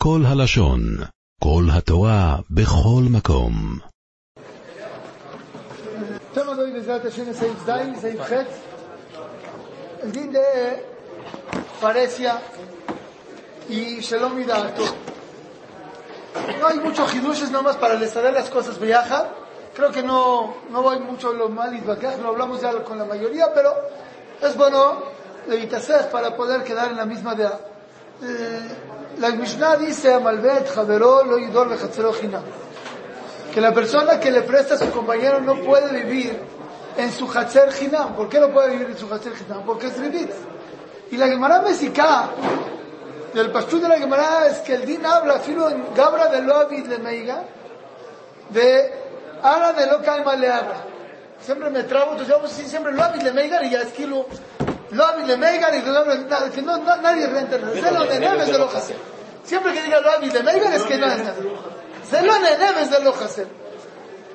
כל 0.00 0.21
הלשון, 0.27 0.81
כל 1.43 1.63
התורה, 1.73 2.37
בכל 2.49 3.03
מקום. 3.11 3.79
Tema 6.33 6.55
de 6.55 6.61
hoy, 6.63 6.71
Besrat 6.71 7.03
Hashem, 7.03 7.27
es 7.29 7.37
Seif 7.37 7.65
Zain, 7.65 7.95
Seif 7.99 8.21
Het. 8.31 8.47
El 10.03 10.11
din 10.13 10.31
de 10.31 10.85
Parecia 11.81 12.41
y 13.69 13.99
Shalom 13.99 14.39
y 14.39 14.45
Da'ato. 14.45 14.85
No 16.59 16.67
hay 16.67 16.79
mucho 16.79 17.05
hidushes 17.13 17.51
nomás 17.51 17.75
para 17.75 17.95
les 17.95 18.13
dar 18.13 18.33
las 18.33 18.49
cosas 18.49 18.79
viaja. 18.79 19.29
Creo 19.75 19.91
que 19.91 20.03
no, 20.03 20.55
no 20.69 20.81
voy 20.81 20.99
mucho 20.99 21.33
lo 21.33 21.49
mal 21.49 21.73
y 21.75 21.81
lo 21.81 22.27
hablamos 22.29 22.61
ya 22.61 22.71
con 22.83 22.97
la 22.97 23.05
mayoría, 23.05 23.53
pero 23.53 23.73
es 24.41 24.55
bueno 24.55 25.03
evitarse 25.47 25.93
para 26.11 26.35
poder 26.35 26.63
quedar 26.63 26.91
en 26.91 26.97
la 26.97 27.05
misma 27.05 27.33
idea. 27.35 27.59
Eh, 28.23 28.69
la 29.19 29.29
Mishnah 29.31 29.77
dice, 29.77 30.13
Amalbet, 30.13 30.69
Javeró, 30.73 31.23
lo 31.23 31.37
jinam 31.37 32.43
que 33.53 33.61
la 33.61 33.73
persona 33.73 34.19
que 34.19 34.31
le 34.31 34.41
presta 34.43 34.75
a 34.75 34.77
su 34.77 34.89
compañero 34.91 35.41
no 35.41 35.55
puede 35.55 36.03
vivir 36.03 36.39
en 36.97 37.11
su 37.11 37.27
Hatzer 37.27 37.69
Hinam. 37.81 38.15
¿Por 38.15 38.29
qué 38.29 38.39
no 38.39 38.49
puede 38.49 38.71
vivir 38.71 38.87
en 38.91 38.97
su 38.97 39.13
Hatzer 39.13 39.33
Hinam? 39.33 39.63
Porque 39.65 39.87
es 39.87 39.97
Ribit. 39.97 40.31
Y 41.11 41.17
la 41.17 41.27
Gemara 41.27 41.61
Mesiká, 41.61 42.29
del 43.33 43.51
pastú 43.51 43.79
de 43.79 43.89
la 43.89 43.97
Gemara, 43.97 44.47
es 44.47 44.59
que 44.59 44.75
el 44.75 44.85
Din 44.85 45.05
habla, 45.05 45.39
filo 45.39 45.69
en 45.69 45.93
Gabra 45.93 46.27
de 46.27 46.41
Loavid 46.41 46.85
le 46.87 46.99
Meiga, 46.99 47.43
de 48.49 48.93
Ara 49.43 49.73
de 49.73 49.87
lo 49.87 50.01
Kaima 50.01 50.35
le 50.35 50.49
habla. 50.49 50.85
Siempre 51.41 51.69
me 51.69 51.83
trabo, 51.83 52.13
entonces 52.13 52.41
decir 52.41 52.67
siempre 52.67 52.93
Loavid 52.93 53.21
le 53.21 53.33
Meiga 53.33 53.63
y 53.63 53.71
ya 53.71 53.81
es 53.81 53.91
lo 54.91 55.05
avi 55.05 55.23
le 55.25 55.37
meigan 55.37 55.73
y 55.73 55.81
lo 55.81 56.51
Si 56.53 56.61
no, 56.61 56.77
nadie 56.77 57.27
renta 57.27 57.55
el 57.55 57.81
Zelo 57.81 58.05
neneves 58.05 58.47
de 58.47 58.57
lo 58.57 58.65
hacer. 58.65 58.97
Siempre 59.43 59.73
que 59.73 59.83
diga 59.83 60.01
lo 60.01 60.11
avi 60.11 60.29
le 60.29 60.43
meigan 60.43 60.73
es 60.73 60.83
que 60.83 60.97
no 60.97 61.07
es 61.07 61.17
nada. 61.19 61.35
Zelo 62.09 62.39
neneves 62.39 62.91
de 62.91 62.99
lo 63.01 63.15
hacer. 63.15 63.47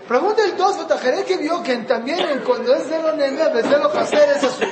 Pregunta 0.09 0.45
el 0.45 0.57
dos 0.57 0.87
Tajeré 0.89 1.25
que 1.25 1.37
vio 1.37 1.63
que 1.63 1.77
también 1.79 2.43
cuando 2.47 2.75
es 2.75 2.89
Zelo 2.89 3.13
neneves 3.13 3.69
de 3.69 3.79
lo 3.79 3.91
hacer 3.91 4.31
es 4.31 4.45
azul. 4.45 4.69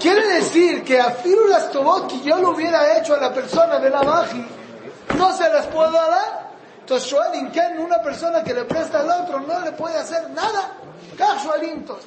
Quiere 0.00 0.26
decir 0.34 0.82
que 0.82 1.00
a 1.00 1.16
las 1.48 1.70
tobot 1.70 2.08
que 2.08 2.20
yo 2.20 2.36
lo 2.38 2.50
hubiera 2.50 2.98
hecho 2.98 3.14
a 3.14 3.18
la 3.18 3.32
persona 3.32 3.78
de 3.78 3.88
la 3.88 4.02
magia, 4.02 4.44
no 5.16 5.36
se 5.36 5.48
las 5.48 5.66
puedo 5.66 5.92
dar. 5.92 6.46
Entonces, 6.80 7.10
Shoalin 7.10 7.50
Ken, 7.50 7.78
una 7.78 8.02
persona 8.02 8.44
que 8.44 8.52
le 8.52 8.64
presta 8.64 9.00
al 9.00 9.10
otro, 9.22 9.40
no 9.40 9.60
le 9.60 9.72
puede 9.72 9.96
hacer 9.96 10.30
nada. 10.30 10.72
Kach 11.16 11.44
Shoalin 11.44 11.84
Tostos. 11.84 12.06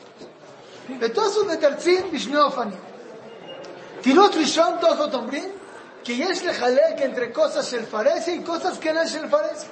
De 0.88 1.10
todos 1.10 1.48
de 1.48 1.58
Tarzin, 1.58 2.12
Bishneofanim. 2.12 2.89
Tirut 4.02 4.36
Rishon 4.36 4.80
Tochot 4.80 5.14
Ombrim, 5.14 5.52
que 6.04 6.14
es 6.14 6.42
Yesh 6.42 6.96
que 6.98 7.04
entre 7.04 7.32
cosas 7.32 7.70
Shel 7.70 7.86
Faresia 7.86 8.34
y 8.34 8.44
cosas 8.44 8.78
que 8.78 8.94
no 8.94 9.02
es 9.02 9.12
Shel 9.12 9.30
Faresia. 9.30 9.70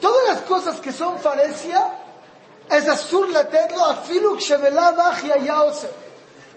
Todas 0.00 0.28
las 0.28 0.40
cosas 0.42 0.80
que 0.80 0.92
son 0.92 1.18
Faresia, 1.18 1.92
es 2.70 2.88
azul 2.88 3.24
Asur 3.24 3.30
Laterlo 3.30 3.84
Afiluk 3.84 4.40
Shemelabach 4.40 5.22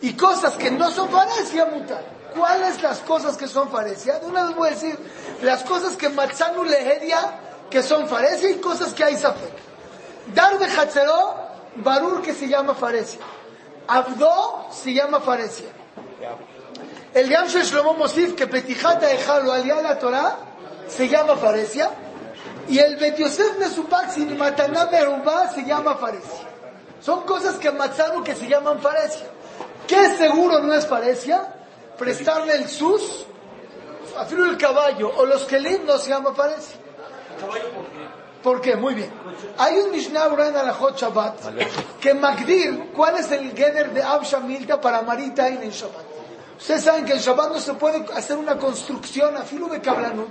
y 0.01 0.07
Y 0.07 0.13
cosas 0.13 0.53
que 0.55 0.71
no 0.71 0.89
son 0.91 1.09
Faresia, 1.09 1.65
mutar. 1.65 2.19
¿Cuáles 2.35 2.81
las 2.81 2.99
cosas 2.99 3.37
que 3.37 3.47
son 3.47 3.69
faresia? 3.69 4.19
De 4.19 4.27
una 4.27 4.45
vez 4.45 4.55
voy 4.55 4.67
a 4.67 4.71
decir 4.71 4.97
las 5.41 5.63
cosas 5.63 5.95
que 5.95 6.09
Matzanu 6.09 6.63
lehedia 6.63 7.39
que 7.69 7.83
son 7.83 8.07
faresia 8.07 8.49
y 8.51 8.55
cosas 8.55 8.93
que 8.93 9.03
hay 9.03 9.17
safek. 9.17 9.53
Dar 10.33 10.57
de 10.59 10.65
Hatzeró, 10.65 11.35
Barur 11.75 12.21
que 12.21 12.33
se 12.33 12.47
llama 12.47 12.75
faresia. 12.75 13.21
Abdo 13.87 14.67
se 14.71 14.93
llama 14.93 15.19
faresia. 15.19 15.69
El 17.13 17.27
Yam 17.29 17.47
Shlomo 17.47 17.93
Mosif, 17.95 18.35
que 18.35 18.47
petijata 18.47 19.11
ejalo 19.11 19.51
al 19.51 19.67
la 19.67 19.97
Torah, 19.97 20.37
se 20.87 21.07
llama 21.07 21.35
faresia. 21.37 21.89
Y 22.67 22.77
el 22.77 22.97
Bet 22.97 23.17
Yosef 23.17 23.57
Mesupak 23.57 24.11
sin 24.11 24.37
Mataná 24.37 24.85
Merubá 24.91 25.51
se 25.51 25.63
llama 25.63 25.95
faresia. 25.95 26.47
Son 27.01 27.23
cosas 27.23 27.55
que 27.55 27.71
Matzanu 27.71 28.23
que 28.23 28.35
se 28.35 28.47
llaman 28.47 28.79
faresia. 28.79 29.25
¿Qué 29.87 30.17
seguro 30.17 30.59
no 30.59 30.73
es 30.73 30.85
faresia? 30.85 31.47
Prestarle 31.97 32.55
el 32.55 32.69
sus, 32.69 33.25
afirmo 34.17 34.45
el 34.45 34.57
caballo, 34.57 35.11
o 35.17 35.25
los 35.25 35.45
kelim 35.45 35.85
no 35.85 35.97
se 35.97 36.11
llama 36.11 36.33
faresia. 36.35 36.77
¿Caballo 37.39 37.69
por 37.71 37.85
qué? 37.85 38.19
¿Por 38.43 38.61
qué? 38.61 38.75
Muy 38.75 38.93
bien. 38.93 39.11
Hay 39.57 39.79
un 39.79 39.91
Mishnah 39.91 40.27
en 40.27 40.55
Alajot 40.55 40.97
Shabbat 40.97 41.39
que 41.99 42.13
Magdir, 42.13 42.91
¿cuál 42.95 43.17
es 43.17 43.31
el 43.31 43.51
Geder 43.51 43.91
de 43.93 44.03
Absha 44.03 44.39
Milta 44.39 44.79
para 44.79 45.01
Marita 45.01 45.47
en 45.47 45.63
el 45.63 45.71
Shabbat? 45.71 46.18
Ustedes 46.59 46.83
saben 46.83 47.05
que 47.05 47.13
en 47.13 47.19
Shabbat 47.19 47.53
no 47.53 47.59
se 47.59 47.73
puede 47.75 48.05
hacer 48.13 48.37
una 48.37 48.57
construcción 48.57 49.35
a 49.37 49.43
filo 49.43 49.69
de 49.69 49.79
Kablanut. 49.79 50.27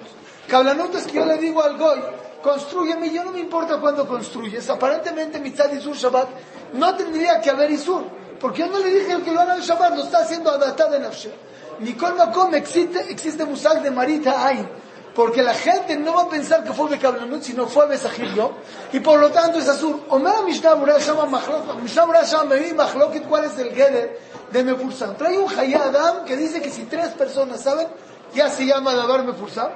Kablanut 0.47 0.95
es 0.95 1.07
que 1.07 1.15
yo 1.15 1.25
le 1.25 1.39
digo 1.39 1.63
al 1.63 1.79
Goy, 1.79 2.01
construyeme, 2.43 3.11
yo 3.11 3.25
no 3.25 3.33
me 3.33 3.41
importa 3.41 3.81
cuándo 3.81 4.07
construyes. 4.07 4.69
Aparentemente 4.69 5.41
Mitzad 5.41 5.73
Isur 5.73 5.97
Shabbat 5.97 6.29
no 6.75 6.95
tendría 6.97 7.41
que 7.41 7.49
haber 7.49 7.71
Isur, 7.71 8.05
porque 8.39 8.61
yo 8.61 8.67
no 8.67 8.79
le 8.79 8.91
dije 8.91 9.23
que 9.23 9.33
lo 9.33 9.41
haga 9.41 9.55
el 9.55 9.63
Shabbat, 9.63 9.97
lo 9.97 10.05
está 10.05 10.19
haciendo 10.19 10.51
Adatá 10.51 10.91
de 10.91 11.01
Nafshe. 11.01 11.33
Nicol 11.81 12.15
Makom 12.15 12.55
existe, 12.55 13.11
existe 13.11 13.45
Musag 13.47 13.83
de 13.83 13.91
Marita 13.91 14.47
Ain, 14.47 14.69
porque 15.15 15.43
la 15.43 15.55
gente 15.55 15.97
no 15.97 16.15
va 16.15 16.23
a 16.25 16.29
pensar 16.29 16.63
que 16.63 16.75
fue 16.75 16.91
Bekablanut, 16.91 17.43
sino 17.43 17.67
fue 17.67 17.87
Besajillo, 17.87 18.53
y 18.93 19.01
por 19.01 19.19
lo 19.19 19.31
tanto 19.31 19.59
es 19.59 19.69
Azur. 19.69 20.01
Omer 20.11 20.43
Mishnah 20.45 20.75
Burah 20.75 20.99
llama 20.99 21.25
Machlok, 21.25 21.81
Mishnah 21.83 22.05
Burah 22.05 22.25
llama 22.25 22.45
Mevi 22.45 22.75
Machlokit, 22.75 23.27
¿cuál 23.27 23.45
es 23.45 23.59
el 23.59 23.71
Geder 23.75 24.28
de 24.53 24.65
Mefursan? 24.65 25.17
Trae 25.17 25.39
un 25.39 25.51
Hayadam 25.51 26.25
que 26.25 26.37
dice 26.37 26.61
que 26.61 26.71
si 26.71 26.85
tres 26.85 27.09
personas 27.09 27.61
saben, 27.63 27.89
ya 28.35 28.49
se 28.51 28.67
llama 28.67 28.95
Dabar 28.95 29.25
Mefursan. 29.25 29.71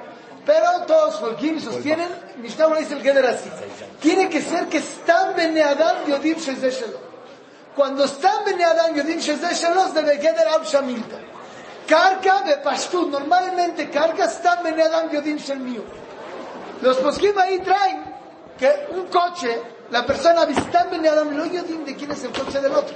Pero 0.45 0.81
todos 0.85 1.21
Holkim 1.21 1.59
sostienen, 1.59 2.09
Mishnah 2.37 2.67
dice 2.75 2.95
el 2.95 3.01
Geder 3.01 3.25
así. 3.25 3.49
Tiene 4.01 4.29
que 4.29 4.41
ser 4.41 4.67
que 4.67 4.79
están 4.79 5.35
Beneadam 5.35 6.05
Yodim 6.05 6.37
Shezeshelo. 6.37 6.99
Cuando 7.75 8.03
están 8.03 8.43
Beneadam 8.43 8.93
Yodim 8.93 9.19
Shezeshelo, 9.19 9.87
debe 9.93 10.17
Geder 10.17 10.47
Ab 10.49 10.65
Shamilta. 10.65 11.17
Carga 11.87 12.41
de 12.41 12.57
Pashtut. 12.57 13.09
Normalmente 13.09 13.89
carga 13.89 14.25
está 14.25 14.61
Beneadam 14.61 15.09
Yodim 15.11 15.37
Shelmiu. 15.37 15.83
Los 16.81 16.97
poskim 16.97 17.37
ahí 17.37 17.59
traen 17.59 18.03
que 18.57 18.87
un 18.91 19.05
coche, 19.05 19.61
la 19.91 20.05
persona 20.05 20.43
está 20.43 20.83
Beneadam 20.83 21.37
Lo 21.37 21.45
Yodim 21.45 21.85
de 21.85 21.95
quién 21.95 22.11
es 22.11 22.21
el 22.25 22.31
coche 22.31 22.59
del 22.59 22.73
otro. 22.73 22.95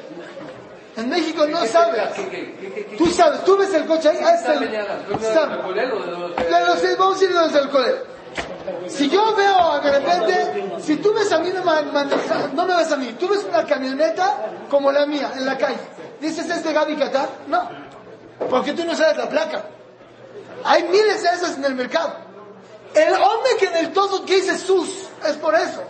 En 0.97 1.09
México 1.09 1.46
no 1.46 1.63
sabes. 1.66 2.02
Tú 2.97 3.06
sabes, 3.08 3.44
tú 3.44 3.56
ves 3.56 3.72
el 3.74 3.85
coche 3.85 4.09
ahí. 4.09 4.18
Ah, 4.19 4.34
es 4.34 4.46
el, 4.46 4.58
vamos 6.97 7.22
a 7.22 7.24
ir 7.24 7.34
desde 7.34 7.59
el 7.59 7.69
colero. 7.69 8.18
Si 8.88 9.07
yo 9.07 9.36
veo 9.36 9.80
de 9.80 9.91
repente, 9.91 10.81
si 10.81 10.96
tú 10.97 11.13
ves 11.13 11.31
a 11.31 11.40
mí, 11.40 11.52
no 11.53 12.66
me 12.66 12.75
ves 12.75 12.91
a 12.91 12.97
mí, 12.97 13.16
tú 13.19 13.28
ves 13.28 13.46
una 13.47 13.63
camioneta 13.63 14.38
como 14.69 14.91
la 14.91 15.06
mía 15.06 15.31
en 15.36 15.46
la 15.46 15.57
calle, 15.57 15.78
dices 16.19 16.50
es 16.50 16.63
de 16.63 16.74
Gaby 16.74 16.96
Qatar, 16.96 17.30
no, 17.47 17.69
porque 18.50 18.74
tú 18.74 18.84
no 18.84 18.96
sabes 18.96 19.18
la 19.18 19.30
placa. 19.30 19.63
Hay 20.63 20.84
miles 20.84 21.22
de 21.22 21.30
esas 21.30 21.57
en 21.57 21.66
el 21.66 21.75
mercado. 21.75 22.13
El 22.94 23.13
hombre 23.13 23.52
que 23.59 23.66
en 23.68 23.78
el 23.78 23.94
todo 23.94 24.25
que 24.25 24.36
dice 24.36 24.57
sus, 24.57 24.90
es 25.25 25.38
por 25.38 25.53
eso. 25.56 25.84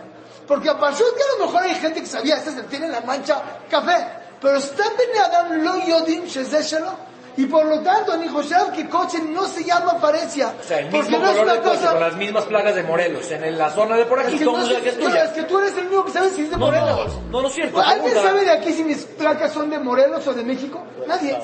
Porque 0.46 0.68
a 0.68 0.78
partir 0.78 1.04
que 1.16 1.22
a 1.22 1.38
lo 1.38 1.46
mejor 1.46 1.62
hay 1.62 1.74
gente 1.74 2.00
que 2.00 2.06
sabía, 2.06 2.36
este 2.36 2.62
tiene 2.64 2.88
la 2.88 3.00
mancha 3.00 3.42
café. 3.70 4.27
Pero 4.40 4.56
está 4.56 4.84
Ben 4.96 5.18
Adam 5.24 5.62
lo 5.62 5.86
yodim 5.86 6.24
shezeshelo. 6.26 7.08
Y 7.38 7.46
por 7.46 7.64
lo 7.66 7.80
tanto, 7.82 8.16
ni 8.16 8.26
José 8.26 8.56
que 8.74 8.88
coche 8.88 9.20
no 9.20 9.46
se 9.46 9.62
llama 9.62 10.00
parecia. 10.00 10.54
O 10.60 10.62
sea, 10.64 10.80
el 10.80 10.90
mismo 10.90 11.18
color 11.18 11.52
de 11.52 11.60
coche, 11.60 11.86
con 11.86 12.00
las 12.00 12.16
mismas 12.16 12.44
plagas 12.46 12.74
de 12.74 12.82
Morelos. 12.82 13.30
En 13.30 13.56
la 13.56 13.70
zona 13.70 13.94
de 13.94 14.06
por 14.06 14.18
aquí, 14.18 14.34
es 14.34 14.38
que, 14.40 14.44
no 14.44 14.60
es, 14.60 14.78
que 14.80 14.88
es 14.88 14.98
tuya. 14.98 15.24
Es 15.24 15.30
que 15.30 15.44
tú 15.44 15.58
eres 15.60 15.78
el 15.78 15.86
único 15.86 16.06
que 16.06 16.10
sabe 16.10 16.30
si 16.30 16.42
es 16.42 16.50
de 16.50 16.56
Morelos. 16.56 17.14
No, 17.14 17.30
no, 17.30 17.42
no 17.42 17.48
es 17.48 17.54
cierto. 17.54 17.80
¿Alguien 17.80 18.14
sabe 18.14 18.44
de 18.44 18.50
aquí 18.50 18.72
si 18.72 18.82
mis 18.82 19.04
placas 19.04 19.52
son 19.52 19.70
de 19.70 19.78
Morelos 19.78 20.26
o 20.26 20.34
de 20.34 20.42
México? 20.42 20.84
Nadie. 21.06 21.38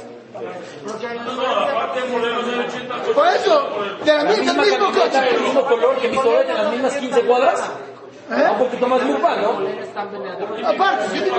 Por 3.15 3.29
eso, 3.29 3.69
de 4.05 4.13
la, 4.13 4.25
misma, 4.25 4.53
del 4.53 4.71
mismo 4.73 4.87
coche. 4.87 5.29
El 5.31 5.41
mismo 5.43 5.65
color 5.65 5.97
que 6.01 6.09
mi 6.09 6.17
de 6.19 6.55
las 6.55 6.73
mismas 6.73 6.97
15 6.97 7.21
cuadras. 7.21 7.71
¿Eh? 8.31 8.51
Un 8.53 8.59
poquito 8.59 8.87
más 8.87 9.03
lupa, 9.05 9.37
¿no? 9.37 9.51
Aparte, 10.67 11.19
yo 11.19 11.25
digo, 11.25 11.37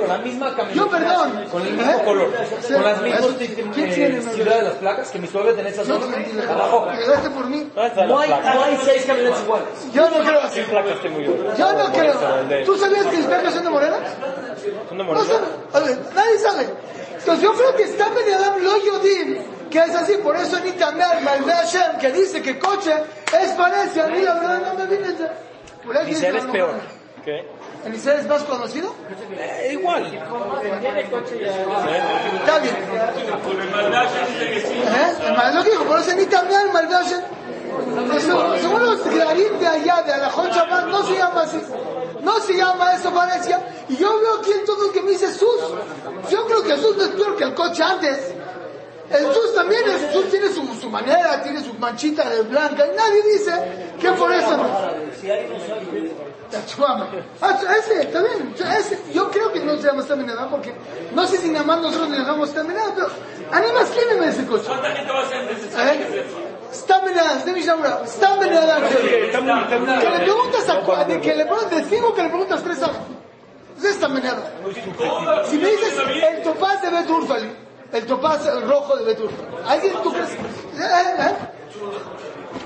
Con 0.00 0.08
la 0.08 0.18
misma 0.18 0.54
camioneta. 0.54 0.74
Yo, 0.74 0.90
perdón. 0.90 1.44
Con 1.50 1.62
el 1.66 1.72
mismo 1.72 1.92
¿Eh? 1.92 2.02
color. 2.04 2.30
Con 2.30 2.84
las 2.84 3.02
mismas 3.02 3.40
eh, 3.40 4.22
ciudades 4.34 4.44
de 4.44 4.62
las 4.62 4.74
placas 4.74 5.10
que 5.10 5.18
mi 5.18 5.26
suave 5.26 5.58
en 5.58 5.66
esa 5.66 5.84
zona. 5.84 6.06
Abajo. 6.50 6.86
Gracias 6.86 7.32
por 7.32 7.46
mí. 7.46 7.70
No 7.74 8.18
hay, 8.18 8.28
no 8.28 8.64
hay 8.64 8.78
seis 8.84 9.04
camionetas 9.06 9.42
iguales. 9.42 9.68
Yo 9.92 10.10
no 10.10 10.18
creo 10.18 10.40
así. 10.40 10.60
placas 10.62 11.00
tengo 11.00 11.20
yo. 11.20 11.32
Yo 11.56 11.72
no 11.72 11.92
creo. 11.92 12.64
¿Tú 12.66 12.76
sabías 12.76 13.06
que 13.06 13.16
mis 13.16 13.26
placas 13.26 13.54
son 13.54 13.64
de 13.64 13.70
Morena? 13.70 13.96
Son 14.88 14.98
de 14.98 15.04
Morena. 15.04 15.26
No 15.26 15.70
sabe. 15.72 15.98
Nadie 16.14 16.38
sabe. 16.38 16.68
Entonces 17.18 17.42
yo 17.42 17.54
creo 17.54 17.74
que 17.74 17.84
está 17.84 18.04
Adam 18.08 18.62
lo 18.62 18.84
yodim, 18.84 19.38
que 19.70 19.78
es 19.78 19.94
así, 19.94 20.18
por 20.18 20.36
eso 20.36 20.60
ni 20.60 20.72
también 20.72 21.24
Malve 21.24 21.52
Hashem, 21.52 21.96
que 21.98 22.12
dice 22.12 22.42
que 22.42 22.58
coche 22.58 22.92
es 23.32 23.50
parecia, 23.52 24.04
a 24.04 24.08
mí 24.08 24.20
la 24.20 24.34
verdad 24.34 24.60
no 24.60 24.74
me 24.74 24.86
viene 24.86 25.14
Eliseo 25.92 26.36
es 26.36 26.44
peor. 26.46 26.80
¿Qué? 27.24 27.46
¿Eliseo 27.86 28.18
es 28.18 28.26
más 28.26 28.42
conocido? 28.42 28.94
Eh, 29.36 29.70
igual. 29.72 30.10
Bien. 30.10 30.22
¿Eh? 34.52 35.14
El 35.26 35.32
Malve 35.32 35.70
dijo, 35.70 35.84
por 35.84 36.00
eso 36.00 36.14
ni 36.16 36.26
también 36.26 36.72
Malve 36.72 36.94
de 40.02 40.12
Alajón 40.12 40.50
Shabbat 40.50 40.86
no 40.86 41.02
se 41.02 41.16
llama 41.16 41.42
así. 41.42 41.60
No 42.22 42.40
se 42.40 42.54
llama 42.54 42.94
eso 42.94 43.12
Parecia. 43.12 43.60
Y 43.88 43.96
yo 43.96 44.18
veo 44.20 44.38
aquí 44.38 44.52
en 44.52 44.64
todo 44.64 44.86
el 44.86 44.92
que 44.92 45.02
me 45.02 45.10
dice 45.10 45.32
Sus. 45.32 45.60
Yo 46.30 46.46
creo 46.46 46.62
que 46.62 46.76
Sus 46.76 46.96
no 46.96 47.04
es 47.04 47.10
peor 47.10 47.36
que 47.36 47.44
el 47.44 47.54
coche 47.54 47.82
antes. 47.82 48.34
El 49.10 49.34
Sus 49.34 49.54
también 49.54 49.82
es, 49.88 50.12
Sus 50.12 50.30
tiene 50.30 50.48
su, 50.48 50.66
su 50.80 50.90
manera, 50.90 51.42
tiene 51.42 51.62
su 51.62 51.74
manchita 51.74 52.28
de 52.28 52.42
blanca. 52.42 52.86
Y 52.86 52.96
nadie 52.96 53.22
dice 53.32 53.52
que 54.00 54.10
por 54.12 54.32
eso 54.32 54.56
no. 54.56 54.64
Ah, 57.40 57.58
ese, 57.78 58.02
está 58.02 58.22
bien. 58.22 58.54
Ese, 58.56 58.98
yo 59.12 59.30
creo 59.30 59.52
que 59.52 59.60
no 59.60 59.76
se 59.76 59.88
llama 59.88 60.02
Staminada 60.02 60.48
porque 60.48 60.74
no 61.14 61.26
sé 61.26 61.38
si 61.38 61.48
nada 61.48 61.64
más 61.64 61.80
nosotros 61.80 62.10
le 62.10 62.18
llamamos 62.18 62.50
Staminada, 62.50 62.94
pero 62.94 63.08
animas, 63.50 63.90
¿quién 63.90 64.20
me 64.20 64.28
ese 64.28 64.46
coche? 64.46 64.64
¿Cuánta 64.66 64.90
gente 64.90 65.12
va 65.12 65.22
a 65.22 65.28
ser 65.28 65.42
¿Eh? 65.50 66.24
Staminada, 66.72 67.44
de 67.44 67.52
mi 67.52 67.60
llamada. 67.60 68.02
Que 70.00 70.10
le 70.10 70.18
preguntas 70.20 70.68
a 70.68 71.20
que 71.20 71.34
le 71.34 71.44
preguntas 71.46 71.70
de 71.70 71.96
cinco 71.96 72.14
que 72.14 72.22
le 72.22 72.28
preguntas 72.28 72.62
tres 72.62 72.82
a 72.82 72.90
es 73.82 73.94
Staminada. 73.96 74.52
Si 75.44 75.58
me 75.58 75.68
dices 75.68 75.94
el 76.30 76.42
topaz 76.42 76.82
de 76.82 76.90
Beturfali, 76.90 77.50
el 77.94 78.06
topaz 78.06 78.44
rojo 78.64 78.96
de 78.96 79.04
Beturfali, 79.04 79.56
¿alguien 79.66 79.94
tú 80.02 80.12
crees? 80.12 80.32
¿Eh? 80.32 80.38
¿Eh? 81.18 81.34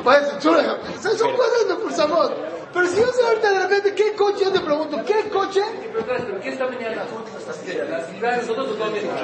Pues, 0.02 0.38
chula, 0.38 0.78
son 1.00 1.36
cosas 1.36 1.68
de 1.68 1.74
Pulsamot. 1.74 2.32
Pero 2.72 2.86
si 2.86 3.00
yo 3.00 3.06
sé 3.12 3.22
ahorita 3.26 3.50
de 3.50 3.58
repente, 3.60 3.94
¿qué 3.94 4.14
coche? 4.14 4.44
Yo 4.44 4.52
te 4.52 4.60
pregunto, 4.60 4.98
¿qué 5.04 5.28
coche? 5.30 5.62
¿Pero 5.92 6.40
qué 6.40 6.48
está 6.50 6.66
bien? 6.66 6.98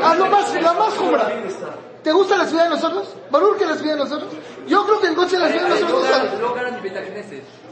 Ah, 0.03 0.15
lo 0.15 0.27
más, 0.27 0.55
la 0.55 0.73
más 0.73 0.95
jumbra. 0.95 1.33
¿Te 2.03 2.13
gusta 2.13 2.37
la 2.37 2.47
ciudad 2.47 2.65
de 2.65 2.71
nosotros? 2.71 3.15
¿Barur 3.31 3.57
que 3.57 3.67
la 3.67 3.77
ciudad 3.77 3.95
de 3.95 4.01
nosotros? 4.01 4.31
Yo 4.67 4.85
creo 4.87 5.01
que 5.01 5.07
el 5.09 5.15
coche 5.15 5.37
de 5.37 5.43
la 5.43 5.49
ciudad 5.49 5.69
de 5.69 5.81
nosotros 5.81 6.41
no 6.41 6.55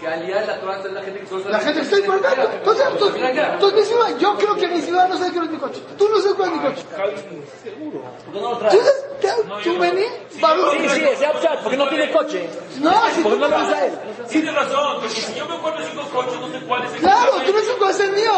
que 0.03 0.09
aliar 0.09 0.45
la 0.47 0.59
Torah 0.61 0.79
es 0.85 0.93
la 0.93 1.01
gente 1.03 1.21
que 1.21 1.27
solo 1.29 1.49
La 1.49 1.61
gente 1.61 1.79
que 1.81 1.85
está 1.85 1.99
importando. 1.99 2.51
Entonces, 2.53 2.85
entonces, 2.91 3.23
entonces, 3.23 3.79
mi 3.79 3.85
ciudad, 3.87 4.19
yo 4.19 4.37
creo 4.37 4.55
que 4.57 4.69
mi 4.69 4.81
ciudad 4.81 5.09
no 5.09 5.17
sabe 5.17 5.31
cuál 5.33 5.45
es 5.47 5.51
mi 5.53 5.59
coche. 5.59 5.81
Tú 5.97 6.09
no 6.09 6.17
sabes 6.19 6.35
cuál 6.35 6.49
es 6.51 6.55
mi 6.57 6.63
coche. 6.63 6.83
no 8.33 8.41
lo 8.41 8.51
¿Tú, 8.51 8.59
traes. 8.59 8.75
sabes- 8.75 9.21
te- 9.21 9.63
tú 9.63 9.79
vení. 9.79 10.03
Sí, 10.31 10.89
sí, 10.89 11.05
ese 11.05 11.29
Upchat, 11.29 11.63
porque 11.63 11.77
no 11.77 11.89
tiene 11.89 12.11
coche. 12.11 12.49
No, 12.81 12.91
si 13.15 13.23
Porque 13.23 13.39
no 13.39 13.49
lo 13.49 13.57
usa 13.59 13.87
él. 13.87 13.93
Tienes 14.29 14.55
razón, 14.55 14.95
porque 14.95 15.09
si 15.11 15.35
yo 15.35 15.47
me 15.47 15.55
acuerdo 15.55 15.79
de 15.79 15.87
cinco 15.91 16.03
coches, 16.13 16.41
no 16.41 16.49
sé 16.51 16.61
cuál 16.67 16.85
es 16.85 16.93
el 16.95 16.99
Claro, 16.99 17.33
tú 17.47 17.53
ves 17.53 17.69
un 17.69 17.79
coche 17.79 18.09
mío. 18.11 18.33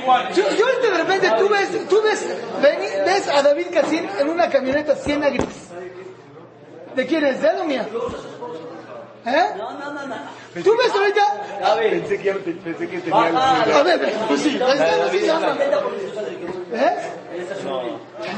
igual. 0.00 0.28
Yo, 0.32 0.42
yo 0.56 0.64
ahorita 0.66 0.90
de 0.90 0.96
repente 0.98 1.32
tú 1.38 1.48
ves, 1.50 1.88
tú 1.88 2.00
ves, 2.02 2.26
vení, 2.62 2.86
ves 3.04 3.28
a 3.28 3.42
David 3.42 3.66
Casín 3.74 4.08
en 4.18 4.30
una 4.30 4.48
camioneta 4.48 4.96
Siena 4.96 5.28
gris. 5.28 5.69
¿De 6.94 7.06
quién 7.06 7.24
es? 7.24 7.40
¿De 7.40 7.48
él 7.48 7.56
o 7.60 7.64
mía? 7.64 7.86
¿Eh? 9.26 9.44
No, 9.56 9.72
no, 9.72 9.92
no, 9.92 10.06
no. 10.06 10.16
Tú 10.64 10.74
ves 10.76 10.90
ahorita, 10.92 11.76
Pensé 11.76 12.18
que, 12.18 12.32
pensé 12.32 12.88
que 12.88 13.00
tenía 13.00 13.26
a 13.26 13.82
ver, 13.82 14.00
ve, 14.00 14.14
pues 14.26 14.40
sí, 14.40 14.56
esta 14.56 14.96
no 14.96 15.08
se 15.10 15.26
llama. 15.26 15.56
¿Eh? 16.72 16.96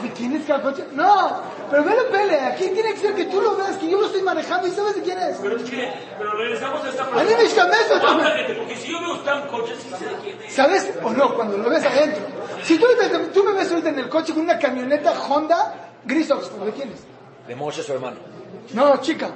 ¿De 0.03 0.11
quién 0.13 0.37
es 0.37 0.45
cada 0.47 0.61
coche? 0.61 0.85
No, 0.93 1.41
pero 1.71 1.85
velo 1.85 2.09
pele, 2.11 2.41
aquí 2.41 2.69
tiene 2.71 2.93
que 2.95 2.99
ser 2.99 3.15
que 3.15 3.27
tú 3.27 3.41
lo 3.41 3.57
veas, 3.57 3.77
que 3.79 3.89
yo 3.89 4.01
lo 4.01 4.07
estoy 4.07 4.23
manejando 4.23 4.67
y 4.67 4.73
sabes 4.73 4.97
de 4.97 5.03
quién 5.03 5.19
es. 5.19 5.37
Pero 5.41 5.57
es 5.57 5.71
que, 5.71 5.93
pero 6.19 6.33
regresamos 6.37 6.85
a 6.85 6.89
esta 6.89 7.03
A 7.05 7.07
mí 7.07 7.13
pregunta. 7.13 8.35
me. 8.49 8.55
Porque 8.55 8.77
si 8.77 8.93
yo 8.93 9.01
me 9.01 9.09
gustan 9.13 9.49
coches, 9.49 9.79
sí 9.81 9.89
sé 9.99 10.05
de 10.05 10.15
quién 10.17 10.43
es. 10.43 10.53
¿Sabes 10.53 10.93
o 11.03 11.11
no? 11.11 11.35
Cuando 11.35 11.59
lo 11.59 11.71
ves 11.71 11.85
adentro. 11.85 12.25
Si 12.65 12.77
tú, 12.79 12.87
tú 13.33 13.45
me 13.45 13.53
ves 13.53 13.71
ahorita 13.71 13.89
en 13.89 13.99
el 14.01 14.09
coche 14.09 14.33
con 14.35 14.43
una 14.43 14.59
camioneta 14.59 15.13
Honda 15.13 15.91
gris 16.05 16.31
Oxford, 16.31 16.65
¿de 16.67 16.73
quién 16.73 16.91
es? 16.93 17.05
De 17.47 17.55
Moshe, 17.55 17.83
su 17.83 17.93
hermano. 17.93 18.32
No, 18.75 19.01
chica. 19.01 19.31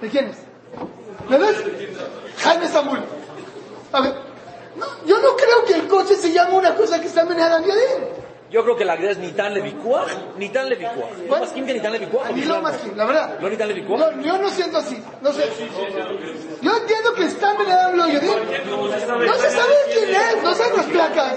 ¿De 0.00 0.08
quién 0.08 0.26
es? 0.26 0.36
¿Me 1.28 1.38
ves? 1.38 1.56
Jaime 2.38 2.68
Samuel. 2.68 3.02
A 3.92 4.00
ver. 4.00 4.14
No, 4.76 4.86
yo 5.06 5.18
no 5.20 5.36
creo 5.36 5.64
que 5.66 5.74
el 5.74 5.88
coche 5.88 6.14
se 6.14 6.32
llame 6.32 6.56
una 6.56 6.74
cosa 6.74 7.00
que 7.00 7.06
está 7.06 7.24
manejando 7.24 7.56
a 7.56 7.60
nadie. 7.60 8.25
Yo 8.56 8.64
creo 8.64 8.74
que 8.74 8.86
la 8.86 8.96
idea 8.96 9.10
es 9.10 9.18
ni 9.18 9.32
tan 9.32 9.52
levikuach, 9.52 10.08
ni 10.38 10.48
tan 10.48 10.70
levikuach. 10.70 11.12
No 11.28 11.38
más 11.40 11.50
kim 11.50 11.66
que 11.66 11.74
ni 11.74 11.80
tan 11.80 11.92
levikuach. 11.92 12.30
A 12.30 12.32
mí 12.32 12.40
lo 12.40 12.62
más 12.62 12.74
la 12.96 13.04
verdad. 13.04 13.38
No 13.38 13.50
ni 13.50 13.56
tan 13.58 13.68
levikuach. 13.68 14.00
No, 14.00 14.22
yo 14.22 14.38
no 14.38 14.48
siento 14.48 14.78
así. 14.78 14.98
No 15.20 15.30
sé. 15.30 15.42
Yo 16.62 16.74
entiendo 16.74 17.12
que 17.16 17.24
está 17.26 17.52
manejando 17.52 18.04
a 18.04 18.08
Yodim. 18.08 18.30
No 19.26 19.34
se 19.34 19.50
sabe 19.50 19.74
quién 19.92 20.08
es, 20.08 20.42
no 20.42 20.54
saben 20.54 20.76
las 20.78 20.86
placas. 20.86 21.34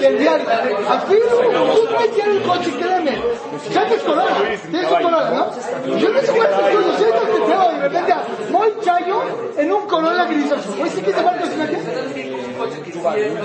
El 0.00 0.18
diario. 0.18 0.48
Afirmo, 0.88 1.74
tú 1.74 1.88
me 2.00 2.06
quieres 2.08 2.36
el 2.36 2.42
coche, 2.42 2.70
créeme. 2.80 3.22
Ya 3.70 3.86
que 3.86 3.94
es 3.96 4.02
Corolla. 4.02 4.58
Tienes 4.70 4.90
un 4.90 5.02
Corolla, 5.02 5.30
¿no? 5.30 5.98
Yo 5.98 6.08
no 6.08 6.20
sé 6.22 6.32
cuál 6.32 6.48
es 6.48 6.74
el. 6.74 6.96
Soy 6.96 7.10
tan 7.12 7.26
que 7.26 7.32
tengo 7.32 7.72
de 7.72 7.78
repente 7.80 8.12
a 8.12 8.24
Moy 8.50 8.72
Chayo 8.80 9.22
en 9.58 9.72
un 9.72 9.86
Corolla 9.86 10.24
gris. 10.24 10.52
Oye, 10.80 10.90
¿sí 10.90 11.02
que 11.02 11.12
te 11.12 11.22
va 11.22 11.32
a 11.32 11.36
cocinar 11.36 11.68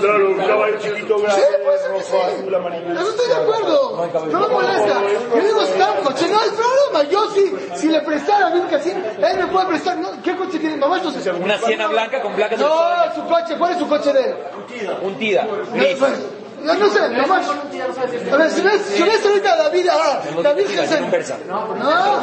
Claro, 0.00 0.30
un 0.30 0.38
chiquito, 0.78 1.16
Sí, 1.18 1.22
grande, 1.24 1.58
puede 1.64 1.78
ser 1.78 1.86
que 1.88 1.98
rojo, 1.98 2.22
azul, 2.26 2.46
sí. 2.48 2.54
amarillo. 2.54 2.92
Eso 2.92 3.10
estoy 3.10 3.28
de 3.28 3.34
acuerdo. 3.34 4.08
No 4.30 4.40
me 4.40 4.48
molesta. 4.48 4.94
Yo 5.34 5.42
digo, 5.42 5.62
está 5.62 5.92
un 5.92 6.04
coche, 6.04 6.28
no 6.28 6.40
hay 6.40 6.50
problema. 6.50 7.10
Yo 7.10 7.30
sí, 7.30 7.56
si 7.76 7.88
le 7.88 8.00
prestara 8.02 8.46
a 8.46 8.50
Bill 8.50 8.66
Casín, 8.68 9.04
él 9.18 9.38
me 9.38 9.46
puede 9.46 9.66
prestar. 9.66 9.96
No, 9.98 10.22
¿Qué 10.22 10.36
coche 10.36 10.58
tiene 10.58 10.76
mamá? 10.76 10.96
Entonces, 10.96 11.26
Una 11.40 11.58
siena 11.58 11.86
blanca 11.88 12.20
con 12.22 12.34
placas 12.34 12.58
de 12.58 12.64
no, 12.64 13.14
su 13.14 13.24
coche, 13.26 13.56
¿cuál 13.58 13.72
es 13.72 13.78
su 13.78 13.88
coche 13.88 14.12
de 14.12 14.24
él? 14.24 14.34
Un 15.02 15.14
tida. 15.16 15.44
No, 15.44 15.50
pues, 15.98 16.18
no, 16.62 16.74
no 16.74 16.88
sé, 16.88 17.08
nomás. 17.10 17.48
A 17.48 18.36
ver, 18.36 18.50
si 18.50 18.60
ves, 18.62 18.82
si 18.82 19.02
ves 19.02 19.24
ahorita 19.24 19.52
a 19.52 19.56
David, 19.56 19.86
ah, 19.90 20.20
David 20.42 20.66
Hansen. 20.78 21.10
No. 21.48 22.18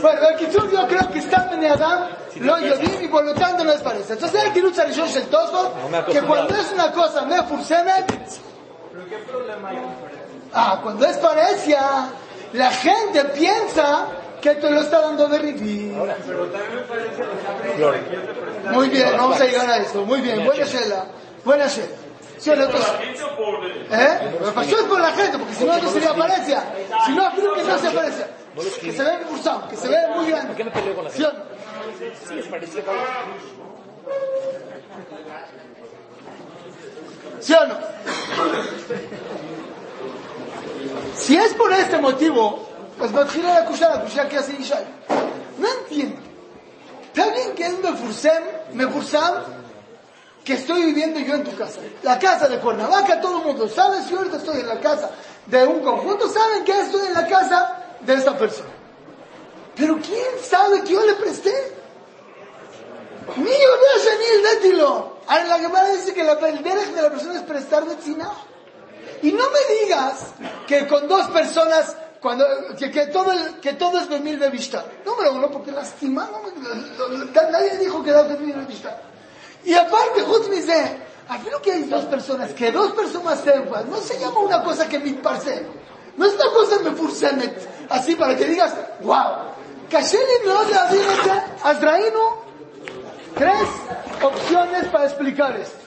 Bueno, 0.00 0.28
el 0.28 0.36
Kitsur 0.36 0.70
yo 0.70 0.86
creo 0.88 1.10
que 1.10 1.18
está 1.18 1.50
en 1.52 1.64
Adam, 1.64 2.08
lo 2.40 2.58
Yodim 2.58 3.02
y 3.02 3.08
por 3.08 3.24
lo 3.24 3.34
tanto 3.34 3.64
no 3.64 3.70
les 3.72 3.80
parece. 3.82 4.14
Entonces 4.14 4.40
hay 4.42 4.50
que 4.50 4.60
luchar 4.60 4.86
el 4.88 4.98
el 4.98 5.26
Toso, 5.28 5.72
que 6.10 6.20
cuando 6.22 6.54
es 6.54 6.72
una 6.72 6.92
cosa 6.92 7.22
me 7.22 7.42
fursemet. 7.44 8.04
Ah, 10.52 10.80
cuando 10.82 11.06
es 11.06 11.16
parecia, 11.18 11.80
la 12.52 12.70
gente 12.70 13.24
piensa 13.26 14.06
que 14.40 14.54
te 14.56 14.70
lo 14.70 14.80
está 14.80 15.00
dando 15.00 15.26
de 15.26 15.38
revivir. 15.38 15.96
Muy 18.72 18.88
bien, 18.88 19.08
vamos 19.16 19.40
a 19.40 19.44
llegar 19.44 19.68
a 19.70 19.76
eso. 19.78 20.02
Muy 20.04 20.20
bien, 20.20 20.44
buena 20.44 20.64
Shela. 20.64 21.06
Buena 21.44 21.66
Shela. 21.66 21.88
Sí, 22.38 22.50
el 22.50 22.60
otro- 22.60 22.78
¿Eh? 23.90 24.50
Pasó 24.54 24.76
es 24.78 24.82
por 24.84 25.00
la 25.00 25.12
gente, 25.12 25.38
porque 25.38 25.54
si 25.54 25.64
no, 25.64 25.78
no 25.78 25.88
sería 25.90 26.14
parecia. 26.14 26.62
Si 27.06 27.12
no, 27.12 27.30
creo 27.32 27.54
que 27.54 27.62
no 27.62 27.78
se 27.78 27.90
parecia. 27.90 28.28
Que 28.81 28.91
se 28.91 29.03
ve 29.03 29.13
impulsado, 29.21 29.67
que 29.69 29.75
se 29.75 29.87
ve 29.87 30.07
muy 30.15 30.29
grande. 30.29 30.55
¿Qué 30.55 30.63
me 30.63 30.71
peleo 30.71 30.95
con 30.95 31.05
la 31.05 31.09
¿Sí 31.09 31.23
o 31.23 31.31
no? 31.31 31.39
Sí, 32.27 32.39
es 32.39 32.47
parecido. 32.47 32.83
¿Sí 37.39 37.53
o 37.53 37.65
no? 37.67 37.75
Si 41.15 41.35
es 41.35 41.53
por 41.53 41.71
este 41.73 41.97
motivo, 41.99 42.67
pues 42.97 43.11
מתחילה 43.11 43.57
הקושה, 43.57 43.93
הקושה 43.93 44.29
que 44.29 44.37
hace 44.37 44.53
Ishai. 44.53 44.85
No 45.57 45.67
entiendo. 45.67 46.21
Está 47.13 47.31
bien 47.31 47.53
que 47.55 47.65
es 47.65 47.79
Mefursem, 47.79 48.43
Mefursam, 48.73 49.35
que 50.43 50.53
estoy 50.53 50.83
viviendo 50.85 51.19
yo 51.19 51.35
en 51.35 51.43
tu 51.43 51.55
casa. 51.55 51.79
La 52.03 52.17
casa 52.17 52.47
de 52.47 52.59
Cuernavaca, 52.59 53.19
todo 53.19 53.39
el 53.39 53.45
mundo 53.45 53.67
sabe 53.67 54.01
si 54.03 54.15
ahorita 54.15 54.37
estoy 54.37 54.61
en 54.61 54.67
la 54.67 54.79
casa 54.79 55.09
de 55.45 55.65
un 55.65 55.81
conjunto, 55.81 56.29
saben 56.29 56.63
que 56.63 56.79
estoy 56.79 57.07
en 57.07 57.13
la 57.13 57.27
casa 57.27 57.75
de 58.06 58.14
esta 58.14 58.36
persona. 58.36 58.70
Pero 59.76 59.98
quién 60.00 60.38
sabe 60.42 60.82
que 60.82 60.92
yo 60.92 61.04
le 61.04 61.14
presté. 61.14 61.52
Mío, 63.36 63.48
de 63.48 64.42
dátilo. 64.42 65.18
Ahora 65.26 65.44
la 65.44 65.58
Gemara 65.58 65.88
dice 65.90 66.12
que 66.12 66.22
la, 66.22 66.32
el 66.32 66.62
de 66.62 67.02
la 67.02 67.10
persona 67.10 67.36
es 67.36 67.42
prestar 67.42 67.84
de 67.86 67.96
tzina. 67.96 68.30
Y 69.22 69.32
no 69.32 69.44
me 69.50 69.74
digas 69.80 70.26
que 70.66 70.86
con 70.86 71.08
dos 71.08 71.28
personas, 71.28 71.96
cuando, 72.20 72.46
que, 72.78 72.90
que 72.90 73.06
todo, 73.06 73.32
el, 73.32 73.58
que 73.60 73.72
todo 73.72 73.98
es 74.00 74.20
mil 74.20 74.38
de 74.38 74.50
vista. 74.50 74.84
Número 75.04 75.32
uno, 75.32 75.50
porque 75.50 75.72
lastimado, 75.72 76.42
nadie 77.50 77.78
dijo 77.78 78.02
que 78.04 78.10
da 78.10 78.24
mil 78.24 78.54
de 78.54 78.66
vista. 78.66 79.00
Y 79.64 79.74
aparte, 79.74 80.20
Jutz 80.22 80.48
me 80.48 80.56
dice, 80.56 80.98
afirmo 81.26 81.58
que 81.60 81.72
hay 81.72 81.84
dos 81.84 82.04
personas, 82.04 82.52
que 82.52 82.70
dos 82.70 82.92
personas 82.92 83.40
sepas, 83.40 83.86
no 83.86 83.96
se 83.96 84.18
llama 84.18 84.40
una 84.40 84.62
cosa 84.62 84.86
que 84.86 84.98
mi 84.98 85.14
parcelo. 85.14 85.68
No 86.16 86.26
es 86.26 86.34
una 86.34 86.50
cosa 86.52 86.78
me 86.82 86.90
fursemet, 86.92 87.68
así 87.88 88.14
para 88.14 88.36
que 88.36 88.44
digas, 88.44 88.74
wow. 89.02 89.54
No 90.44 90.64
tres 93.34 93.68
opciones 94.22 94.86
para 94.88 95.04
explicar 95.04 95.56
esto. 95.56 95.78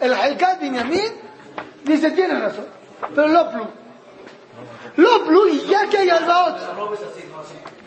El 0.00 0.14
Halkat 0.14 0.60
Binyamin 0.60 1.12
dice, 1.84 2.10
tiene 2.12 2.38
razón, 2.38 2.66
pero 3.14 3.28
Loplu. 3.28 3.66
Loplu, 4.96 5.48
y 5.48 5.66
ya 5.66 5.88
que 5.88 5.98
hay 5.98 6.10
Albaot. 6.10 6.58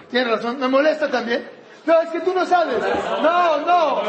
Tiene 0.10 0.32
razón, 0.32 0.60
me 0.60 0.68
molesta 0.68 1.10
también. 1.10 1.50
No, 1.86 2.02
es 2.02 2.10
que 2.10 2.22
tú 2.22 2.34
no 2.34 2.46
sabes. 2.46 2.78
No, 3.22 3.58
no. 3.58 4.02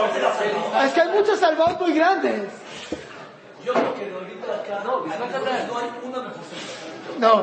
Es 0.84 0.92
que 0.92 1.00
hay 1.00 1.08
muchos 1.08 1.42
Albaot 1.42 1.80
muy 1.80 1.92
grandes. 1.94 2.52
No, 3.64 3.72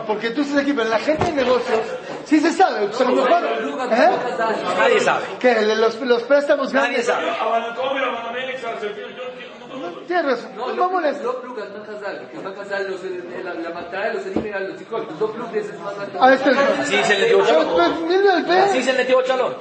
porque 0.05 0.31
tú 0.31 0.41
estás 0.41 0.57
aquí, 0.57 0.73
pero 0.73 0.89
la 0.89 0.99
gente 0.99 1.25
de 1.25 1.31
negocios 1.33 1.79
sí 2.25 2.39
se 2.39 2.51
sabe. 2.51 2.87
pues, 2.87 3.01
a 3.01 3.03
lo 3.05 3.15
mejor, 3.15 3.43
¿eh? 3.91 4.09
Nadie 4.77 4.99
sabe. 4.99 5.25
¿Qué? 5.39 5.75
Los, 5.75 5.99
los 6.01 6.23
préstamos 6.23 6.73
Nadie 6.73 7.01
grandes. 7.03 7.05
sabe. 7.05 7.29
Tienes 10.07 10.47
no, 10.55 10.73
no 10.73 10.89
molesta. 10.89 11.23
No 11.23 11.41
plug 11.41 11.59
al 11.59 11.71
Majazal, 11.71 12.29
porque 12.31 12.47
Majazal, 12.47 12.99
la, 13.43 13.53
la 13.53 13.69
matada 13.69 14.05
de 14.07 14.13
los 14.15 14.25
elimina 14.25 14.59
los 14.59 14.77
chicos. 14.77 15.01
No 15.19 15.27
plug 15.27 15.55
es 15.55 15.79
más 15.79 15.97
alto. 15.97 16.21
Así 16.21 17.03
se 17.03 17.17
le 17.19 17.27
dio 17.27 17.45
Chalón. 17.45 17.81
Así 18.51 18.83
se 18.83 18.93
le 18.93 19.05
dio 19.05 19.21
Chalón. 19.23 19.55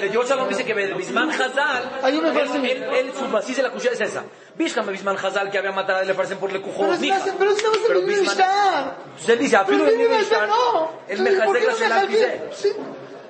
Le 0.00 0.08
dio 0.08 0.24
Chalón, 0.24 0.48
dice 0.48 0.64
que 0.64 0.74
Bisman 0.74 1.30
Hazal. 1.30 1.90
Hay 2.02 2.16
una 2.16 2.28
Él, 2.30 3.12
su 3.14 3.36
así 3.36 3.54
se 3.54 3.62
la 3.62 3.70
cuchilla 3.70 3.92
es 3.92 4.00
esa. 4.00 4.24
Bishkam 4.56 4.86
Bisman 4.86 5.16
Hazal 5.16 5.50
que 5.50 5.58
había 5.58 5.72
matado 5.72 6.00
a 6.00 6.04
Lefarsen 6.04 6.38
por 6.38 6.52
le 6.52 6.58
Lecujón. 6.58 6.98
Pero 7.38 7.50
estamos 7.50 7.78
en 7.88 7.96
el 7.96 8.02
Mishnah. 8.04 8.96
Entonces 9.04 9.28
él 9.28 9.38
dice, 9.38 9.56
a 9.56 9.66
Pilo 9.66 9.88
en 9.88 10.00
el 10.00 10.08
Mishnah. 10.08 10.48
El 11.08 11.22
Mejazal 11.22 11.58
que 11.58 11.72
se 11.72 11.88
la 11.88 12.06
dice. 12.06 12.40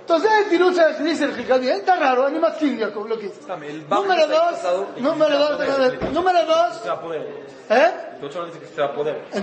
Entonces, 0.02 0.30
el 0.42 0.48
Tiruza 0.50 0.88
dice 0.98 1.24
el 1.24 1.34
Jicadi, 1.34 1.68
está 1.68 1.94
raro, 1.96 2.28
ni 2.28 2.38
más 2.40 2.54
Jacob, 2.58 3.06
lo 3.06 3.16
que 3.16 3.28
dice. 3.28 3.40
Número 3.88 4.26
dos, 4.26 4.62
número 4.98 5.38
dos, 5.38 6.12
número 6.12 6.44
dos. 6.44 6.82
¿eh? 7.70 7.92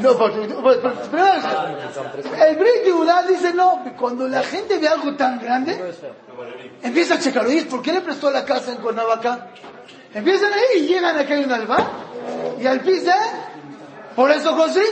No, 0.02 0.18
porque, 0.18 0.40
primero, 1.10 1.32
el 2.46 2.56
Brit 2.58 2.84
Yehudá 2.86 3.24
dice 3.24 3.54
no, 3.54 3.84
cuando 3.98 4.28
la 4.28 4.44
gente 4.44 4.78
ve 4.78 4.88
algo 4.90 5.16
tan 5.16 5.40
grande, 5.40 5.78
empieza 6.84 7.16
a 7.16 7.20
checar, 7.20 7.46
oye, 7.46 7.64
¿por 7.64 7.82
qué 7.82 7.94
le 7.94 8.02
prestó 8.02 8.30
la 8.30 8.44
casa 8.44 8.72
en 8.72 8.78
Cuernavaca? 8.80 9.48
Empiezan 10.14 10.52
ahí 10.54 10.80
y 10.84 10.88
llegan 10.88 11.18
hay 11.18 11.44
un 11.44 11.52
alba, 11.52 11.78
y 12.60 12.68
al 12.68 12.82
piso, 12.82 13.12
por 14.16 14.30
eso 14.32 14.54
José, 14.56 14.84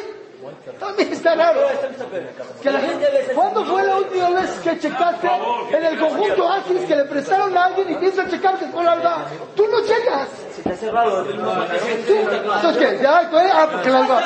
también 0.80 1.14
está 1.14 1.36
raro. 1.36 1.62
¿Cuándo 3.34 3.66
fue 3.66 3.84
la 3.84 3.98
última 3.98 4.30
vez 4.32 4.50
que 4.64 4.80
checaste 4.80 5.30
en 5.72 5.86
el 5.86 6.00
conjunto 6.00 6.50
Axis 6.50 6.82
que 6.88 6.96
le 6.96 7.06
prestaron 7.06 7.58
a 7.58 7.66
alguien 7.66 7.92
y 7.92 7.96
piensa 7.96 8.28
checar 8.28 8.58
que 8.58 8.68
fue 8.68 8.82
el 8.82 8.88
alba? 8.90 9.26
Tú 9.56 9.68
no 9.68 9.82
checas. 9.82 10.28
Entonces, 12.56 12.78
¿qué? 12.78 13.00
Ya, 13.02 13.30
ah, 13.54 13.70
porque 13.72 13.90
la 13.90 13.98
alba. 14.00 14.22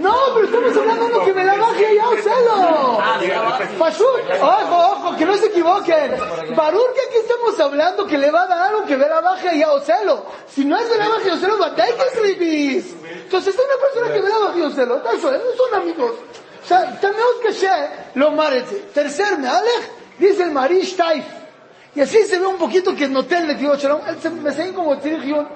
No, 0.00 0.14
pero 0.34 0.46
estamos 0.46 0.76
hablando 0.76 1.18
de 1.18 1.24
que 1.26 1.32
me 1.32 1.44
la 1.44 1.54
baje 1.56 1.94
ya, 1.94 2.08
Ocelo. 2.08 2.98
Pashut, 3.78 4.06
ojo, 4.40 4.92
ojo, 4.92 5.16
que 5.16 5.24
no 5.26 5.34
se 5.36 5.46
equivoquen. 5.46 6.16
Barur, 6.56 6.94
que 6.94 7.00
aquí 7.02 7.16
estamos 7.18 7.58
hablando 7.60 8.06
que 8.06 8.16
le 8.18 8.30
va 8.30 8.42
a 8.42 8.46
dar 8.46 8.58
algo 8.68 8.84
que 8.86 8.96
ve 8.96 9.08
la 9.08 9.20
baja 9.20 9.52
ya, 9.52 9.70
Ocelo. 9.72 10.24
Si 10.48 10.64
no 10.64 10.78
es 10.78 10.88
de 10.88 10.96
la 10.98 11.08
baja 11.08 11.24
ya, 11.26 11.34
Ocelo, 11.34 11.58
batalla 11.58 11.94
que 11.96 12.02
escribís. 12.08 12.94
Entonces, 13.24 13.54
es 13.54 13.60
una 13.60 13.80
persona 13.80 14.14
que 14.14 14.20
ve 14.20 14.28
la 14.28 14.38
baja 14.38 14.58
ya, 14.58 14.66
Ocelo. 14.66 15.02
Eso, 15.12 15.30
no 15.32 15.38
son 15.56 15.74
amigos. 15.82 16.12
O 16.62 16.66
sea, 16.66 16.98
tenemos 17.00 17.34
que 17.42 17.52
ser 17.52 17.90
lo 18.14 18.30
marece. 18.32 18.76
Tercer, 18.94 19.38
me 19.38 19.48
Alej, 19.48 19.90
dice 20.18 20.42
el 20.44 20.50
Marish 20.52 20.96
Taif. 20.96 21.24
Y 21.94 22.00
así 22.00 22.22
se 22.24 22.38
ve 22.38 22.46
un 22.46 22.56
poquito 22.58 22.94
que 22.94 23.08
noté 23.08 23.38
el 23.38 23.48
Netivo 23.48 23.74
Shalom. 23.74 24.00
Él 24.06 24.16
se- 24.22 24.30
me 24.30 24.52
seguí 24.52 24.72
como 24.72 24.96
Tzirigion. 24.98 25.48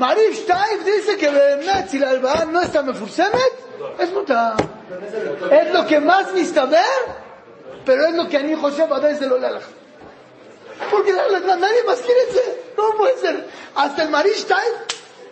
Marish 0.00 0.46
Taif 0.46 0.82
dice 0.82 1.18
que 1.18 1.28
Behemet, 1.28 1.90
si 1.90 1.98
la 1.98 2.08
Alba 2.08 2.46
no 2.46 2.62
está 2.62 2.82
mefursemet, 2.82 3.52
es 3.98 4.10
muta. 4.10 4.56
Es 5.50 5.74
lo 5.74 5.86
que 5.86 6.00
más 6.00 6.32
mistaber, 6.32 7.02
pero 7.84 8.06
es 8.06 8.14
lo 8.14 8.26
que 8.26 8.38
Ani 8.38 8.54
José 8.54 8.86
va 8.86 8.98
desde 8.98 9.26
lo. 9.26 9.36
Porque 10.90 11.12
la, 11.12 11.56
nadie 11.56 11.84
más 11.84 12.00
quiere 12.00 12.32
ser. 12.32 12.72
¿Cómo 12.74 12.96
puede 12.96 13.18
ser? 13.18 13.46
Hasta 13.74 14.04
el 14.04 14.08
Marish 14.08 14.46
Taif, 14.46 14.74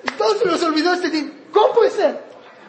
y 0.04 0.10
todos 0.10 0.38
se 0.38 0.44
los 0.44 0.62
olvidó 0.62 0.92
este 0.92 1.08
día. 1.08 1.32
¿Cómo 1.50 1.72
puede 1.72 1.90
ser? 1.90 2.20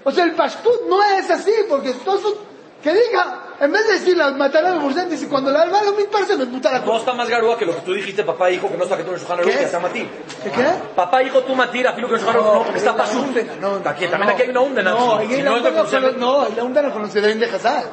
O 0.06 0.12
sea, 0.12 0.24
el 0.24 0.36
Pashtut 0.36 0.84
no 0.88 1.04
es 1.04 1.30
así, 1.30 1.52
porque 1.68 1.92
todos, 2.06 2.34
que 2.82 2.94
diga, 2.94 3.44
en 3.62 3.72
vez 3.72 3.88
de 3.88 3.94
decir 3.94 4.16
la 4.18 4.32
matará 4.32 4.72
de 4.72 4.80
Bursen, 4.80 5.10
dice 5.10 5.28
cuando 5.28 5.52
la 5.52 5.62
alba 5.64 5.82
lo 5.84 5.92
mil 5.94 6.06
parse 6.08 6.38
me 6.38 6.46
puta 6.46 6.72
la 6.72 6.80
No 6.80 6.86
cosa. 6.86 7.00
está 7.00 7.14
más 7.14 7.28
garúa 7.30 7.58
que 7.58 7.66
lo 7.66 7.76
que 7.76 7.82
tú 7.82 7.94
dijiste, 7.94 8.24
papá 8.24 8.50
hijo, 8.50 8.70
que 8.70 8.78
no 8.78 8.84
está 8.84 8.96
que 8.98 9.04
tú 9.04 9.12
Aruch, 9.12 9.46
¿Qué? 9.46 9.52
que 9.58 9.64
está 9.64 9.80
Matir. 9.80 10.08
¿Qué 10.44 10.50
qué? 10.52 10.66
Papá, 10.96 11.22
hijo, 11.24 11.42
tú 11.42 11.56
matir, 11.56 11.88
afilo 11.88 12.08
que 12.08 12.16
Shulchan 12.16 12.36
Aruch 12.36 12.46
no, 12.54 12.64
porque 12.64 12.78
está 12.78 12.96
Pashut. 12.96 13.38
Aquí, 13.86 14.08
también 14.08 14.32
aquí 14.32 14.42
hay 14.44 14.50
una 14.50 14.62
undena. 14.62 14.92
No, 14.92 15.20
Si- 15.20 15.42
no 15.42 15.58
la 15.58 16.12
no, 16.12 16.48
la 16.56 16.64
undena 16.64 16.92
con 16.92 17.02
los 17.02 17.14
de 17.14 17.46
Hazal. 17.54 17.84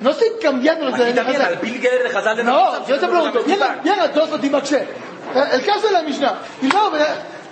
No 0.00 0.10
estoy 0.10 0.28
cambiando 0.42 0.86
los 0.86 0.98
de 0.98 1.10
Hazal. 1.20 1.42
al 1.42 1.58
Pil 1.60 1.80
Geder 1.80 2.10
de 2.10 2.18
Hazal 2.18 2.36
de 2.36 2.44
No, 2.44 2.86
yo 2.86 2.98
te 2.98 3.06
no 3.06 3.12
pregunto, 3.12 3.44
llega, 3.84 4.12
todos 4.12 4.30
los 4.30 4.40
Timakshe. 4.40 4.86
El 5.52 5.64
caso 5.64 5.86
de 5.86 5.92
la 5.92 6.02
Mishnah. 6.02 6.34
Y 6.62 6.66
luego, 6.68 6.96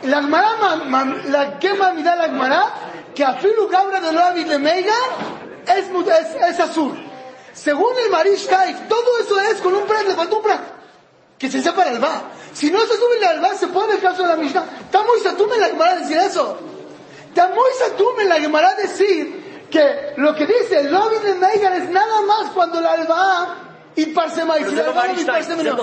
la 0.04 0.20
ma- 0.20 1.16
la 1.28 1.58
que 1.58 1.72
mamida 1.74 2.16
la 2.16 2.24
Gemara, 2.24 2.64
que 3.14 3.24
afilu 3.24 3.68
cabra 3.68 4.00
de 4.00 4.12
Rabi 4.12 4.44
de 4.44 4.58
Meiga, 4.58 4.94
es, 5.66 5.86
es, 5.88 6.42
es 6.50 6.60
azul. 6.60 7.09
Según 7.52 7.92
el 8.04 8.10
Marishkaif, 8.10 8.88
todo 8.88 9.18
eso 9.18 9.40
es 9.40 9.60
con 9.60 9.74
un 9.74 9.86
prat, 9.86 10.06
le 10.06 10.14
faltó 10.14 10.40
prat. 10.42 10.60
Que 11.38 11.50
se 11.50 11.62
sepa 11.62 11.82
el 11.84 11.96
alba. 11.96 12.22
Si 12.52 12.70
no 12.70 12.80
se 12.80 12.96
sube 12.96 13.16
el 13.16 13.24
alba, 13.24 13.54
se 13.54 13.68
puede 13.68 13.94
dejar 13.94 14.16
sobre 14.16 14.28
la 14.28 14.36
Mishnah. 14.36 14.64
Está 14.84 15.02
muy 15.02 15.20
satume 15.20 15.56
la 15.58 15.68
Gemara 15.68 15.96
decir 15.96 16.18
eso. 16.18 16.58
Está 17.28 17.48
muy 17.48 17.70
satume 17.78 18.24
la 18.24 18.40
Gemara 18.40 18.74
decir 18.74 19.66
que 19.70 20.14
lo 20.16 20.34
que 20.34 20.46
dice 20.46 20.80
el 20.80 20.90
lobby 20.90 21.16
de 21.18 21.34
Meigan 21.34 21.72
es 21.74 21.88
nada 21.90 22.20
más 22.22 22.50
cuando 22.52 22.78
el 22.80 22.86
alba 22.86 23.56
y 23.94 24.06
parsema 24.06 24.58
no. 24.58 25.76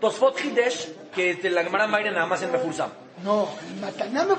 Tosfot 0.00 0.40
Hidesh, 0.40 0.92
que 1.14 1.38
la 1.50 1.62
nada 1.64 2.26
más 2.26 2.42
en 2.42 2.52
No, 3.24 3.48
me 3.72 4.34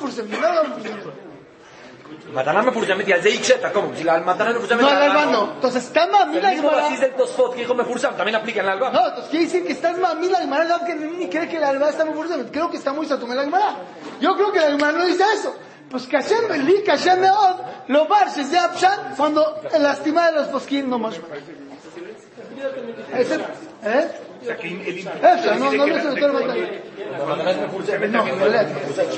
Mataná 2.34 2.62
me 2.62 2.72
furzamit 2.72 3.08
y 3.08 3.14
al 3.14 3.22
Zeixeta, 3.22 3.72
¿cómo? 3.72 3.96
Si 3.96 4.04
la 4.04 4.20
mataná 4.20 4.52
me 4.52 4.60
furzamit. 4.60 4.84
No, 4.84 4.90
al 4.90 5.02
alba 5.02 5.26
no. 5.26 5.54
Entonces 5.56 5.86
está 5.86 6.08
mamila 6.08 6.42
la 6.42 6.52
mismo 6.52 6.70
así 6.70 6.98
del 6.98 7.14
Tosfot 7.14 7.54
que 7.54 7.62
dijo 7.62 7.74
me 7.74 7.84
furzam, 7.84 8.16
también 8.16 8.36
aplica 8.36 8.60
en 8.60 8.68
la 8.68 8.74
alba. 8.74 8.92
No, 8.92 9.08
entonces 9.08 9.30
quiere 9.30 9.46
decir 9.46 9.66
que 9.66 9.74
estás 9.74 9.98
mamila 9.98 10.40
la 10.40 10.46
Gemara, 10.46 10.80
que 10.86 10.96
ni 10.96 11.30
cree 11.30 11.48
que 11.48 11.60
la 11.60 11.70
alba 11.70 11.90
está 11.90 12.06
me 12.06 12.14
furzamit. 12.14 12.52
Creo 12.52 12.70
que 12.70 12.78
está 12.78 12.94
muy 12.94 13.06
satumé 13.06 13.36
la 13.36 13.44
Gemara. 13.44 13.76
Yo 14.20 14.36
creo 14.36 14.52
que 14.52 14.60
la 14.60 14.68
Gemara 14.68 14.98
no 14.98 15.06
dice 15.06 15.24
eso. 15.34 15.56
Pues 15.90 16.08
que 16.08 16.18
Hashem 16.18 16.48
Belí, 16.48 16.84
que 16.84 16.92
Hashem 16.92 17.22
Meod, 17.22 17.58
lo 17.88 18.08
bar, 18.08 18.30
se 18.30 18.44
sea 18.44 18.70
Pshan, 18.74 19.14
cuando 19.16 19.62
lastima 19.80 20.28
de 20.28 20.34
los 20.34 20.48
posquín 20.48 20.90
no 20.90 21.00
más. 21.00 21.16
Ese, 23.14 23.36
¿eh? 23.84 24.08
Eso, 24.48 25.56
no, 25.56 25.72
no, 25.72 25.88
no 25.88 26.02
se 26.02 26.22
lo 26.22 26.40
No, 28.08 28.26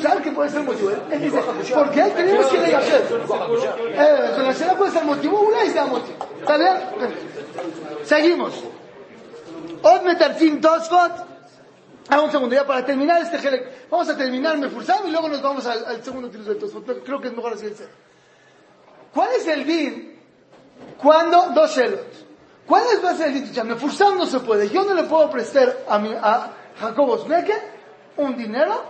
¿Sabes 0.01 0.23
qué 0.23 0.31
puede 0.31 0.49
ser 0.49 0.59
el 0.61 0.65
motivo? 0.65 0.91
¿por 1.73 1.91
qué 1.91 2.03
tenemos 2.15 2.45
que 2.47 2.57
leer 2.57 2.79
Eh, 3.93 4.31
con 4.35 4.45
la 4.45 4.53
cena 4.53 4.75
puede 4.75 4.91
ser 4.91 5.03
motivo, 5.03 5.41
una 5.41 5.65
y 5.65 5.69
sea 5.69 5.85
motivo. 5.85 6.17
¿Está 6.39 6.57
bien? 6.57 6.77
Seguimos. 8.03 8.53
Od 9.83 10.01
metarfim 10.03 10.61
tosfot. 10.61 11.25
Ah, 12.09 12.21
un 12.21 12.31
segundo, 12.31 12.55
ya 12.55 12.65
para 12.65 12.85
terminar 12.85 13.21
este 13.21 13.37
gelec. 13.39 13.89
Vamos 13.89 14.07
a 14.09 14.15
terminar 14.15 14.57
Mefursam 14.57 15.07
y 15.07 15.11
luego 15.11 15.27
nos 15.27 15.41
vamos 15.41 15.65
al, 15.65 15.85
al 15.85 16.03
segundo 16.03 16.29
tiro 16.29 16.43
de 16.45 16.55
tosfot. 16.55 17.03
Creo 17.03 17.19
que 17.19 17.27
es 17.27 17.35
mejor 17.35 17.53
así 17.53 17.65
el 17.65 17.75
ser. 17.75 17.89
¿Cuál 19.13 19.29
es 19.37 19.47
el 19.47 19.65
bid? 19.65 19.93
Cuando, 20.97 21.49
dos 21.53 21.75
shelot. 21.75 22.26
¿Cuál 22.67 22.83
es 22.93 23.03
va 23.03 23.11
a 23.11 23.15
ser 23.15 23.27
el 23.27 23.41
bid? 23.43 23.63
Mefursam 23.63 24.17
no 24.17 24.25
se 24.25 24.39
puede. 24.41 24.69
Yo 24.69 24.83
no 24.83 24.93
le 24.93 25.03
puedo 25.03 25.29
prestar 25.29 25.77
a, 25.87 25.97
mi, 25.97 26.13
a 26.13 26.51
Jacobo 26.79 27.17
Sneke 27.17 27.55
un 28.17 28.35
dinero 28.35 28.83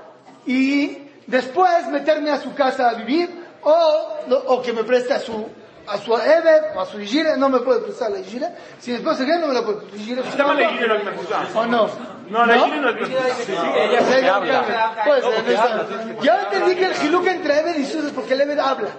y 0.46 0.98
después 1.28 1.88
meterme 1.90 2.32
a 2.32 2.42
su 2.42 2.54
casa 2.56 2.90
a 2.90 2.94
vivir 2.96 3.30
o, 3.62 4.08
o 4.48 4.62
que 4.62 4.74
me 4.74 4.84
preste 4.84 5.14
a 5.14 5.20
su 5.20 5.46
a 5.88 5.98
su 5.98 6.14
Ebe 6.16 6.74
o 6.76 6.82
a 6.82 6.86
su 6.86 7.00
Igire, 7.00 7.38
no 7.38 7.50
me 7.50 7.60
puede 7.60 7.80
prestar 7.82 8.12
la 8.12 8.20
Igire. 8.20 8.50
Si 8.80 8.92
después 8.92 9.18
se 9.18 9.24
viene, 9.24 9.40
no 9.40 9.48
me 9.48 9.54
la 9.54 9.64
puede 9.64 9.80
prestar. 9.82 10.20
Estaba 10.20 10.54
la 10.54 10.64
Igire 10.64 10.88
no 10.88 10.96
es 10.96 11.06
Mefusam. 11.06 11.56
¿O 11.56 11.66
no? 11.66 11.90
No, 12.30 12.46
la 12.46 12.58
Igire 12.58 12.82
no 12.82 12.90
es. 12.90 13.50
Ella 13.50 14.00
es 14.00 14.06
lo 14.06 14.22
que 14.22 14.30
habla. 14.30 15.04
Puede 15.06 15.22
ser, 15.22 15.44
no 15.44 15.50
está. 15.50 16.22
Yo 16.22 16.32
entendí 16.34 16.76
que 16.76 16.86
el 16.86 16.94
Giluk 16.94 17.28
entre 17.28 17.60
Ebed 17.60 17.78
y 17.78 17.86
Sus 17.86 18.06
es 18.06 18.12
porque 18.12 18.34
el 18.34 18.42
Ebed 18.42 18.60
habla. 18.60 18.90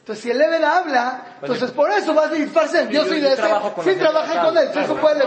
Entonces, 0.00 0.22
si 0.24 0.30
el 0.30 0.40
Ebed 0.40 0.64
habla, 0.64 1.22
entonces 1.42 1.70
por 1.72 1.90
eso 1.90 2.14
vas 2.14 2.32
a 2.32 2.36
ir 2.36 2.48
Farsem. 2.48 2.88
Yo 2.88 3.04
soy 3.04 3.20
de 3.20 3.32
ese. 3.34 3.42
Sí, 3.84 3.94
trabajé 3.96 4.38
con 4.40 4.56
él. 4.56 4.68
Eso 4.74 4.96
puede 4.96 5.20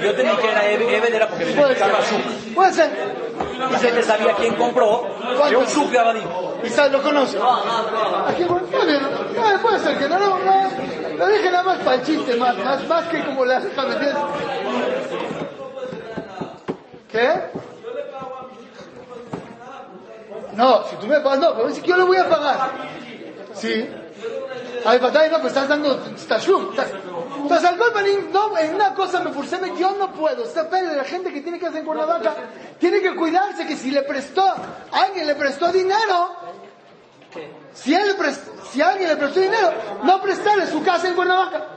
yo 0.00 0.14
tenía 0.14 0.36
que 0.36 0.48
era 0.50 0.66
Eve- 0.70 0.96
Eben 0.96 1.14
era 1.14 1.26
porque 1.28 1.46
Puede 1.46 1.74
ser. 1.76 1.92
Puede 2.54 2.72
ser. 2.72 2.90
Y 3.70 3.76
se 3.78 3.92
te 3.92 4.02
sabía 4.02 4.34
quién 4.34 4.54
compró. 4.54 5.06
Era 5.46 5.58
un 5.58 5.66
Shuk 5.66 5.90
de 5.90 5.98
Abadim. 5.98 6.24
Y 6.64 6.68
sabes, 6.68 6.92
lo 6.92 7.02
conoce. 7.02 7.38
Aquí, 8.28 8.44
bueno, 8.44 8.66
puede 9.60 9.78
ser 9.80 9.98
que 9.98 10.08
no, 10.08 10.18
no, 10.18 10.38
no. 10.38 10.70
Lo 11.18 11.26
dije 11.28 11.50
nada 11.50 11.62
más 11.64 11.78
para 11.80 11.96
el 11.96 12.02
chiste, 12.04 12.36
más, 12.36 12.56
más, 12.58 12.86
más 12.86 13.08
que 13.08 13.24
como 13.24 13.44
le 13.44 13.54
hace 13.56 13.68
para 13.70 13.88
meter. 13.88 14.14
¿Qué? 17.10 17.42
No, 20.54 20.84
si 20.88 20.96
tú 20.96 21.06
me 21.06 21.20
pagas, 21.20 21.38
no, 21.40 21.54
pero 21.54 21.68
que 21.68 21.82
yo 21.82 21.96
le 21.96 22.04
voy 22.04 22.16
a 22.16 22.28
pagar. 22.28 22.70
Sí. 23.54 23.88
Ay, 24.84 24.98
batalla, 24.98 25.28
no, 25.30 25.40
pues 25.40 25.52
estás 25.52 25.68
dando 25.68 25.96
tashum. 26.28 26.70
Entonces, 27.42 27.68
al 27.68 27.78
golpe, 27.78 28.00
no, 28.32 28.56
en 28.58 28.74
una 28.74 28.94
cosa 28.94 29.20
me 29.20 29.30
forcé, 29.32 29.58
yo 29.78 29.92
no 29.98 30.12
puedo. 30.12 30.44
Está 30.44 30.68
pele, 30.68 30.96
la 30.96 31.04
gente 31.04 31.32
que 31.32 31.40
tiene 31.40 31.58
que 31.58 31.66
hacer 31.66 31.84
con 31.84 31.96
la 31.96 32.04
vaca, 32.04 32.34
tiene 32.78 33.00
que 33.00 33.14
cuidarse 33.14 33.66
que 33.66 33.76
si 33.76 33.90
le 33.90 34.02
prestó, 34.02 34.44
alguien 34.90 35.26
le 35.26 35.34
prestó 35.34 35.70
dinero, 35.72 36.36
Si, 37.74 37.94
él 37.94 38.16
prest- 38.18 38.50
si 38.70 38.82
alguien 38.82 39.08
le 39.08 39.16
prestó 39.16 39.40
dinero, 39.40 39.72
no 40.02 40.20
prestarle 40.20 40.66
su 40.66 40.82
casa 40.82 41.08
en 41.08 41.14
Cuernavaca. 41.14 41.68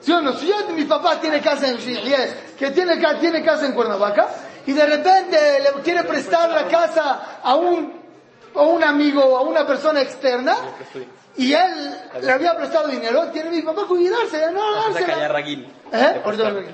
¿Sí 0.00 0.10
o 0.12 0.20
no? 0.20 0.32
Si 0.32 0.48
yo, 0.48 0.54
mi 0.74 0.84
papá 0.84 1.20
tiene 1.20 1.40
casa 1.40 1.68
en 1.68 1.76
Yes, 1.78 2.34
que 2.58 2.70
tiene, 2.70 2.96
tiene 3.20 3.44
casa 3.44 3.66
en 3.66 3.72
Cuernavaca, 3.72 4.28
y 4.66 4.72
de 4.72 4.86
repente 4.86 5.60
le 5.60 5.82
quiere 5.82 6.02
prestar 6.04 6.50
la 6.50 6.66
casa 6.66 7.38
a 7.42 7.54
un, 7.54 7.99
a 8.54 8.62
un 8.62 8.82
amigo 8.82 9.22
o 9.24 9.38
a 9.38 9.42
una 9.42 9.66
persona 9.66 10.00
externa, 10.00 10.56
y 11.36 11.52
él 11.52 11.96
le 12.22 12.32
había 12.32 12.56
prestado 12.56 12.88
dinero, 12.88 13.28
tiene 13.32 13.50
mi 13.50 13.62
papá 13.62 13.82
cuidarse, 13.86 14.50
no 14.52 14.60
dársela. 14.74 15.14
¿Eh? 15.92 16.20
Agarran. 16.44 16.64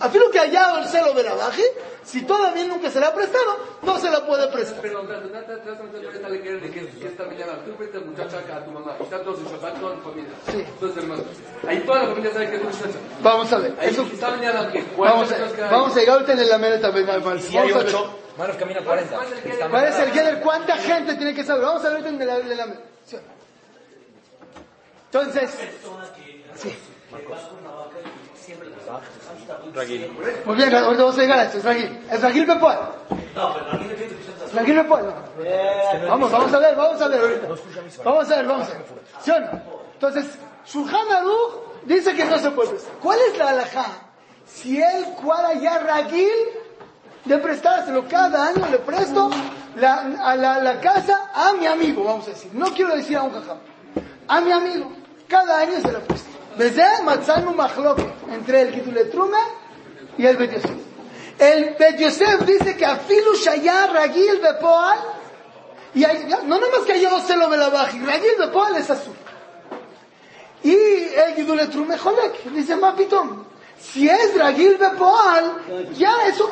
Afilo 0.00 0.30
que 0.30 0.38
allá 0.40 0.80
el 0.80 0.86
celo 0.88 1.12
de 1.14 1.22
la 1.22 1.34
baje, 1.34 1.62
si 2.02 2.22
todavía 2.22 2.64
nunca 2.64 2.90
se 2.90 2.98
la 2.98 3.08
ha 3.08 3.14
prestado, 3.14 3.56
no 3.82 3.98
se 3.98 4.10
la 4.10 4.26
puede 4.26 4.48
prestar. 4.48 4.80
Pero 4.82 5.02
de 6.60 6.70
que 6.70 7.06
esta 7.06 7.24
mañana 7.24 7.52
tú 7.64 8.00
muchacha 8.04 8.38
acá 8.38 8.56
a 8.56 8.64
tu 8.64 8.70
mamá 8.72 8.96
Shabbat, 9.44 9.78
toda 9.80 9.94
tu 9.94 10.00
familia, 10.02 10.32
Sí. 10.50 10.64
todos 10.80 10.96
hermanos. 10.96 11.24
Ahí 11.68 11.78
toda 11.80 12.02
la 12.02 12.08
familia 12.08 12.32
sabe 12.32 12.50
que 12.50 12.56
es 12.56 12.64
muchacha. 12.64 12.98
Vamos 13.22 13.52
a 13.52 13.58
ver. 13.58 13.74
Ahí 13.80 13.90
Eso, 13.90 14.02
esta 14.12 14.30
mañana 14.30 14.72
que 14.72 14.84
vamos, 14.96 15.30
a, 15.30 15.70
vamos 15.70 15.96
a 15.96 16.00
llegar 16.00 16.14
ahorita 16.16 16.32
en 16.32 16.48
la. 16.48 16.58
Vamos 16.58 16.84
a 16.84 16.90
ver. 17.62 18.21
Manos 18.36 18.56
camina 18.56 18.80
40. 18.82 19.16
Está 19.44 19.68
¿Cuál 19.68 19.84
es 19.84 19.98
el 19.98 20.10
Geder? 20.12 20.40
¿Cuánta 20.40 20.76
gente 20.76 21.14
tiene 21.14 21.34
que 21.34 21.44
saber? 21.44 21.64
Vamos 21.64 21.84
a 21.84 21.90
ver 21.90 22.06
en 22.06 22.26
la, 22.26 22.36
en 22.36 22.56
la. 22.56 22.66
Entonces, 25.06 25.50
sí. 26.54 26.74
Ragil. 29.74 30.10
Muy 30.44 30.56
bien, 30.56 30.74
ahorita 30.74 31.02
vamos 31.02 31.18
a 31.18 31.20
llegar 31.20 31.38
a 31.38 31.44
esto. 31.44 31.58
Es 31.58 31.64
Ragil. 31.64 32.00
Es 32.10 32.22
Ragil 32.22 32.46
Bepoal. 32.46 32.78
Ragil 34.54 34.76
Bepoal. 34.76 35.06
no. 35.06 36.08
Vamos, 36.08 36.30
vamos 36.32 36.52
a 36.52 36.58
ver, 36.58 36.76
vamos 36.76 37.00
a 37.00 37.08
ver 37.08 37.20
ahorita. 37.20 37.48
Vamos 38.04 38.30
a 38.30 38.36
ver, 38.36 38.46
vamos 38.46 38.68
a 38.68 38.72
ver. 38.72 38.82
¿Sí 39.22 39.30
o 39.30 39.40
no? 39.40 39.62
Entonces, 39.94 40.38
Shulchan 40.66 41.12
Aruch 41.12 41.84
dice 41.84 42.14
que 42.14 42.24
no 42.24 42.38
se 42.38 42.50
puede. 42.50 42.72
¿Cuál 43.02 43.18
es 43.30 43.38
la 43.38 43.50
alajá? 43.50 43.86
Si 44.46 44.82
él 44.82 45.04
cuadra 45.22 45.54
ya 45.54 45.78
Ragil 45.78 46.30
de 47.24 47.38
prestárselo 47.38 48.06
cada 48.08 48.48
año, 48.48 48.66
le 48.70 48.78
presto 48.78 49.30
la, 49.76 49.94
a 50.22 50.36
la, 50.36 50.58
la 50.58 50.80
casa 50.80 51.30
a 51.34 51.52
mi 51.52 51.66
amigo, 51.66 52.04
vamos 52.04 52.26
a 52.26 52.30
decir. 52.30 52.50
No 52.54 52.66
quiero 52.74 52.94
decir 52.96 53.16
a 53.16 53.22
un 53.22 53.32
jajam. 53.32 53.58
A 54.28 54.40
mi 54.40 54.52
amigo. 54.52 54.92
Cada 55.28 55.58
año 55.60 55.80
se 55.80 55.90
la 55.92 56.00
presto. 56.00 56.28
Desde 56.56 56.84
Matzanu 57.04 57.52
Mahloket, 57.54 58.06
entre 58.32 58.62
el 58.62 58.74
Gitule 58.74 59.04
Truma 59.06 59.38
y 60.18 60.26
el 60.26 60.36
Bet 60.36 60.52
Yosef. 60.52 60.70
El 61.38 61.74
Bet 61.78 61.96
Yosef 61.98 62.40
dice 62.44 62.76
que 62.76 62.84
Afilu 62.84 63.34
Shaya 63.36 63.86
Ragil 63.86 64.38
Bepoal, 64.42 64.98
y 65.94 66.04
hay- 66.04 66.26
no 66.44 66.58
nada 66.58 66.72
más 66.76 66.86
que 66.86 67.00
yo 67.00 67.18
se 67.20 67.36
lo 67.36 67.48
ve 67.48 67.56
la 67.56 67.70
baja, 67.70 67.96
Ragil 68.04 68.32
Bepoal 68.38 68.76
es 68.76 68.90
azul. 68.90 69.14
Y 70.62 70.74
el 70.74 71.34
Gidule 71.36 71.66
Trume 71.68 71.96
Jolek, 71.98 72.44
dice 72.52 72.76
Mapitom. 72.76 73.44
Si 73.80 74.08
es 74.08 74.36
Ragil 74.38 74.76
Bepoal, 74.76 75.62
ya 75.96 76.14
eso, 76.26 76.50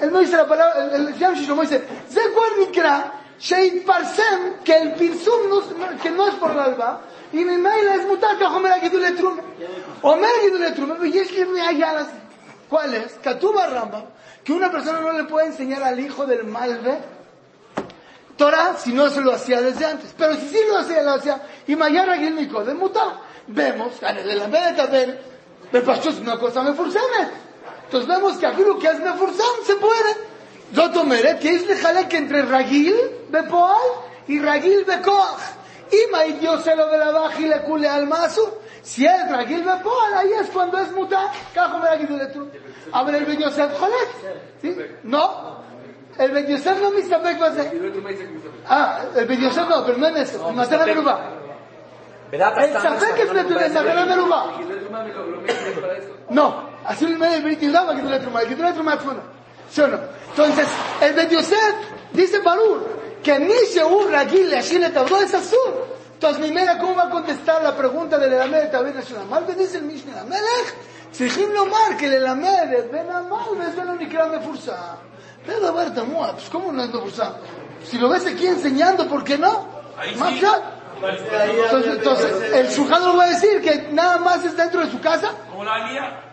él 0.00 0.12
no 0.12 0.20
dice 0.20 0.36
la 0.36 0.46
palabra, 0.46 0.94
el, 0.94 1.08
el 1.08 1.14
Shlomo 1.14 1.62
dice, 1.62 1.82
Zekuan 2.08 2.58
Mikra, 2.58 3.12
Sheit 3.38 3.84
Parsem, 3.84 4.62
que 4.64 4.76
el 4.76 4.92
Pirsum 4.94 5.48
no, 5.48 5.62
que 5.98 6.10
no 6.10 6.28
es 6.28 6.34
por 6.34 6.54
la 6.54 6.64
alba, 6.64 7.00
y 7.32 7.44
mi 7.44 7.56
maila 7.56 7.96
es 7.96 8.06
mutar, 8.06 8.38
que 8.38 8.44
Homer 8.44 8.72
Agidul 8.72 9.04
Etrum, 9.04 9.38
Homer 10.02 10.30
Agidul 10.38 10.64
Etrum, 10.64 11.06
y 11.06 11.18
es 11.18 11.30
que 11.30 11.46
me 11.46 11.60
hay 11.60 11.82
alas. 11.82 12.08
¿Cuál 12.68 12.94
es? 12.94 13.14
Katuba 13.22 13.66
Ramba, 13.66 14.04
que 14.44 14.52
una 14.52 14.70
persona 14.70 15.00
no 15.00 15.12
le 15.12 15.24
puede 15.24 15.48
enseñar 15.48 15.82
al 15.82 15.98
hijo 15.98 16.24
del 16.26 16.44
Malve, 16.44 16.98
Torah, 18.36 18.76
si 18.78 18.92
no 18.92 19.08
se 19.10 19.20
lo 19.20 19.32
hacía 19.32 19.60
desde 19.60 19.84
antes. 19.84 20.14
Pero 20.16 20.34
si 20.36 20.48
sí 20.48 20.58
lo 20.68 20.78
hacía, 20.78 21.02
lo 21.02 21.12
hacía, 21.12 21.42
y 21.66 21.76
mañana 21.76 22.14
Agidul 22.14 22.36
Nico, 22.36 22.64
de 22.64 22.74
mutar. 22.74 23.20
Vemos, 23.46 24.00
en 24.02 24.18
el 24.18 24.40
Ameda 24.40 24.74
Taber, 24.74 25.20
me 25.70 25.80
pasó 25.80 26.10
una 26.10 26.38
cosa, 26.38 26.62
me 26.62 26.72
fursemet. 26.72 27.51
Entonces 27.91 28.07
vemos 28.09 28.37
que 28.37 28.45
aquí 28.45 28.63
lo 28.63 28.77
que 28.79 28.87
es 28.87 28.99
mefursam 28.99 29.55
se 29.65 29.75
puede. 29.75 30.15
זאת 30.73 30.97
אומרת, 30.97 31.41
que 31.41 31.49
es 31.49 31.69
לחלק 31.69 32.13
entre 32.13 32.41
רגיל 32.49 32.95
בפועל 33.31 33.87
y 34.29 34.33
רגיל 34.43 34.83
בכוח. 34.83 35.53
אם 35.93 36.15
הייתי 36.15 36.47
עושה 36.47 36.75
לו 36.75 36.83
ולבחי 36.93 37.49
לכולי 37.49 37.87
על 37.87 38.05
מה 38.05 38.25
אסור. 38.25 38.49
Si 38.83 38.99
es 38.99 39.31
רגיל 39.31 39.61
בפועל, 39.61 40.13
ahí 40.13 40.33
es 40.41 40.49
cuando 40.53 40.77
es 40.77 40.91
mutar. 40.91 41.55
כך 41.55 41.69
אומר 41.73 41.89
הגידול 41.89 42.19
לתרום. 42.19 42.47
אבל 42.93 43.15
el 43.15 43.25
בן 43.25 43.41
יוסף 43.41 43.67
חולק. 43.79 44.33
¿sí? 44.61 44.67
No. 45.05 45.25
El 46.17 46.31
בן 46.31 46.47
יוסף 46.47 46.75
לא 46.81 46.99
מסתפק 46.99 47.35
בזה. 47.41 47.69
Ah, 48.69 48.73
el 49.15 49.25
בן 49.27 49.41
יוסף 49.41 49.63
לא, 49.69 49.75
pero 49.87 49.97
no 49.97 50.07
en 50.07 50.17
eso. 50.17 50.49
en 50.49 50.55
מתנה 50.55 50.85
מרובה. 50.93 51.15
בדעת 52.29 52.53
El 52.57 52.77
הסתם, 52.77 52.93
ספק 52.99 53.15
es 56.81 56.81
מתנה 56.81 56.81
מרובה. 56.81 56.81
No, 56.83 56.89
así 56.89 57.05
el 57.05 57.17
medio 57.17 57.41
Brit 57.41 57.59
Yudá 57.61 57.83
va 57.83 57.93
a 57.93 57.95
quitar 57.95 58.11
la 58.11 58.19
truma, 58.19 58.41
el 58.41 58.47
quitar 58.47 58.65
la 58.65 58.73
truma 58.73 58.93
עצמונה. 58.93 59.21
¿Sí 59.69 59.81
o 59.81 59.87
no? 59.87 59.99
Entonces, 60.29 60.67
el 61.01 61.13
Bet 61.13 61.29
Yosef 61.29 61.75
dice 62.13 62.39
Barur, 62.39 62.87
que 63.23 63.39
ni 63.39 63.57
se 63.73 63.83
un 63.83 64.11
ragil 64.11 64.49
le 64.49 64.57
ashile 64.57 64.89
tabdo 64.89 65.21
es 65.21 65.33
azul. 65.33 65.73
Entonces, 66.13 66.39
ממילא, 66.39 66.79
¿cómo 66.79 66.95
va 66.95 67.03
a 67.03 67.09
contestar 67.09 67.61
la 67.61 67.75
pregunta 67.75 68.17
del 68.17 68.33
Elamed 68.33 68.71
Tabed 68.71 68.95
Nacional? 68.95 69.45
dice 69.57 69.77
el 69.77 69.83
Mishnah 69.83 70.21
המלך, 70.21 70.73
צריכים 71.11 71.53
לומר 71.53 71.97
que 71.97 72.07
el 72.07 72.13
Elamed 72.13 72.73
es 72.73 72.91
Ben 72.91 73.09
Amal, 73.09 73.61
es 73.67 73.75
Ben 73.75 73.89
Unikra 73.89 74.27
Mefursa. 74.27 74.97
Pero 75.45 75.67
a 75.67 75.71
ver, 75.71 75.93
Tamua, 75.93 76.33
pues 76.33 76.49
¿cómo 76.49 76.71
no 76.71 76.83
es 76.83 76.93
Mefursa? 76.93 77.35
Si 77.83 77.97
lo 77.97 78.09
ves 78.09 78.25
aquí 78.25 78.47
enseñando, 78.47 79.07
¿por 79.07 79.23
qué 79.23 79.37
no? 79.37 79.67
Ahí 79.97 80.13
sí. 80.13 80.19
Más 80.19 80.33
claro. 80.39 80.63
Entonces, 80.99 81.93
entonces, 81.93 82.53
el 82.53 82.67
Shulchan 82.69 83.05
lo 83.05 83.17
va 83.17 83.25
a 83.25 83.29
decir 83.29 83.61
que 83.61 83.89
nada 83.91 84.17
más 84.17 84.43
es 84.43 84.57
dentro 84.57 84.83
de 84.83 84.91
su 84.91 84.99
casa. 84.99 85.31
Como 85.51 85.63
la 85.63 85.87
guía. 85.89 86.23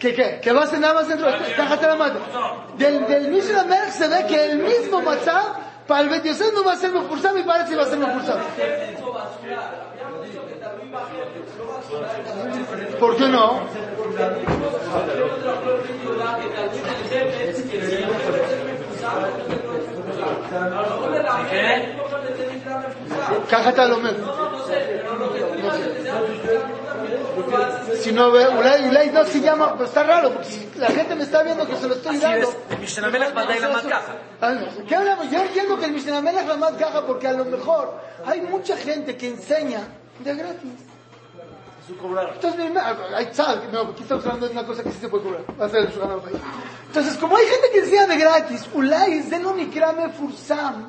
¿Qué 0.00 0.14
qué? 0.14 0.40
¿Que 0.40 0.52
va 0.52 0.62
a 0.62 0.66
ser 0.66 0.80
nada 0.80 0.94
más 0.94 1.08
dentro 1.08 1.30
de 1.30 1.54
Cájate 1.54 1.86
la 1.86 1.94
mano. 1.94 2.20
Del, 2.78 3.06
del 3.06 3.28
Mishnah 3.28 3.64
Melech 3.64 3.90
se 3.90 4.08
ve 4.08 4.24
que 4.26 4.46
el 4.46 4.58
mismo 4.58 5.02
Matzah 5.02 5.56
para 5.86 6.00
el 6.00 6.08
Bet 6.08 6.24
Yosef 6.24 6.54
no 6.54 6.64
va 6.64 6.72
a 6.72 6.76
ser 6.76 6.90
Mefursam 6.90 7.36
y 7.36 7.42
parece 7.42 7.70
que 7.70 7.76
va 7.76 7.82
a 7.82 7.86
ser 7.86 7.98
Mefursam. 7.98 8.38
¿Por 12.98 13.16
qué 13.16 13.28
no? 13.28 13.60
¿Qué? 21.50 21.98
Cájate 23.50 23.80
a 23.82 23.86
lo 23.86 23.98
menos. 23.98 24.20
Si 28.02 28.12
no 28.12 28.30
ve, 28.30 28.46
Ulay, 28.48 28.88
Ulay 28.88 29.10
no 29.10 29.24
se 29.24 29.40
llama, 29.40 29.72
pero 29.74 29.84
está 29.84 30.02
raro, 30.02 30.32
porque 30.32 30.48
si 30.48 30.70
la 30.76 30.88
gente 30.88 31.14
me 31.14 31.24
está 31.24 31.42
viendo 31.42 31.66
que 31.66 31.76
se 31.76 31.88
lo 31.88 31.94
estoy 31.94 32.16
Así 32.16 32.24
dando. 32.24 32.48
es. 32.48 32.56
El 32.70 32.78
Mishnah 32.78 33.08
manda 33.34 33.56
y 33.56 33.60
la 33.60 33.68
más 33.68 33.82
caja. 33.84 34.14
No. 34.40 34.86
¿Qué 34.86 34.94
hablamos? 34.96 35.30
Yo 35.30 35.38
entiendo 35.42 35.78
que 35.78 35.84
el 35.86 35.92
Mishnah 35.92 36.20
Melech 36.20 36.46
la 36.46 36.56
más 36.56 36.72
caja 36.72 37.06
porque 37.06 37.28
a 37.28 37.32
lo 37.32 37.44
mejor 37.44 37.94
hay 38.26 38.40
mucha 38.42 38.76
gente 38.76 39.16
que 39.16 39.28
enseña 39.28 39.80
de 40.20 40.34
gratis. 40.34 40.72
Entonces, 42.34 42.56
mi 42.64 42.70
ma- 42.70 42.96
ay, 43.16 43.28
¿sabes? 43.32 43.68
No, 43.72 43.80
aquí 43.80 44.02
estamos 44.02 44.24
hablando 44.24 44.46
de 44.46 44.52
una 44.52 44.64
cosa 44.64 44.82
que 44.84 44.92
sí 44.92 44.98
se 45.00 45.08
puede 45.08 45.24
cobrar. 45.24 45.42
Va 45.60 45.66
a 45.66 45.68
ser 45.68 45.80
el. 45.80 45.92
Entonces, 46.86 47.16
como 47.16 47.36
hay 47.36 47.46
gente 47.46 47.70
que 47.72 47.78
enseña 47.80 48.06
de 48.06 48.16
gratis, 48.16 48.68
Ulay, 48.74 49.22
Zeno 49.22 49.52
Nikrame 49.54 50.10
Fursam, 50.10 50.88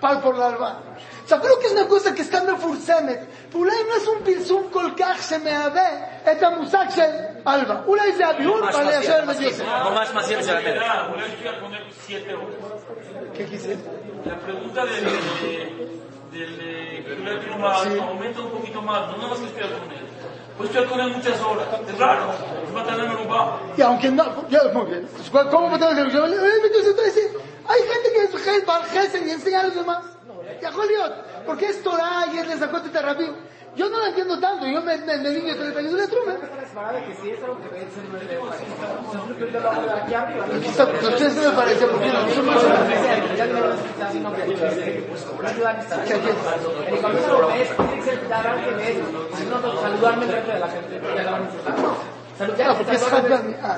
pal 0.00 0.20
por 0.20 0.36
la 0.36 0.46
alba. 0.48 0.70
O 1.24 1.28
sea, 1.28 1.38
creo 1.40 1.58
que 1.60 1.66
es 1.66 1.72
una 1.72 1.86
cosa 1.86 2.12
que 2.14 2.22
está 2.22 2.42
מפורסמת, 2.42 3.20
ואולי 3.52 3.72
אם 3.72 3.86
לא 3.88 3.94
עשו 3.96 4.12
פרסום 4.24 4.68
כל 4.72 4.90
כך 4.98 5.22
שמהווה 5.28 5.88
את 6.32 6.42
המושג 6.42 6.84
של 6.90 7.02
אלבה. 7.48 7.76
אולי 7.86 8.12
זה 8.16 8.26
הביאור 8.26 8.60
ממש 8.60 8.74
בעלי 8.74 8.98
מסיע, 8.98 9.14
השם 9.14 9.26
ממש 9.26 9.36
בדיוק. 9.36 9.52
מסיע. 9.52 9.82
ממש 9.90 10.08
מסיע 10.14 10.42
של 10.42 10.56
המלך. 10.56 10.82
Ah, 10.82 11.14
una 11.14 11.22
vez 11.24 11.34
fui 11.40 11.48
a 11.48 11.60
poner 11.60 11.82
siete 12.06 12.34
horas. 12.34 12.54
¿Qué 13.34 13.44
quise? 13.50 13.76
La 14.30 14.36
pregunta 14.46 14.80
del, 14.84 15.04
del, 16.32 16.52
del, 17.06 17.24
del 17.24 17.38
pluma 17.44 17.70
aumenta 18.10 18.40
un 18.40 18.50
poquito 18.56 18.80
más, 18.82 19.00
no 19.10 19.16
nada 19.18 19.28
más 19.30 19.38
que 19.40 19.46
estudiar 19.46 19.70
con 19.78 19.90
él. 19.92 20.06
Pues 20.56 20.68
estudiar 20.68 20.88
con 20.90 21.00
él 21.00 21.10
muchas 21.16 21.40
horas, 21.40 21.66
es 21.90 21.98
raro, 21.98 22.24
es 22.66 22.72
matar 22.72 22.98
en 23.00 23.08
Merubá. 23.08 23.40
Y 23.76 23.82
aunque 23.82 24.08
no, 24.10 24.24
ya, 24.48 24.60
muy 24.74 24.86
bien. 24.90 25.08
Pues, 25.16 25.46
¿Cómo 25.52 25.68
me 25.70 25.78
tengo 25.78 25.92
que 25.94 26.10
yo, 26.14 26.24
entonces, 26.26 26.86
entonces, 26.94 27.30
hay 27.67 27.81
gente 27.81 28.11
que 28.13 28.23
es 28.23 28.29
y 29.27 29.31
enseña 29.31 29.59
a 29.61 29.63
los 29.63 29.75
demás. 29.75 30.03
Ya, 30.61 30.71
Joliot, 30.71 31.45
porque 31.45 31.67
es 31.67 31.83
Torah 31.83 32.25
y 32.33 32.39
es 32.39 32.47
de 32.47 32.57
Sacot 32.57 32.85
y 32.85 32.89
Terrabim. 32.89 33.33
Yo 33.75 33.89
no 33.89 33.99
lo 33.99 34.05
entiendo 34.07 34.39
tanto, 34.39 34.65
yo 34.65 34.81
me, 34.81 34.97
me, 34.97 35.17
con 35.55 35.67
el 35.67 35.73
de 50.53 50.59
la 50.59 50.67
gente. 50.69 52.16
Ah, 52.39 52.75
porque 52.77 52.95
es 52.95 53.03
Hadgami. 53.03 53.55
Ah. 53.61 53.77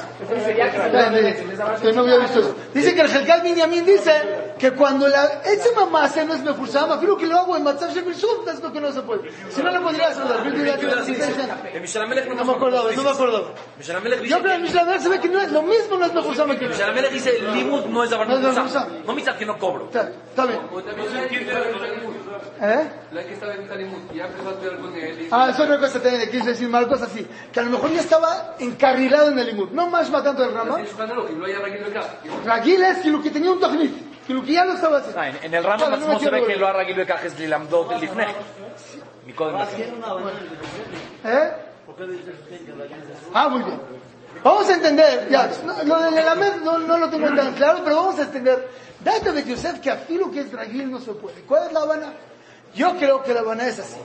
Yo 1.81 1.91
no 1.93 2.01
había 2.01 2.17
visto 2.17 2.39
eso. 2.39 2.55
Dice 2.73 2.93
que 2.93 3.01
el 3.01 3.09
Helgal 3.09 3.41
Binyamin 3.41 3.85
dice 3.85 4.11
que 4.57 4.71
cuando 4.71 5.07
la 5.07 5.41
ese 5.45 5.71
mamá 5.73 6.07
se 6.09 6.25
no 6.25 6.33
es 6.33 6.41
mejusama, 6.41 6.99
creo 6.99 7.17
que 7.17 7.25
lo 7.25 7.37
hago 7.37 7.55
en 7.55 7.63
Matzav 7.63 7.93
Shemir 7.93 8.13
es 8.13 8.59
lo 8.61 8.73
que 8.73 8.81
no 8.81 8.91
se 8.91 9.01
puede. 9.01 9.31
Si 9.49 9.63
no, 9.63 9.71
le 9.71 9.79
podría 9.79 10.09
que 10.09 11.79
Melech 12.07 12.27
No 12.27 12.45
me 12.45 12.51
acordaba, 12.51 12.91
no 12.91 13.03
me 13.03 13.13
dice 13.77 14.27
Yo 14.27 14.39
creo 14.39 14.43
que 14.43 14.53
en 14.53 14.61
Mishnah 14.61 14.83
Melech 14.83 15.01
se 15.01 15.09
ve 15.09 15.19
que 15.19 15.29
no 15.29 15.39
es, 15.39 15.51
lo 15.51 15.61
mismo 15.61 15.97
no 15.97 16.05
es 16.05 16.13
mejusama 16.13 16.57
que 16.57 16.67
Mishnah 16.67 16.91
Melech 16.91 17.11
dice, 17.11 17.39
limud 17.53 17.85
no 17.85 18.03
es 18.03 18.09
mezuzah. 18.09 18.63
mezuzah. 18.63 18.87
No 19.05 19.13
mitzvah 19.13 19.37
que 19.37 19.45
no 19.45 19.57
cobro. 19.57 19.85
Está, 19.85 20.45
bien. 20.45 20.59
Que. 21.29 21.41
¿Eh? 22.61 22.91
La 23.11 23.23
que 23.23 23.33
estaba 23.33 23.53
en 23.53 23.67
Talimut. 23.67 24.13
Ya 24.13 24.25
empezó 24.25 24.49
a 24.49 24.51
estudiar 24.51 24.77
con 24.79 24.95
él. 24.95 25.27
Ah, 25.31 25.47
eso 25.49 25.63
es 25.63 25.69
otra 25.69 25.79
cosa 25.79 26.01
también, 26.01 26.29
quise 26.29 26.49
decir 26.49 26.67
mal 26.67 26.87
cosas 26.87 27.09
así. 27.09 27.25
Que 27.53 27.59
a 27.59 27.63
lo 27.63 27.71
mejor 27.71 27.91
ya 27.91 28.01
estaba 28.01 28.48
encarrilado 28.58 29.28
en 29.32 29.38
el 29.38 29.46
limud. 29.46 29.70
No 29.70 29.88
más 29.88 30.10
matando 30.10 30.44
el 30.44 30.52
rama. 30.54 30.80
יש 30.80 30.92
לך 30.92 31.00
נלו, 31.00 31.28
אם 31.28 31.40
לא 31.40 31.46
היה 31.46 31.58
רגיל 31.58 31.86
לכך. 31.86 32.06
Ragil 32.46 32.82
es 32.82 32.98
כאילו 33.02 33.22
que 33.22 33.30
tenía 33.30 33.50
un 33.50 33.60
tochnit. 33.60 33.92
כאילו 34.26 34.42
que 34.44 34.52
ya 34.52 34.64
lo 34.64 34.72
estaba 34.74 34.98
haciendo. 34.98 35.20
Ah, 35.20 35.28
en, 35.28 35.36
en 35.42 35.54
el 35.54 35.64
Rambam 35.64 35.90
Bueno, 35.90 35.96
no 36.06 36.12
עצמו 36.12 36.18
se 36.18 36.18
quiero 36.20 36.36
ve 36.36 36.42
que 36.46 36.52
ver. 36.54 36.60
לא 36.60 36.68
הרגיל 36.68 37.04
בכך 37.04 37.24
es 37.24 37.38
ללמדות 37.40 37.90
לפני. 38.02 38.24
מקודם 39.26 39.56
לכן. 39.60 39.90
¿Eh? 41.24 41.28
Ah, 43.34 43.48
muy 43.48 43.62
bien. 43.62 43.80
Vamos 44.42 44.68
a 44.68 44.74
entender, 44.74 45.28
ya, 45.30 45.48
no, 45.64 45.72
lo 45.84 46.00
del 46.02 46.18
Elamed 46.18 46.56
no, 46.64 46.78
no 46.78 46.98
lo 46.98 47.08
tengo 47.08 47.28
tan 47.34 47.54
claro, 47.54 47.78
pero 47.84 47.96
vamos 47.96 48.18
a 48.18 48.22
entender. 48.22 48.68
Date 49.00 49.32
de 49.32 49.44
Yosef 49.44 49.80
que 49.80 49.90
afilo 49.90 50.30
que 50.30 50.40
es 50.40 50.52
Ragil 50.52 50.90
no 50.90 50.98
se 51.00 51.12
puede. 51.12 51.40
¿Cuál 51.42 51.66
es 51.68 51.72
la 51.72 51.80
Habana? 51.80 52.12
Yo 52.74 52.96
creo 52.96 53.22
que 53.22 53.32
la 53.32 53.40
Habana 53.40 53.66
es 53.68 53.78
así. 53.78 54.00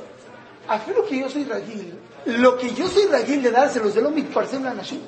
Afilo 0.67 1.03
que 1.07 1.19
yo 1.19 1.29
soy 1.29 1.45
Ragil, 1.45 1.97
lo 2.26 2.56
que 2.56 2.74
yo 2.74 2.88
soy 2.88 3.06
Ragil 3.06 3.42
de 3.42 3.50
dárselos 3.50 3.94
de 3.94 4.02
lo 4.02 4.10
mitparsem 4.10 4.66
a 4.66 4.70
Anashim. 4.70 5.00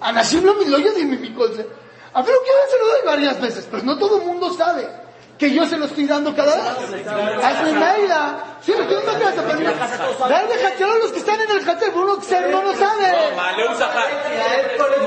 Anashim 0.00 0.44
lo 0.44 0.54
lo 0.54 0.78
yo 0.78 0.92
di 0.92 1.04
mi 1.04 1.16
picolse. 1.16 1.66
Afilo 2.12 2.38
que 2.42 2.70
se 2.70 2.78
lo 2.78 2.86
doy 2.86 3.00
varias 3.04 3.40
veces, 3.40 3.66
pero 3.70 3.82
no 3.82 3.98
todo 3.98 4.18
el 4.18 4.26
mundo 4.26 4.52
sabe 4.52 5.03
que 5.38 5.52
yo 5.52 5.66
se 5.66 5.76
lo 5.76 5.86
estoy 5.86 6.06
dando 6.06 6.34
cada 6.34 6.54
vez. 6.56 6.64
Hazme 7.42 7.72
Maila. 7.72 8.44
Sí, 8.60 8.72
me 8.72 8.84
una 8.86 9.18
casa 9.18 9.42
para 9.42 9.58
mí. 9.58 9.64
Darle 9.64 10.66
Hatzel 10.66 10.90
a 10.90 10.98
los 10.98 11.12
que 11.12 11.18
están 11.18 11.40
en 11.40 11.50
el 11.50 11.68
Hatzel, 11.68 11.92
uno 11.94 12.18
que 12.18 12.40
no 12.40 12.62
lo 12.62 12.74
sabe. 12.74 13.12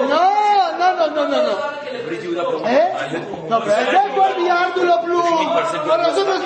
No, 0.08 0.78
no, 0.78 0.94
no, 0.94 1.08
no, 1.08 1.28
no. 1.28 1.44
no. 1.44 1.78
¿Eh? 2.68 2.94
No, 3.50 3.60
pero 3.62 3.74
es 3.74 4.06
el 4.06 4.12
guardián 4.14 4.74
de 4.76 4.86
la 4.86 4.98
Blue. 4.98 5.24
Para 5.88 6.04
nosotros, 6.08 6.42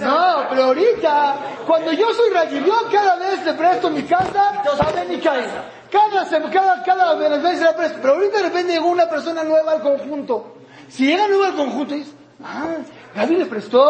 No, 0.00 0.46
pero 0.48 0.64
ahorita, 0.64 1.36
cuando 1.66 1.92
yo 1.92 2.14
soy 2.14 2.30
Rajiv, 2.30 2.64
yo 2.64 2.74
cada 2.90 3.16
vez 3.16 3.44
le 3.44 3.52
presto 3.54 3.90
mi 3.90 4.02
casa 4.04 4.62
a 4.78 4.90
Benny 4.92 5.20
Cada, 5.20 6.24
semana, 6.26 6.52
cada, 6.52 6.82
cada 6.82 7.14
vez 7.14 7.58
se 7.58 7.72
presto. 7.72 7.98
Pero 8.00 8.14
ahorita 8.14 8.42
depende 8.42 8.74
de 8.74 8.78
una 8.78 9.08
persona 9.08 9.42
nueva 9.42 9.72
al 9.72 9.82
conjunto. 9.82 10.54
Si 10.88 11.06
llega 11.06 11.26
nueva 11.28 11.48
al 11.48 11.54
conjunto, 11.54 11.94
dice, 11.94 12.12
ah, 12.44 12.76
Gaby 13.14 13.36
le 13.36 13.46
prestó, 13.46 13.82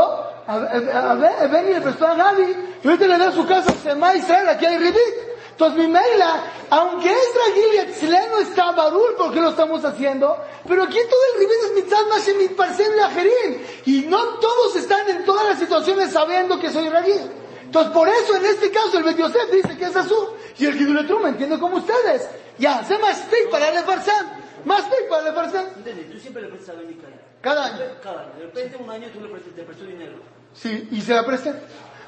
a, 0.46 0.52
a, 0.54 1.10
a 1.10 1.14
Be- 1.14 1.48
Benny 1.48 1.72
le 1.74 1.80
prestó 1.80 2.06
a 2.06 2.14
Gaby, 2.14 2.56
y 2.82 2.86
ahorita 2.88 3.06
le 3.06 3.18
da 3.18 3.32
su 3.32 3.46
casa 3.46 3.70
a 3.70 3.74
Sema 3.74 4.14
Israel, 4.14 4.48
aquí 4.48 4.66
hay 4.66 4.78
Ribit. 4.78 5.34
Entonces 5.50 5.78
mi 5.78 5.86
Meila, 5.86 6.42
aunque 6.70 7.12
es 7.12 7.28
y 7.74 7.76
Etzleno 7.78 8.38
está 8.38 8.72
Barul, 8.72 9.14
porque 9.16 9.40
lo 9.40 9.50
estamos 9.50 9.84
haciendo, 9.84 10.36
pero 10.66 10.82
aquí 10.82 10.98
todo 11.08 11.20
el 11.32 11.40
Ribit 11.40 11.56
es 11.64 11.72
mitzad 11.74 12.36
mi 12.36 12.48
parcel 12.48 12.96
Lajerín. 12.96 13.64
Y 13.86 14.00
no 14.08 14.40
todos 14.40 14.74
están 14.74 15.08
en 15.08 15.24
todas 15.24 15.48
las 15.48 15.58
situaciones 15.60 16.10
sabiendo 16.10 16.58
que 16.58 16.70
soy 16.70 16.88
Ragil. 16.88 17.30
Entonces 17.62 17.92
por 17.92 18.08
eso 18.08 18.36
en 18.36 18.46
este 18.46 18.70
caso 18.70 18.98
el 18.98 19.04
Bet 19.04 19.16
dice 19.52 19.76
que 19.76 19.84
es 19.84 19.96
azul. 19.96 20.28
Y 20.58 20.66
el 20.66 20.74
Gidule 20.74 21.04
Truma 21.04 21.28
entiende 21.28 21.58
como 21.58 21.76
ustedes. 21.76 22.28
Ya, 22.58 22.84
sé 22.84 22.98
más 22.98 23.24
para 23.50 23.68
el 23.68 23.78
Farsán. 23.84 24.42
Más 24.64 24.82
para 24.82 25.28
el. 25.28 25.66
¿Entiendes? 25.76 26.12
Tú 26.12 26.18
siempre 26.18 26.42
le 26.42 26.48
prestas 26.48 26.76
a 26.76 26.78
Benny. 26.78 26.96
Cada 27.44 27.66
año. 27.66 27.78
Cada 28.02 28.22
año. 28.22 28.32
De 28.38 28.46
repente 28.46 28.76
un 28.78 28.90
año 28.90 29.08
tú 29.12 29.20
le 29.20 29.28
prestas, 29.28 29.54
te 29.54 29.62
prestó 29.62 29.84
dinero. 29.84 30.14
Sí, 30.54 30.88
y 30.90 31.00
se 31.02 31.14
la 31.14 31.26
presté. 31.26 31.52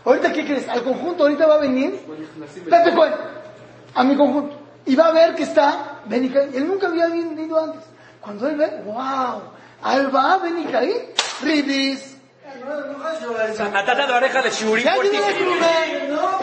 Ahorita, 0.02 0.32
¿qué 0.32 0.46
crees? 0.46 0.66
Al 0.66 0.82
conjunto 0.82 1.24
ahorita 1.24 1.46
va 1.46 1.56
a 1.56 1.58
venir. 1.58 2.00
Date 2.66 2.94
cuenta. 2.94 3.18
A 3.94 4.02
mi 4.02 4.16
conjunto. 4.16 4.56
Y 4.86 4.96
va 4.96 5.08
a 5.08 5.12
ver 5.12 5.34
que 5.34 5.42
está 5.42 6.00
Benicaí. 6.06 6.50
Él 6.54 6.66
nunca 6.66 6.86
había 6.86 7.08
venido 7.08 7.62
antes. 7.62 7.82
Cuando 8.20 8.48
él 8.48 8.56
ve, 8.56 8.82
wow. 8.86 9.42
Alba, 9.82 10.38
Benicaí, 10.38 11.10
Ribis. 11.42 12.15
O 12.66 13.54
sea, 13.54 13.68
matata 13.68 14.06
de 14.06 14.12
oreja 14.12 14.42
de 14.42 14.50
Shuri 14.50 14.82
No, 14.82 14.90
no, 14.90 15.02
no, 15.02 15.30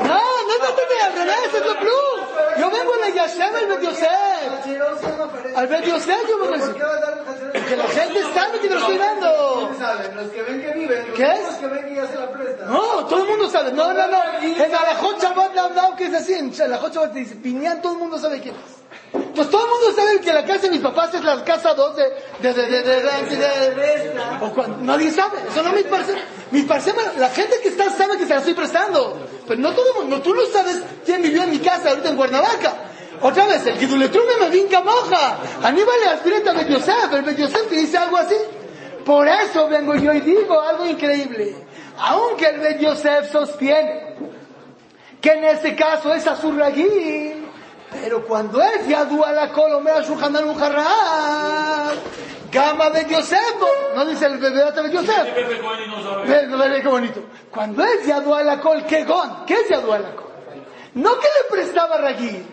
no, 0.08 0.84
al 1.04 1.14
revés, 1.14 1.54
es 1.54 1.66
lo 1.66 1.76
plus. 1.80 2.24
Yo 2.60 2.70
vengo 2.70 2.94
a 2.94 2.98
la 2.98 3.10
Yashem 3.10 3.56
al 3.56 3.82
Yosef. 3.82 5.58
Al 5.58 5.68
Bet 5.68 5.86
Yosef 5.86 6.30
yo 6.30 6.40
vengo 6.40 6.66
a 6.66 7.62
Que 7.68 7.76
la 7.76 7.84
gente 7.88 8.22
sabe 8.34 8.60
que 8.60 8.70
lo 8.70 8.78
estoy 8.80 8.98
dando. 8.98 9.72
Los 10.16 10.32
que 10.32 10.42
ven 10.44 10.62
que 10.62 10.72
viven. 10.72 11.14
¿Qué 11.14 11.24
es? 11.24 11.44
Los 11.44 11.56
que 11.56 11.68
ven 11.68 11.86
que 11.90 11.96
ya 11.96 12.04
la 12.04 12.32
prestan. 12.32 12.72
No, 12.72 13.06
todo 13.06 13.24
el 13.24 13.30
mundo 13.30 13.50
sabe. 13.50 13.74
No, 13.74 13.92
no, 13.94 14.08
no. 14.08 14.24
En 14.42 14.76
Alajot 14.76 15.22
Shabbat 15.22 15.54
le 15.54 15.60
han 15.60 15.76
dado 15.76 15.96
que 15.96 16.06
es 16.06 16.14
así. 16.14 16.34
En 16.36 16.54
Alajot 16.62 16.94
Shabbat 16.94 17.14
te 17.14 17.20
dice, 17.20 17.36
Piñán, 17.36 17.82
todo 17.82 17.94
el 17.94 18.00
mundo 18.00 18.18
sabe 18.18 18.40
quién 18.40 18.56
es. 18.56 18.83
Pues 19.36 19.50
todo 19.50 19.64
el 19.66 19.70
mundo 19.72 19.94
sabe 19.96 20.20
que 20.22 20.34
la 20.34 20.44
casa 20.44 20.62
de 20.62 20.70
mis 20.72 20.82
papás 20.82 21.14
es 21.14 21.24
la 21.24 21.44
casa 21.44 21.74
2 21.74 21.96
de, 21.96 22.04
de, 22.42 22.54
de, 22.54 22.84
de, 22.84 24.14
o 24.42 24.50
cuando- 24.52 24.78
nadie 24.78 25.12
sabe. 25.12 25.38
Eso 25.50 25.62
no 25.64 25.72
mis 25.72 25.84
parcelas. 25.86 26.22
Mis 26.52 26.66
parcelas, 26.66 27.18
la 27.18 27.30
gente 27.30 27.56
que 27.62 27.70
está 27.70 27.90
sabe 27.92 28.18
que 28.18 28.24
se 28.26 28.30
la 28.34 28.40
estoy 28.40 28.54
prestando. 28.54 29.18
Pero 29.48 29.60
no 29.60 29.72
todo 29.74 29.86
el 29.94 30.02
mundo, 30.02 30.22
tú 30.22 30.34
no 30.34 30.42
sabes 30.52 30.82
quién 31.06 31.22
vivió 31.22 31.44
en 31.44 31.52
mi 31.52 31.60
casa 31.60 31.90
ahorita 31.90 32.10
en 32.10 32.16
Cuernavaca. 32.16 32.74
Otra 33.22 33.46
vez, 33.46 33.66
el 33.68 33.78
Giduletrume 33.78 34.34
me 34.40 34.50
vinca 34.50 34.82
moja. 34.82 35.38
Aníbal 35.64 35.96
le 36.04 36.10
aspireta 36.10 36.52
a 36.52 36.54
Bet 36.54 36.70
Yosef, 36.70 37.14
el 37.14 37.22
Bet 37.24 37.38
Yosef 37.38 37.68
te 37.70 37.76
dice 37.76 37.98
algo 37.98 38.18
así. 38.18 38.36
Por 39.06 39.28
eso 39.28 39.68
vengo 39.68 39.96
yo 39.96 40.14
y 40.14 40.22
digo 40.22 40.60
algo 40.62 40.86
increíble. 40.86 41.56
Aunque 41.98 42.48
el 42.48 42.60
Bet 42.60 42.80
Yosef 42.80 43.32
sostiene 43.32 44.16
que 45.22 45.32
en 45.32 45.44
este 45.46 45.76
caso 45.76 46.14
es 46.14 46.28
azurragil, 46.28 47.43
pero 48.02 48.26
cuando 48.26 48.62
es 48.62 48.88
yadú 48.88 49.24
la 49.34 49.52
colomera 49.52 50.02
Shulchan 50.02 50.36
Aruch 50.36 50.62
Harab, 50.62 51.98
Gama 52.52 52.90
Bet 52.90 53.10
Yosef, 53.10 53.56
no 53.96 54.06
dice 54.06 54.26
el 54.28 54.38
bebé 54.38 54.66
Bet 54.72 54.92
Yosef. 54.92 55.36
Ve, 56.28 56.82
qué 56.82 56.88
bonito. 56.88 57.22
Cuando 57.50 57.84
es 57.84 58.06
Yadú 58.06 58.36
la 58.44 58.60
col, 58.60 58.86
¿qué 58.86 59.04
gon? 59.06 59.46
¿Qué 59.46 59.54
es 59.56 59.70
Yadú 59.70 59.88
la 59.88 60.16
col? 60.16 60.32
No 60.94 61.20
que 61.20 61.28
le 61.28 61.50
prestaba 61.50 61.98
Ragil, 61.98 62.46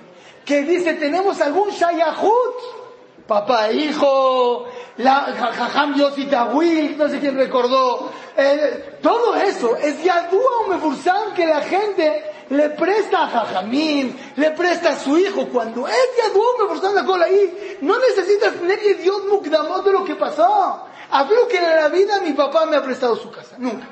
que 0.44 0.62
dice, 0.62 0.94
tenemos 0.94 1.38
algún 1.42 1.68
Shayahut, 1.68 3.26
papá 3.26 3.70
hijo, 3.70 4.66
la 4.96 5.20
Jajam 5.55 5.94
Yossi 5.94 6.24
Tawil, 6.24 6.96
no 6.96 7.09
sé 7.09 7.20
quién 7.20 7.37
recordó, 7.37 8.11
eh, 8.37 8.98
todo 9.03 9.37
eso 9.37 9.76
es 9.76 10.03
Yadú 10.03 10.40
a 10.40 10.64
un 10.64 10.70
Mefursam 10.70 11.35
que 11.35 11.46
la 11.46 11.61
gente 11.61 12.30
le 12.51 12.71
presta 12.71 13.25
a 13.25 13.29
Jajamín, 13.29 14.17
le 14.37 14.51
presta 14.51 14.91
a 14.91 14.97
su 14.97 15.17
hijo, 15.17 15.49
cuando 15.49 15.87
es 15.87 16.09
Yadú 16.19 16.43
a 16.43 16.55
un 16.55 16.63
Mefursam 16.63 16.95
la 16.95 17.05
cola 17.05 17.25
ahí, 17.27 17.79
no 17.81 17.99
necesitas 17.99 18.55
tener 18.55 18.81
Dios 18.99 19.25
Mukdamot 19.27 19.85
de 19.85 19.93
lo 19.93 20.05
que 20.05 20.17
pasó. 20.17 20.87
Hablo 21.11 21.49
que 21.49 21.59
en 21.59 21.65
la 21.65 21.89
vida 21.89 22.21
mi 22.21 22.33
papá 22.33 22.67
me 22.67 22.77
ha 22.77 22.83
prestado 22.83 23.17
su 23.17 23.31
casa, 23.31 23.57
nunca. 23.59 23.87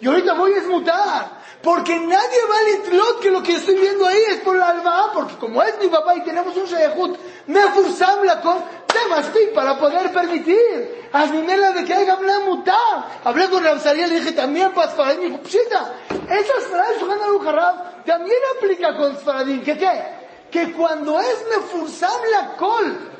Y 0.00 0.06
ahorita 0.06 0.34
voy 0.34 0.52
a 0.52 0.58
esmutar. 0.58 1.43
Porque 1.64 1.98
nadie 1.98 2.38
va 2.50 2.58
al 2.58 3.20
que 3.20 3.30
lo 3.30 3.42
que 3.42 3.54
estoy 3.54 3.76
viendo 3.76 4.06
ahí 4.06 4.22
es 4.28 4.40
por 4.40 4.54
la 4.54 4.68
alma, 4.68 5.10
porque 5.14 5.36
como 5.36 5.62
es 5.62 5.78
mi 5.80 5.88
papá 5.88 6.14
y 6.14 6.22
tenemos 6.22 6.54
un 6.54 6.66
shayahut, 6.66 7.16
me 7.46 7.60
la 7.60 8.40
con 8.42 8.58
Temastik 8.86 9.54
para 9.54 9.78
poder 9.78 10.12
permitir. 10.12 11.08
Azmimela 11.10 11.72
de 11.72 11.84
que 11.84 11.94
haya 11.94 12.16
una 12.16 12.40
mutar. 12.40 13.20
Hablé 13.24 13.48
con 13.48 13.64
Ramsaría, 13.64 14.06
le 14.06 14.16
dije 14.16 14.32
también 14.32 14.72
para 14.72 14.90
Sfaradim, 14.90 15.22
y 15.22 15.30
dijo, 15.30 15.40
pshita, 15.42 15.94
esas 16.28 16.64
frases 16.64 17.02
Aruch 17.02 17.46
Harab 17.46 18.04
también 18.04 18.38
aplica 18.56 18.94
con 18.96 19.16
Sfaradim. 19.16 19.62
¿Que 19.64 19.78
qué? 19.78 20.02
Que 20.50 20.72
cuando 20.72 21.18
es 21.18 21.44
me 21.48 22.30
la 22.30 22.56
col, 22.56 23.10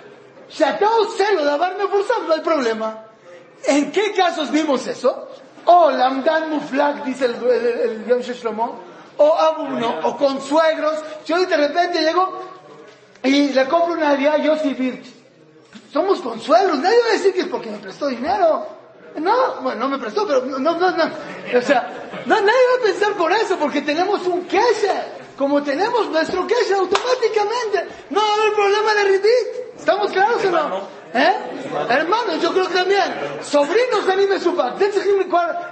Shatao 0.51 1.07
celo 1.17 1.45
de 1.45 1.51
haberme 1.51 1.89
forzado, 1.89 2.25
no 2.25 2.35
hay 2.35 2.41
problema. 2.41 3.07
¿En 3.67 3.91
qué 3.91 4.13
casos 4.13 4.51
vimos 4.51 4.87
eso? 4.87 5.24
O 5.67 5.91
Lamdan 5.91 6.51
Muflak, 6.51 7.05
dice 7.05 7.27
el, 7.27 7.35
el, 7.35 8.11
el 8.11 8.23
Shlomo, 8.23 8.81
o 9.17 9.35
Abuno, 9.35 10.01
o 10.05 10.17
con 10.17 10.41
suegros. 10.41 10.99
Yo 11.27 11.45
de 11.45 11.57
repente 11.57 12.01
llego 12.01 12.41
y 13.23 13.51
le 13.51 13.67
compro 13.67 13.95
una 13.95 14.11
Aria 14.11 14.35
a 14.35 14.39
Yossi 14.39 14.75
Birch. 14.75 15.07
Somos 15.93 16.21
consuegros, 16.21 16.79
nadie 16.79 16.99
va 17.03 17.09
a 17.11 17.13
decir 17.13 17.33
que 17.33 17.43
es 17.43 17.47
porque 17.47 17.71
me 17.71 17.79
prestó 17.79 18.09
dinero. 18.09 18.67
No, 19.17 19.61
bueno, 19.63 19.81
no 19.81 19.89
me 19.89 19.99
prestó, 19.99 20.27
pero 20.27 20.45
no, 20.45 20.59
no, 20.59 20.91
no. 20.91 21.05
O 21.57 21.63
sea, 21.63 22.11
no, 22.27 22.35
nadie 22.35 22.53
va 22.53 22.81
a 22.81 22.85
pensar 22.85 23.13
por 23.13 23.33
eso, 23.33 23.57
porque 23.57 23.81
tenemos 23.83 24.27
un 24.27 24.45
kesher. 24.45 25.25
Como 25.39 25.63
tenemos 25.63 26.09
nuestro 26.11 26.47
kesher 26.47 26.77
automáticamente, 26.77 27.89
no 28.11 28.21
va 28.21 28.29
a 28.29 28.35
haber 28.35 28.53
problema 28.55 28.95
de 28.95 29.05
Ribit. 29.05 29.79
¿Estamos 29.79 30.11
claros 30.11 30.45
o 30.45 30.51
no? 30.51 31.04
¿Eh? 31.15 31.33
Hermanos, 31.91 32.43
yo 32.43 32.53
creo 32.53 32.67
que 32.67 32.75
también. 32.75 33.05
Sobrinos 33.41 34.09
anime 34.09 34.41
su 34.41 34.57
pack. 34.57 34.75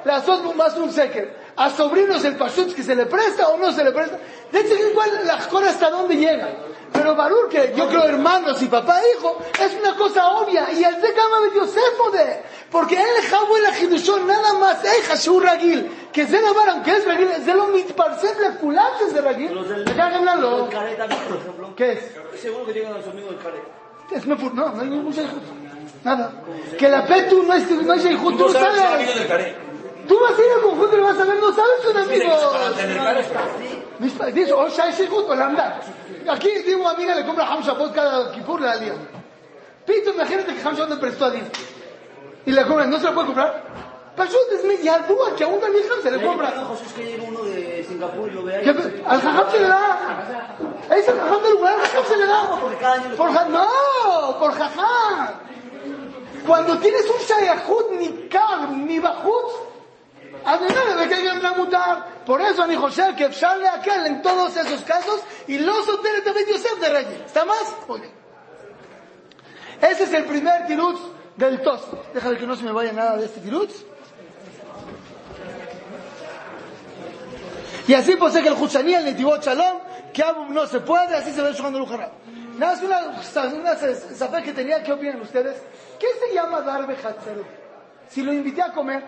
Las 0.04 0.24
dos 0.24 0.54
más 0.54 0.76
un 0.76 0.92
seker. 0.92 1.42
A 1.56 1.68
sobrinos 1.70 2.24
el 2.24 2.36
pashut 2.36 2.72
que 2.72 2.82
se 2.84 2.94
le 2.94 3.06
presta 3.06 3.48
o 3.48 3.58
no 3.58 3.72
se 3.72 3.82
le 3.82 3.90
presta. 3.90 4.18
De 4.52 4.60
hecho, 4.60 4.74
igual 4.74 5.10
la 5.24 5.40
jora 5.40 5.68
hasta 5.68 5.90
dónde 5.90 6.16
llega. 6.16 6.48
Pero 6.92 7.16
Barur, 7.16 7.48
que 7.48 7.72
yo 7.76 7.88
creo 7.88 8.04
hermanos 8.04 8.62
y 8.62 8.66
papá 8.66 9.00
e 9.00 9.16
hijo, 9.16 9.38
es 9.60 9.74
una 9.80 9.96
cosa 9.96 10.28
obvia. 10.28 10.70
Y 10.72 10.84
el 10.84 11.00
de 11.00 11.08
de 11.08 11.56
Yosefo 11.56 12.10
de. 12.12 12.42
Porque 12.70 12.94
él 12.94 13.26
jabó 13.28 13.56
el 13.56 13.66
ajidushon 13.66 14.26
nada 14.26 14.52
más. 14.54 14.84
Ey, 14.84 15.02
Hashu 15.10 15.40
Ragil. 15.40 16.08
Que 16.12 16.24
se 16.26 16.40
la 16.40 16.50
aunque 16.68 16.92
es 16.92 17.04
Ragil, 17.04 17.30
es 17.30 17.46
lo 17.46 17.66
mitparsem 17.66 18.38
la 18.40 18.56
culaches 18.58 19.12
de 19.12 19.20
Ragil. 19.20 19.50
¿Qué 21.76 21.92
es? 21.92 22.40
Seguro 22.40 22.66
que 22.66 22.72
llegan 22.72 22.96
a 22.96 23.02
su 23.02 23.10
amigo 23.10 23.30
el 23.30 23.38
careta. 23.38 23.81
Es 24.10 24.26
mefur, 24.26 24.54
no, 24.54 24.68
no 24.70 24.80
hay 24.82 24.88
ningún 24.88 25.12
Sheikhutu. 25.12 25.40
Nada. 26.04 26.32
Que 26.78 26.88
la 26.88 27.06
Petu 27.06 27.42
no 27.42 27.54
es, 27.54 27.70
no 27.70 27.94
es 27.94 28.02
tú, 28.02 28.48
sabes. 28.50 28.82
Tú 30.08 30.18
vas 30.20 30.38
a 30.38 30.42
ir 30.42 30.52
a 30.58 30.62
confundir, 30.62 31.00
vas 31.00 31.18
a 31.18 31.24
ver, 31.24 31.36
no 31.40 31.52
sabes 31.52 31.86
un 31.88 31.96
amigo. 31.96 32.34
Dice, 34.32 34.52
oh, 34.52 34.64
o 34.64 34.68
Shai 34.68 34.92
Sheikhutu, 34.92 35.32
o 35.32 35.34
Lambda. 35.34 35.80
Aquí 36.28 36.50
digo, 36.66 36.88
amiga, 36.88 37.14
le 37.14 37.24
compra 37.24 37.46
Hamsha 37.46 37.76
Pot 37.76 37.94
cada 37.94 38.32
Kipur 38.32 38.60
la 38.60 38.76
día. 38.76 38.94
Pito, 39.86 40.10
imagínate 40.10 40.54
que 40.54 40.62
Hamsha 40.62 40.86
no 40.86 40.98
prestó 40.98 41.26
a 41.26 41.30
Din. 41.30 41.44
Y 42.46 42.50
le 42.50 42.66
compra, 42.66 42.86
¿no 42.86 42.98
se 42.98 43.04
la 43.04 43.14
puede 43.14 43.26
comprar? 43.26 43.62
Pashut 44.16 44.52
es 44.58 44.64
mi 44.64 44.76
yardúa, 44.78 45.34
que 45.36 45.44
a 45.44 45.46
un 45.46 45.58
Dalí 45.60 45.78
Ham 45.78 46.02
se 46.02 46.10
le 46.10 46.22
compra. 46.22 46.50
Jesús 46.50 46.92
que 46.94 47.02
llegue 47.04 47.26
uno 47.26 47.42
de 47.44 47.82
Singapur 47.88 48.28
y 48.28 48.34
lo 48.34 48.42
vea. 48.44 48.60
Que- 48.60 49.02
Al 49.06 49.20
Jajam 49.22 49.50
se 49.50 49.60
le 49.60 49.68
da. 49.68 50.56
Es 50.90 51.08
el 51.08 51.18
Jajam 51.18 51.42
del 51.42 51.52
lugar, 51.54 51.74
al 51.80 51.86
Jajam 51.86 52.04
se 52.04 52.16
le 52.18 52.26
da. 52.26 52.58
Porque 52.60 52.76
cada 52.76 52.92
año 52.94 53.08
le 53.08 53.16
Por 53.16 53.32
ja- 53.32 53.44
no, 53.46 54.38
por 54.38 54.52
Jajam. 54.52 55.28
Cuando 56.46 56.78
tienes 56.78 57.08
un 57.08 57.16
Shayahut, 57.18 57.90
ni 57.92 58.28
Kar, 58.28 58.68
ni 58.70 58.98
Bajut, 58.98 59.52
a 60.44 60.56
mí 60.58 60.66
no 60.74 60.96
le 61.00 61.08
que 61.08 61.14
alguien 61.14 61.46
a 61.46 61.52
mutar. 61.54 62.06
Por 62.26 62.40
eso, 62.42 62.66
mi 62.66 62.74
José, 62.76 63.14
que 63.16 63.32
sale 63.32 63.66
aquel 63.66 64.06
en 64.06 64.22
todos 64.22 64.54
esos 64.56 64.82
casos 64.82 65.20
y 65.46 65.58
los 65.58 65.88
hoteles 65.88 66.22
de 66.24 66.32
Ben 66.32 66.46
Yosef 66.48 66.78
de 66.80 66.88
Reyes. 66.90 67.20
¿Está 67.26 67.44
más? 67.46 67.74
Bien. 67.88 68.12
Ese 69.80 70.04
es 70.04 70.12
el 70.12 70.24
primer 70.24 70.66
tirutz 70.66 71.00
del 71.36 71.62
tos. 71.62 71.80
Déjame 72.12 72.36
que 72.36 72.46
no 72.46 72.56
se 72.56 72.64
me 72.64 72.72
vaya 72.72 72.92
nada 72.92 73.16
de 73.16 73.24
este 73.24 73.40
tirutz. 73.40 73.84
Y 77.86 77.94
así 77.94 78.16
posee 78.16 78.42
que 78.42 78.48
el 78.48 78.54
Huchaní, 78.54 78.94
el 78.94 79.04
Netivot 79.04 79.42
Shalom, 79.42 79.78
que 80.12 80.24
no 80.50 80.66
se 80.66 80.80
puede, 80.80 81.16
así 81.16 81.32
se 81.32 81.42
ve 81.42 81.52
jugando 81.52 81.78
el 81.78 81.84
Ujarra. 81.84 82.10
Nada 82.58 82.74
más 82.74 82.82
una, 82.82 83.50
una 83.54 83.74
saber 83.76 84.44
que 84.44 84.52
tenía, 84.52 84.82
¿qué 84.82 84.92
opinan 84.92 85.20
ustedes? 85.20 85.56
¿Qué 85.98 86.06
se 86.20 86.34
llama 86.34 86.60
Darbe 86.60 86.94
Hatzero? 86.94 87.44
Si 88.08 88.22
lo 88.22 88.32
invité 88.32 88.62
a 88.62 88.72
comer, 88.72 89.02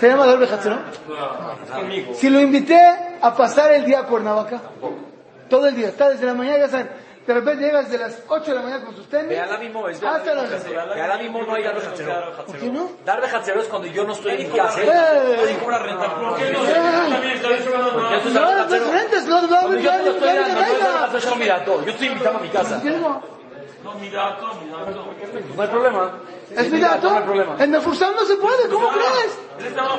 ¿se 0.00 0.08
llama 0.08 0.26
Darbe 0.26 0.46
Hatzero? 0.46 0.78
Si 2.14 2.30
lo 2.30 2.40
invité 2.40 2.80
a 3.20 3.34
pasar 3.34 3.72
el 3.72 3.84
día 3.84 4.00
a 4.00 4.02
Cuernavaca, 4.04 4.60
todo 5.48 5.68
el 5.68 5.76
día, 5.76 5.88
está 5.88 6.10
desde 6.10 6.26
la 6.26 6.34
mañana, 6.34 6.58
ya 6.58 6.68
saben, 6.68 6.88
de 7.26 7.34
repente 7.34 7.64
llegas 7.64 7.90
desde 7.90 8.04
las 8.04 8.22
8 8.28 8.44
de 8.44 8.54
la 8.54 8.62
mañana 8.62 8.84
con 8.84 8.94
sus 8.94 9.08
tenis, 9.08 9.28
Ve 9.28 9.40
ahora 9.40 9.58
mismo, 9.58 9.88
es 9.88 10.00
hasta 10.02 10.34
las... 10.34 10.64
Ahora 10.64 11.18
mismo 11.18 11.42
no 11.42 11.54
hay 11.54 11.64
dar 11.64 11.74
bejatzero. 11.74 12.36
¿Por 12.46 12.56
qué 12.56 12.70
no? 12.70 12.90
Es 13.62 13.66
cuando 13.68 13.88
yo 13.88 14.04
no 14.04 14.12
estoy 14.12 14.32
en 14.32 14.50
mi 14.50 14.56
casa. 14.56 14.80
¡Ey! 14.80 15.36
Nadie 15.36 15.58
cobra 15.58 15.78
renta. 15.80 16.14
¿Por 16.14 16.36
qué 16.36 16.52
no 16.52 16.62
No, 18.30 18.54
no 18.54 18.92
rentes, 18.92 19.26
no, 19.26 19.42
no, 19.42 19.48
no, 19.48 19.74
yo 19.76 19.98
no 19.98 20.10
estoy 20.12 20.28
en. 20.28 20.44
Yo 21.84 21.90
estoy 21.90 22.08
invitado 22.08 22.38
a 22.38 22.40
mi 22.40 22.48
casa. 22.48 22.80
no, 22.84 23.22
No, 25.56 25.62
hay 25.62 25.68
problema. 25.68 26.12
Es 26.50 26.70
mi 26.70 26.80
dato. 26.80 27.10
No 27.10 27.16
hay 27.16 27.24
problema. 27.24 27.56
En 27.58 27.70
Mefursam 27.72 28.14
no 28.14 28.24
se 28.24 28.36
puede, 28.36 28.68
¿cómo 28.68 28.88
crees? 28.90 29.38
Él 29.58 29.66
estaba 29.66 29.98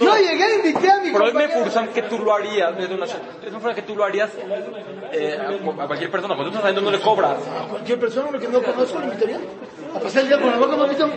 Yo 0.00 0.16
llegué, 0.16 0.54
invité 0.56 0.90
a 0.90 0.98
mi 0.98 1.10
Pero 1.10 1.24
es 1.26 1.32
compañero. 1.32 1.54
Mefursam 1.58 1.88
que 1.88 2.02
tú 2.02 2.18
lo 2.18 2.34
harías, 2.34 2.78
es 2.78 2.88
una 2.90 3.04
es 3.06 3.14
una 3.48 3.60
forma 3.60 3.74
que 3.74 3.82
tú 3.82 3.96
lo 3.96 4.04
harías 4.04 4.30
eh, 5.12 5.38
a 5.40 5.82
a 5.82 5.86
cualquier 5.86 6.10
persona. 6.10 6.34
Cuando 6.34 6.50
tú 6.52 6.58
estás 6.58 6.62
saliendo 6.62 6.90
no 6.90 6.90
le 6.96 7.02
cobras. 7.02 7.36
Cualquier 7.70 7.98
persona 8.00 8.38
que 8.38 8.48
no 8.48 8.62
conozco 8.62 8.98
lo 8.98 9.04
invitaría. 9.06 9.38
A 9.94 9.98
pasar 9.98 10.22
el 10.22 10.28
día 10.28 10.40
con 10.40 10.50
la 10.50 10.58
boca, 10.58 10.76
papito. 10.76 11.08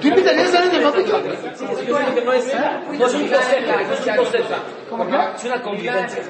¿Tú 0.00 0.08
invitarías 0.08 0.54
a 0.54 0.58
alguien 0.62 0.82
de 0.82 0.90
papito? 0.90 1.22
Que 1.22 2.22
no 2.24 2.32
es, 2.32 2.54
no 2.54 3.06
es 3.06 3.14
un 3.14 3.28
concepto, 3.28 3.72
no 3.72 3.80
es 3.94 4.06
un 4.06 4.16
concepto. 4.16 4.54
¿Cómo 4.90 5.06
qué? 5.08 5.16
Es 5.36 5.44
una 5.44 5.62
convivencia. 5.62 6.22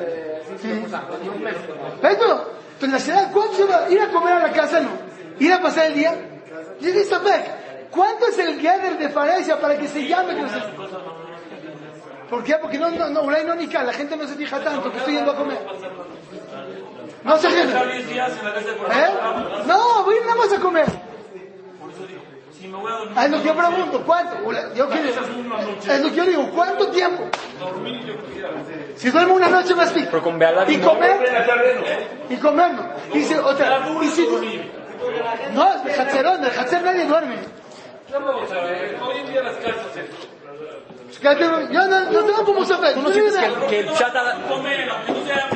Esto, 2.02 2.50
pues 2.78 2.92
la 2.92 2.98
ciudad, 2.98 3.30
¿cuánto 3.32 3.54
se 3.54 3.64
va? 3.64 3.90
Ir 3.90 4.00
a 4.00 4.08
comer 4.08 4.32
a 4.34 4.38
la 4.46 4.52
casa, 4.52 4.80
no. 4.80 4.90
Ir 5.38 5.52
a 5.52 5.60
pasar 5.60 5.86
el 5.86 5.94
día. 5.94 6.14
Llegué 6.80 7.02
a 7.02 7.04
saber, 7.04 7.44
¿cuánto 7.90 8.26
es 8.28 8.38
el 8.38 8.60
gather 8.62 8.96
de 8.98 9.08
Faresia 9.10 9.60
para 9.60 9.76
que 9.78 9.88
se 9.88 10.06
llame? 10.06 10.34
que 10.34 10.42
no 10.42 10.48
se- 10.48 11.25
¿Por 12.30 12.42
qué? 12.42 12.56
Porque 12.60 12.78
no, 12.78 12.90
no, 12.90 13.08
no, 13.08 13.22
no 13.22 13.54
ni 13.54 13.66
la 13.66 13.92
gente 13.92 14.16
no 14.16 14.26
se 14.26 14.34
fija 14.34 14.60
tanto 14.60 14.90
que 14.90 14.98
estoy 14.98 15.14
yendo 15.14 15.30
a 15.32 15.36
comer. 15.36 15.58
No 17.22 17.36
se 17.38 17.48
fija. 17.48 17.84
10 17.84 18.08
días 18.08 18.32
en 18.38 18.44
la 18.44 18.54
casa 18.54 18.66
de 18.66 18.74
¿Eh? 18.74 19.64
No, 19.66 20.04
voy 20.04 20.16
nada 20.20 20.34
más 20.36 20.52
a 20.52 20.60
comer. 20.60 20.86
Es 23.16 23.30
lo 23.30 23.42
que 23.42 23.46
yo 23.46 23.54
pregunto, 23.54 24.02
¿cuánto? 24.04 24.52
Yo 24.74 24.88
quiero, 24.88 25.08
es 25.08 26.00
lo 26.02 26.10
que 26.10 26.16
yo 26.16 26.24
digo, 26.24 26.50
¿cuánto 26.52 26.88
tiempo? 26.88 27.24
Si 28.96 29.10
duermo 29.10 29.34
una 29.34 29.48
noche 29.48 29.74
más 29.74 29.92
pico. 29.92 30.08
Pero 30.10 30.22
con 30.22 30.38
Bealá 30.38 30.64
Y 30.70 30.78
comer, 30.78 32.26
y 32.28 32.36
comer 32.36 32.72
no. 32.74 32.88
Y 33.14 33.22
si, 33.22 33.34
otra, 33.34 33.88
y 34.02 34.08
si, 34.08 34.26
no, 35.52 35.72
es 35.74 35.84
de 35.84 35.94
Hatzerón, 35.94 36.42
de 36.42 36.48
Hatzer 36.48 36.82
nadie 36.82 37.04
duerme. 37.06 37.36
hoy 39.00 39.16
en 39.18 39.26
día 39.30 39.42
las 39.42 39.56
casas, 39.56 40.06
eh, 41.08 41.12
Fíjate, 41.12 41.44
Yo 41.72 41.86
no, 41.86 42.10
no 42.10 42.24
tengo 42.24 42.44
como 42.44 42.64
saber. 42.64 42.94
Tú 42.94 43.02
no 43.02 43.10
sientes 43.10 43.36
que 43.36 43.46
el, 43.46 43.54
que 43.66 43.80
el 43.80 43.92
chata... 43.94 44.36
comer, 44.48 44.88
aunque 44.90 45.12
no 45.12 45.26
sea, 45.26 45.50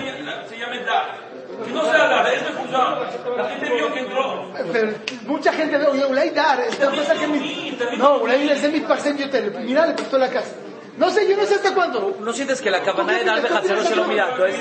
se 0.49 0.59
llame 0.59 0.85
dar. 0.85 1.31
Que 1.65 1.73
no 1.73 1.83
sea 1.85 2.09
dar, 2.09 2.33
es 2.33 2.47
refusar. 2.47 3.11
La 3.37 3.49
gente 3.49 3.75
vio 3.75 3.93
que 3.93 4.01
entró. 4.01 4.53
Pero 4.73 4.93
mucha 5.27 5.53
gente 5.53 5.79
ve, 5.79 5.87
oye, 5.87 6.07
Ulay 6.07 6.31
Dar, 6.31 6.61
esta 6.61 6.91
cosa 6.91 7.15
que 7.15 7.27
mi... 7.27 7.79
No, 7.97 8.19
Ulay 8.19 8.49
es 8.49 8.63
de 8.63 8.69
mi 8.69 8.81
parcén 8.81 9.17
yo 9.19 9.29
te 9.29 9.43
Mira, 9.43 9.87
le 9.87 9.95
prestó 9.95 10.19
la 10.19 10.31
casa. 10.31 10.53
No 10.97 11.11
sé, 11.11 11.29
yo 11.29 11.37
no 11.37 11.45
sé 11.45 11.55
hasta 11.55 11.75
cuándo. 11.75 12.17
¿No 12.21 12.33
sientes 12.33 12.61
que 12.61 12.71
la 12.71 12.83
cabana 12.83 13.15
de 13.15 13.25
dar 13.25 13.41
bejatzero 13.41 13.83
se 13.83 13.97
lo 13.97 14.05
mira? 14.05 14.29
Entonces, 14.31 14.61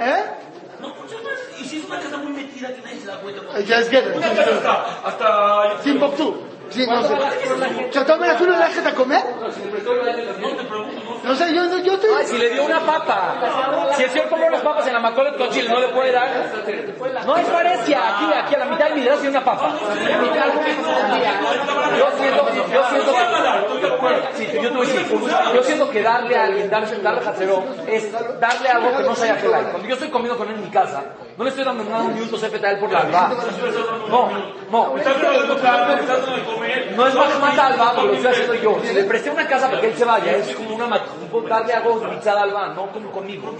¿Eh? 0.00 0.24
No, 0.80 0.94
pues, 0.94 1.12
y 1.60 1.64
si 1.64 1.78
es 1.78 1.84
una 1.84 2.00
casa 2.00 2.16
muy 2.18 2.32
metida 2.32 2.74
que 2.74 2.82
nadie 2.82 3.00
se 3.00 3.06
da 3.06 3.20
cuenta. 3.20 3.60
Ya 3.60 3.78
es 3.78 3.88
que... 3.88 3.98
Una 3.98 4.28
casa 4.28 4.50
hasta, 5.04 5.08
hasta, 5.08 5.82
Timbuktu. 5.82 6.47
Sí, 6.70 6.86
no 6.86 7.02
sé. 7.02 7.16
¿Chatómela 7.90 8.36
tú 8.36 8.46
no 8.46 8.56
la 8.58 8.68
dejas 8.68 8.86
a 8.86 8.94
comer? 8.94 9.22
No 11.24 11.34
sé, 11.34 11.54
yo, 11.54 11.64
yo, 11.64 11.78
yo 11.78 11.94
estoy... 11.94 12.10
Ay, 12.16 12.26
si 12.26 12.38
le 12.38 12.50
dio 12.50 12.64
una 12.64 12.80
papa. 12.80 13.34
Si 13.96 14.02
el 14.02 14.10
señor 14.10 14.28
compró 14.28 14.48
unas 14.48 14.62
papas 14.62 14.86
en 14.86 14.92
la 14.92 15.00
Macolet 15.00 15.36
con 15.36 15.50
chile, 15.50 15.68
no 15.68 15.80
le 15.80 15.88
puede 15.88 16.12
dar. 16.12 16.28
No 17.26 17.36
es 17.36 17.46
parecia. 17.46 18.16
Aquí, 18.16 18.24
aquí 18.34 18.54
a 18.54 18.58
la 18.58 18.64
mitad 18.66 18.86
del 18.86 18.94
video 18.94 19.14
tiene 19.16 19.30
una 19.30 19.44
papa. 19.44 19.72
Yo 21.98 22.06
siento, 22.18 22.48
yo 22.72 22.88
siento 22.88 23.12
que, 23.12 24.36
sí, 24.36 24.48
yo 24.54 24.70
te 24.70 25.54
yo 25.54 25.62
siento 25.62 25.90
que 25.90 26.02
darle 26.02 26.36
a 26.36 26.44
alguien, 26.44 26.70
darle, 26.70 26.96
darle 26.98 27.20
jacero, 27.20 27.64
es 27.86 28.12
darle 28.40 28.68
algo 28.68 28.96
que 28.96 29.02
no 29.02 29.14
sea 29.14 29.36
gelay. 29.36 29.64
Cuando 29.70 29.88
yo 29.88 29.94
estoy 29.94 30.08
comiendo 30.08 30.38
con 30.38 30.48
él 30.48 30.54
en 30.54 30.64
mi 30.64 30.70
casa, 30.70 31.02
no 31.36 31.44
le 31.44 31.50
estoy 31.50 31.64
dando 31.64 31.84
nada 31.84 32.02
un 32.04 32.14
minuto 32.14 32.36
CFT 32.36 32.64
a 32.64 32.70
él 32.72 32.78
por 32.78 32.92
la 32.92 33.00
alba. 33.00 33.30
No, 34.08 34.30
no. 34.70 34.94
No 36.96 37.06
es 37.06 37.14
Mahmat 37.14 37.58
Alba, 37.58 37.92
porque 37.94 38.08
lo 38.08 38.14
estoy 38.14 38.32
haciendo 38.32 38.54
yo. 38.54 38.80
Si 38.82 38.94
le 38.94 39.04
presté 39.04 39.30
una 39.30 39.46
casa 39.46 39.68
para 39.68 39.80
que 39.80 39.88
él 39.88 39.96
se 39.96 40.04
vaya, 40.04 40.36
es 40.36 40.54
como 40.54 40.74
una 40.74 41.00
darle 41.48 41.72
algo 41.72 42.00
mitzad 42.10 42.36
Alba, 42.38 42.68
no 42.74 42.90
como 42.92 43.10
conmigo. 43.10 43.54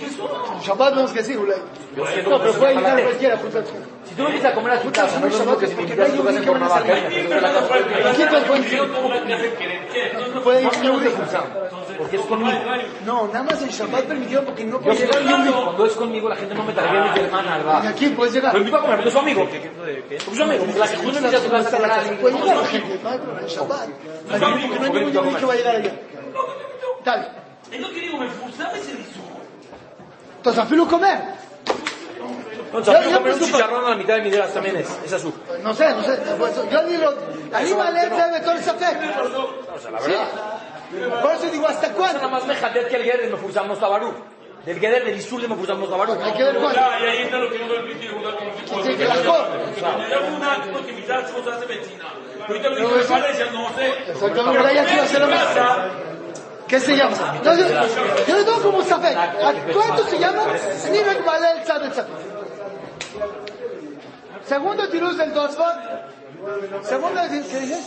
Shabbat 0.63 0.95
no 0.95 1.05
es 1.05 1.13
que 1.13 1.23
sí. 1.23 1.35
Yo 1.35 2.07
siento 2.07 2.31
No, 2.31 2.39
pero 2.41 2.53
puede 2.55 2.75
llegar 2.75 2.95
mala 2.95 3.05
cualquiera, 3.05 3.37
puta. 3.37 3.63
Si 4.09 4.15
tú 4.15 4.25
vienes 4.25 4.45
a 4.45 4.55
comer 4.55 4.73
a 4.73 4.81
tu 4.81 4.91
casa, 4.91 5.21
no 5.21 5.27
es 5.27 5.33
lo 5.35 5.39
mismo 5.41 5.59
que 5.59 5.67
si 5.67 5.75
me 5.75 5.83
invitas 5.83 6.09
a 6.09 6.13
tu 6.17 6.25
casa 6.25 6.39
en 6.39 6.45
Cuernavaca. 6.45 6.95
Puede 10.43 10.63
ir 10.63 10.69
porque 11.99 12.17
es 12.17 12.23
conmigo. 12.23 12.59
No, 13.05 13.27
nada 13.27 13.43
más 13.43 13.63
el 13.63 13.71
Shabbat 13.71 14.05
permitieron 14.05 14.45
porque 14.45 14.65
no 14.65 14.81
puede 14.81 14.99
llegar 14.99 15.23
cuando 15.23 15.87
es 15.87 15.93
conmigo 15.93 16.29
la 16.29 16.37
gente 16.37 16.55
no 16.55 16.65
me 16.65 16.73
trataría 16.73 17.03
de 17.03 17.11
mi 17.11 17.27
hermana 17.27 17.51
Y 17.51 17.61
Alba. 17.61 17.89
aquí 17.89 18.07
puedes 18.09 18.35
llegar. 18.35 18.53
Lo 18.55 18.61
invito 18.61 18.77
a 18.77 18.81
comer 18.83 19.07
es 19.07 19.13
su 19.13 19.19
amigo. 19.19 19.49
Es 20.11 20.23
su 20.23 20.43
amigo. 20.43 20.65
La 20.77 20.89
que 20.89 20.97
invitas 20.97 21.35
a 21.35 21.41
tu 21.41 21.51
casa 21.51 21.77
a 21.77 22.01
a. 22.01 22.03
Puede 22.21 22.39
llegar 22.39 22.57
la 22.57 22.67
gente, 22.67 23.01
no 23.03 23.11
hay 23.11 23.19
problema, 23.19 23.41
el 23.41 23.47
Shabbat. 23.47 23.89
Aquí 24.31 24.63
porque 24.63 24.79
no 24.79 24.85
hay 24.85 24.93
ningún 24.93 25.13
yehudí 25.13 25.35
que 25.35 25.45
va 25.47 25.53
a 25.53 25.57
llegar 25.57 25.77
allá. 25.77 25.93
Dale. 27.05 27.29
Es 27.71 27.81
lo 27.81 27.89
que 27.91 28.01
digo, 28.01 28.17
me 28.19 28.29
fusaba 28.29 28.73
ese 28.79 28.95
discurso. 28.95 29.29
Entonces, 30.39 30.63
afilo 30.63 30.87
comer. 30.87 31.19
No, 32.73 32.83
chaval, 32.83 33.13
comer 33.13 33.33
un 33.35 33.41
chicharrón 33.41 33.85
a 33.87 33.91
la 33.91 33.97
mitad 33.97 34.15
de 34.17 34.23
mi 34.23 34.31
dedas 34.31 34.53
también 34.53 34.77
es. 34.77 34.89
Es 35.05 35.13
azul. 35.13 35.33
No 35.63 35.73
sé, 35.75 35.89
no 35.95 36.03
sé. 36.03 36.19
pues, 36.39 36.55
Yo 36.71 36.83
ni 36.83 36.97
lo... 36.97 37.15
Ahí 37.53 37.73
vale, 37.73 38.01
debe 38.09 38.41
todo 38.41 38.53
ese 38.53 38.71
afecto. 38.71 39.55
O 39.75 39.79
sea, 39.79 39.91
la 39.91 40.01
verdad. 40.01 41.23
Por 41.23 41.33
eso 41.33 41.51
digo, 41.51 41.67
¿hasta 41.67 41.87
Eso 41.87 41.97
nada 41.99 42.11
cuándo? 42.13 42.29
más 42.31 42.47
me 42.47 42.55
jadear 42.55 42.89
que 42.89 42.97
el 42.97 43.03
Geder 43.05 43.31
me 43.31 43.37
forzamos 43.37 43.83
a 43.83 43.89
Barú. 43.89 44.15
Del 44.65 44.81
Geder 44.81 45.05
de 45.05 45.17
Isul 45.17 45.49
me 45.49 45.55
forzamos 45.57 45.91
a 45.93 45.97
Barú. 45.97 46.19
Hay 46.23 46.33
que 46.33 46.45
ver 46.45 46.57
cuándo. 46.57 46.75
Ya, 46.81 47.01
y 47.01 47.09
ahí 47.09 47.23
está 47.23 47.39
lo 47.39 47.51
que 47.51 47.59
no 47.59 47.69
permite 47.69 48.09
jugar 48.09 48.35
con 48.37 48.47
equipo. 48.49 48.83
Sí, 48.83 48.95
que 48.97 49.05
las 49.05 49.19
cosas. 49.19 49.49
Cuando 49.81 50.09
ya 50.09 50.19
un 50.19 50.43
acto 50.43 50.87
que 50.87 50.93
mitad 50.93 51.27
se 51.27 51.51
hace 51.51 51.67
vecina. 51.67 52.05
Ahorita 52.47 52.69
lo 52.71 52.77
dice, 52.77 53.15
me 53.15 53.21
parece, 53.21 53.51
no 53.51 53.69
sé. 53.75 53.89
Exactamente, 54.11 54.59
ahora 54.59 54.73
ya 54.73 54.85
quiero 54.85 55.03
hacer 55.03 55.21
lo 55.21 55.27
mismo. 55.27 56.08
¿Qué 56.69 56.79
se 56.81 56.97
llama? 56.97 57.35
Entonces, 57.37 57.67
yo 58.27 58.37
lo 58.37 58.45
tengo 58.45 58.63
como 58.63 58.83
Safek. 58.83 59.17
¿Cuánto 59.73 60.05
se 60.05 60.19
llama? 60.19 60.43
Ni 60.93 60.99
Rekbalel 60.99 61.63
Tzad 61.65 61.85
el 61.85 61.93
Tzad. 61.93 62.07
Segundo 64.45 64.89
tiruz 64.89 65.17
del 65.17 65.33
Tosfot. 65.33 65.77
Segundo, 66.83 67.21
¿qué 67.29 67.37
dice? 67.37 67.83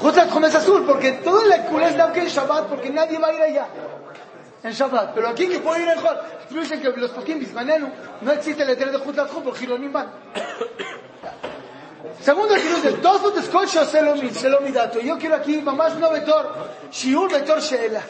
Justo 0.00 0.28
como 0.28 0.46
es 0.46 0.54
azul, 0.54 0.84
porque 0.86 1.12
todo 1.12 1.40
el 1.42 1.62
culé 1.64 1.88
es 1.88 1.96
Davke 1.96 2.20
en 2.20 2.28
Shabbat, 2.28 2.66
porque 2.66 2.90
nadie 2.90 3.18
va 3.18 3.28
a 3.28 3.32
ir 3.32 3.42
allá. 3.42 3.66
En 4.62 4.72
Shabbat. 4.72 5.14
Pero 5.14 5.28
aquí 5.28 5.48
que 5.48 5.58
puede 5.58 5.82
ir 5.82 5.88
en 5.88 6.00
Jol. 6.00 6.18
Dicen 6.50 6.80
que 6.80 6.88
los 6.90 7.10
Pokim 7.10 7.38
Bismanenu 7.40 7.90
no 8.22 8.32
existe 8.32 8.62
el 8.62 8.68
letrero 8.68 8.92
de 8.92 8.98
Jutat 8.98 9.28
Jum, 9.30 9.42
porque 9.42 9.60
Gironim 9.60 9.92
van. 9.92 10.10
Segundo 12.20 12.54
tiruz 12.54 12.82
del 12.82 13.00
Tosfot 13.00 13.36
es 13.38 13.48
Kocho 13.48 13.84
Selomidato. 13.84 15.00
Yo 15.00 15.16
quiero 15.18 15.36
aquí, 15.36 15.60
mamás 15.62 15.94
no 15.96 16.10
vetor, 16.10 16.52
Shiur 16.90 17.30
vetor 17.30 17.60
Sheela. 17.60 18.02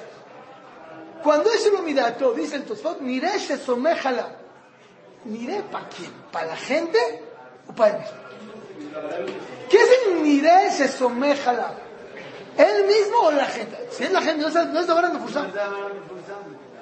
Cuando 1.22 1.50
es 1.50 1.62
Selomidato, 1.62 2.32
dice 2.32 2.56
el 2.56 2.64
Tosfot, 2.64 3.00
Mire 3.00 3.38
Shesomejala. 3.38 4.28
Mire 5.24 5.62
para 5.70 5.88
quién, 5.88 6.10
para 6.32 6.46
la 6.46 6.56
gente 6.56 6.98
o 7.68 7.72
para 7.74 7.96
él 7.96 8.00
mismo. 8.00 8.18
¿Qué 9.68 9.76
es 9.76 9.90
el 10.06 10.14
Mire 10.20 10.70
Shesomejala? 10.70 11.74
¿Él 12.56 12.86
mismo 12.86 13.18
o 13.20 13.30
la 13.30 13.44
gente? 13.44 13.88
Si 13.90 14.04
es 14.04 14.12
la 14.12 14.22
gente, 14.22 14.42
no 14.42 14.48
es, 14.48 14.54
no 14.54 14.80
es 14.80 14.86
Dabaran 14.86 15.12
de 15.12 15.18
Fursam. 15.18 15.52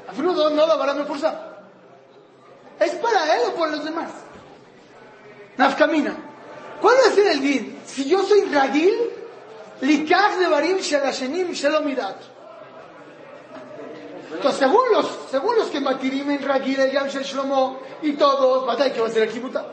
Afilo 0.09 0.33
no, 0.33 0.51
no 0.51 0.67
Dabaran 0.67 0.99
de 0.99 1.05
Fursam. 1.05 1.35
¿Es 2.79 2.93
para 2.93 3.37
él 3.37 3.43
o 3.49 3.55
por 3.55 3.71
los 3.71 3.85
demás? 3.85 4.11
Nafkamina. 5.57 6.26
¿Cuál 6.81 6.97
va 7.05 7.11
a 7.11 7.15
ser 7.15 7.27
el 7.29 7.41
din? 7.41 7.79
Si 7.87 8.05
yo 8.05 8.23
soy 8.23 8.43
Ragil, 8.53 8.95
Likach 9.81 10.37
de 10.39 10.47
Barim 10.49 10.79
Shelashenim 10.79 11.53
Shelomidat. 11.53 12.17
Entonces, 14.33 14.59
según 14.59 14.83
los, 14.93 15.07
según 15.31 15.57
los 15.57 15.69
que 15.69 15.81
matirim 15.81 16.31
en 16.31 16.43
Ragil, 16.43 16.81
el 16.81 16.91
Yam 16.93 17.09
Shlomo 17.09 17.79
y 18.03 18.13
todos, 18.13 18.67
batalla 18.67 18.93
que 18.93 19.01
va 19.01 19.07
a 19.07 19.11
ser 19.11 19.23
el 19.25 19.31
Kibuta. 19.31 19.67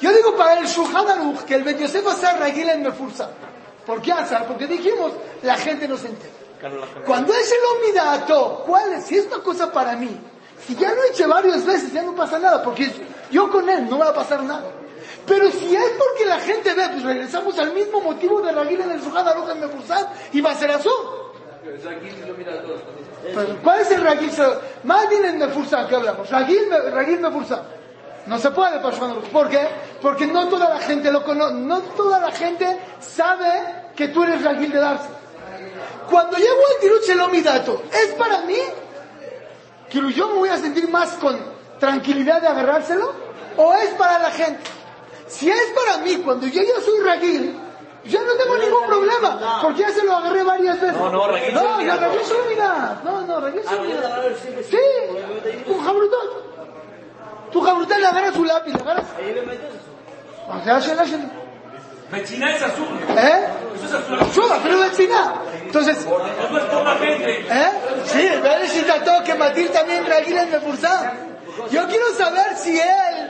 Yo 0.00 0.12
digo 0.12 0.36
para 0.36 0.58
el 0.58 0.66
Shulchan 0.66 1.08
Aruch 1.08 1.40
que 1.40 1.54
el 1.54 1.62
Ben 1.62 1.78
Yosef 1.78 2.06
va 2.06 2.12
a 2.12 2.16
ser 2.16 2.38
Ragil 2.38 2.68
en 2.68 2.82
Mefursa. 2.82 3.30
¿Por 3.86 4.00
qué 4.00 4.12
azar? 4.12 4.46
Porque 4.46 4.66
dijimos, 4.66 5.12
la 5.42 5.56
gente 5.56 5.88
no 5.88 5.96
se 5.96 6.08
entera. 6.08 6.32
Cuando 7.06 7.34
es 7.34 7.50
el 7.50 7.58
Omidato, 7.76 8.64
¿cuál 8.66 8.92
es? 8.92 9.06
Si 9.06 9.16
es 9.16 9.26
una 9.26 9.38
cosa 9.38 9.72
para 9.72 9.96
mí, 9.96 10.14
si 10.66 10.76
ya 10.76 10.92
lo 10.92 11.02
he 11.02 11.08
hecho 11.08 11.26
varias 11.26 11.64
veces, 11.64 11.92
ya 11.92 12.02
no 12.02 12.14
pasa 12.14 12.38
nada, 12.38 12.62
porque 12.62 12.92
yo 13.30 13.50
con 13.50 13.68
él 13.68 13.88
no 13.88 13.98
va 13.98 14.08
a 14.08 14.14
pasar 14.14 14.42
nada. 14.42 14.70
Pero 15.30 15.48
si 15.52 15.76
es 15.76 15.90
porque 15.96 16.26
la 16.26 16.40
gente 16.40 16.74
ve, 16.74 16.88
pues 16.90 17.04
regresamos 17.04 17.56
al 17.56 17.72
mismo 17.72 18.00
motivo 18.00 18.42
de 18.42 18.50
Ragil 18.50 18.80
en 18.80 18.90
el 18.90 19.00
Shulchan 19.00 19.28
Aruch 19.28 19.48
en 19.50 19.60
Mefursa 19.60 20.12
y 20.32 20.40
va 20.40 20.50
a 20.50 20.54
ser 20.56 20.72
azul. 20.72 20.92
Pero, 23.32 23.56
¿Cuál 23.62 23.80
es 23.80 23.92
el 23.92 24.02
Ragil? 24.02 24.32
Más 24.82 25.08
bien 25.08 25.24
en 25.26 25.38
Mefursa 25.38 25.86
que 25.86 25.94
hablamos. 25.94 26.28
Ragil 26.28 27.20
Mefursa. 27.20 27.62
No 28.26 28.38
se 28.40 28.50
puede 28.50 28.80
para. 28.80 28.96
¿Por 29.32 29.48
qué? 29.48 29.68
Porque 30.02 30.26
no 30.26 30.48
toda 30.48 30.68
la 30.68 30.80
gente 30.80 31.12
lo 31.12 31.22
conoce, 31.22 31.54
no 31.54 31.78
toda 31.78 32.18
la 32.18 32.32
gente 32.32 32.80
sabe 32.98 33.92
que 33.94 34.08
tú 34.08 34.24
eres 34.24 34.42
Ragil 34.42 34.72
de 34.72 34.80
darse. 34.80 35.10
Cuando 36.10 36.38
llego 36.38 36.60
al 36.74 36.80
Tirut 36.80 37.04
Shelomidato, 37.04 37.84
¿es 37.92 38.14
para 38.14 38.40
mí? 38.40 38.58
¿Que 39.88 40.12
yo 40.12 40.28
me 40.30 40.34
voy 40.40 40.48
a 40.48 40.58
sentir 40.58 40.88
más 40.88 41.10
con 41.12 41.38
tranquilidad 41.78 42.40
de 42.40 42.48
agarrárselo? 42.48 43.12
¿O 43.56 43.72
es 43.74 43.90
para 43.90 44.18
la 44.18 44.32
gente? 44.32 44.79
Si 45.30 45.48
es 45.48 45.72
para 45.74 45.98
mí, 45.98 46.16
cuando 46.16 46.46
yo 46.48 46.60
ya 46.60 46.80
soy 46.84 47.00
Ragil, 47.04 47.56
yo 48.04 48.20
no 48.22 48.32
tengo 48.32 48.56
ningún 48.58 48.86
problema, 48.86 49.60
porque 49.62 49.80
ya 49.82 49.90
se 49.90 50.02
lo 50.04 50.16
agarré 50.16 50.42
varias 50.42 50.80
veces. 50.80 50.96
No, 50.96 51.08
no, 51.08 51.28
Ragil 51.28 51.54
No, 51.54 51.62
no, 51.62 51.96
Ragil 51.96 52.20
no. 52.20 52.26
Shelomidat. 52.26 53.04
No, 53.04 53.20
no, 53.22 53.40
Ragil 53.40 53.62
Shelomidat. 53.62 54.36
Sí, 54.68 55.64
tu 55.66 55.80
Jabrutot. 55.80 57.50
Tu 57.52 57.60
Jabrutot 57.60 57.98
le 57.98 58.06
agarras 58.06 58.34
su 58.34 58.44
lápiz, 58.44 58.72
le 58.72 58.80
agarras. 58.82 59.06
O 60.48 60.64
sea, 60.64 60.80
Shela 60.80 61.04
Shela. 61.04 61.30
Mechina 62.10 62.56
es 62.56 62.62
azul. 62.62 62.86
¿Eh? 63.16 63.46
Eso 63.76 63.86
es 63.86 63.92
azul. 63.94 64.44
Pero 64.64 64.80
vecina. 64.80 65.34
Entonces, 65.62 66.04
No 66.04 66.58
es 66.58 66.64
por 66.64 66.84
la 66.84 66.96
gente. 66.96 67.46
¿eh? 67.48 67.70
Sí, 68.04 68.28
ver 68.42 68.68
trató 68.84 69.22
que 69.22 69.34
Matil 69.36 69.70
también 69.70 70.04
Ragil 70.04 70.36
en 70.36 70.50
Mefursa. 70.50 71.12
Yo 71.70 71.86
quiero 71.86 72.12
saber 72.16 72.56
si 72.56 72.80
él, 72.80 73.29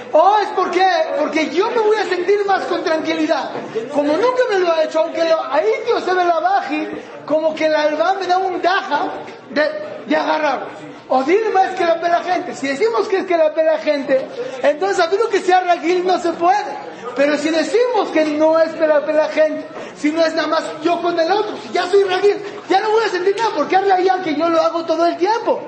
¿O 0.13 0.37
es 0.39 0.49
porque, 0.49 0.85
porque 1.17 1.49
yo 1.49 1.69
me 1.71 1.79
voy 1.79 1.95
a 1.97 2.05
sentir 2.05 2.45
más 2.45 2.63
con 2.63 2.83
tranquilidad? 2.83 3.51
Como 3.93 4.13
nunca 4.13 4.43
me 4.49 4.59
lo 4.59 4.71
ha 4.71 4.83
hecho, 4.83 4.99
aunque 4.99 5.21
ahí 5.21 5.71
tío 5.85 5.99
se 6.01 6.13
ve 6.13 6.25
la 6.25 6.39
baji, 6.39 6.87
como 7.25 7.55
que 7.55 7.67
el 7.67 7.75
alba 7.75 8.13
me 8.19 8.27
da 8.27 8.37
un 8.37 8.61
daja 8.61 9.09
de, 9.49 9.61
de 10.05 10.15
agarrar. 10.15 10.67
O 11.07 11.23
dime 11.23 11.49
es 11.69 11.77
que 11.77 11.85
la 11.85 11.99
pela 11.99 12.23
gente. 12.23 12.55
Si 12.55 12.67
decimos 12.67 13.07
que 13.07 13.19
es 13.19 13.25
que 13.25 13.37
la 13.37 13.53
pela 13.53 13.77
gente, 13.79 14.25
entonces 14.63 14.99
a 14.99 15.13
lo 15.13 15.29
que 15.29 15.39
sea 15.39 15.61
Ragil 15.61 16.05
no 16.05 16.17
se 16.19 16.31
puede. 16.33 16.91
Pero 17.15 17.37
si 17.37 17.49
decimos 17.49 18.09
que 18.13 18.23
no 18.25 18.57
es 18.57 18.71
que 18.71 18.87
la 18.87 19.05
pela 19.05 19.27
gente, 19.27 19.67
si 19.97 20.11
no 20.11 20.25
es 20.25 20.33
nada 20.33 20.47
más 20.47 20.63
yo 20.81 21.01
con 21.01 21.19
el 21.19 21.29
otro, 21.29 21.57
si 21.57 21.73
ya 21.73 21.85
soy 21.87 22.03
Ragil, 22.05 22.37
ya 22.69 22.79
no 22.79 22.91
voy 22.91 23.03
a 23.03 23.09
sentir 23.09 23.35
nada, 23.35 23.51
porque 23.55 23.75
habla 23.75 23.99
ya 23.99 24.21
que 24.21 24.35
yo 24.35 24.47
lo 24.47 24.61
hago 24.61 24.85
todo 24.85 25.05
el 25.05 25.17
tiempo. 25.17 25.61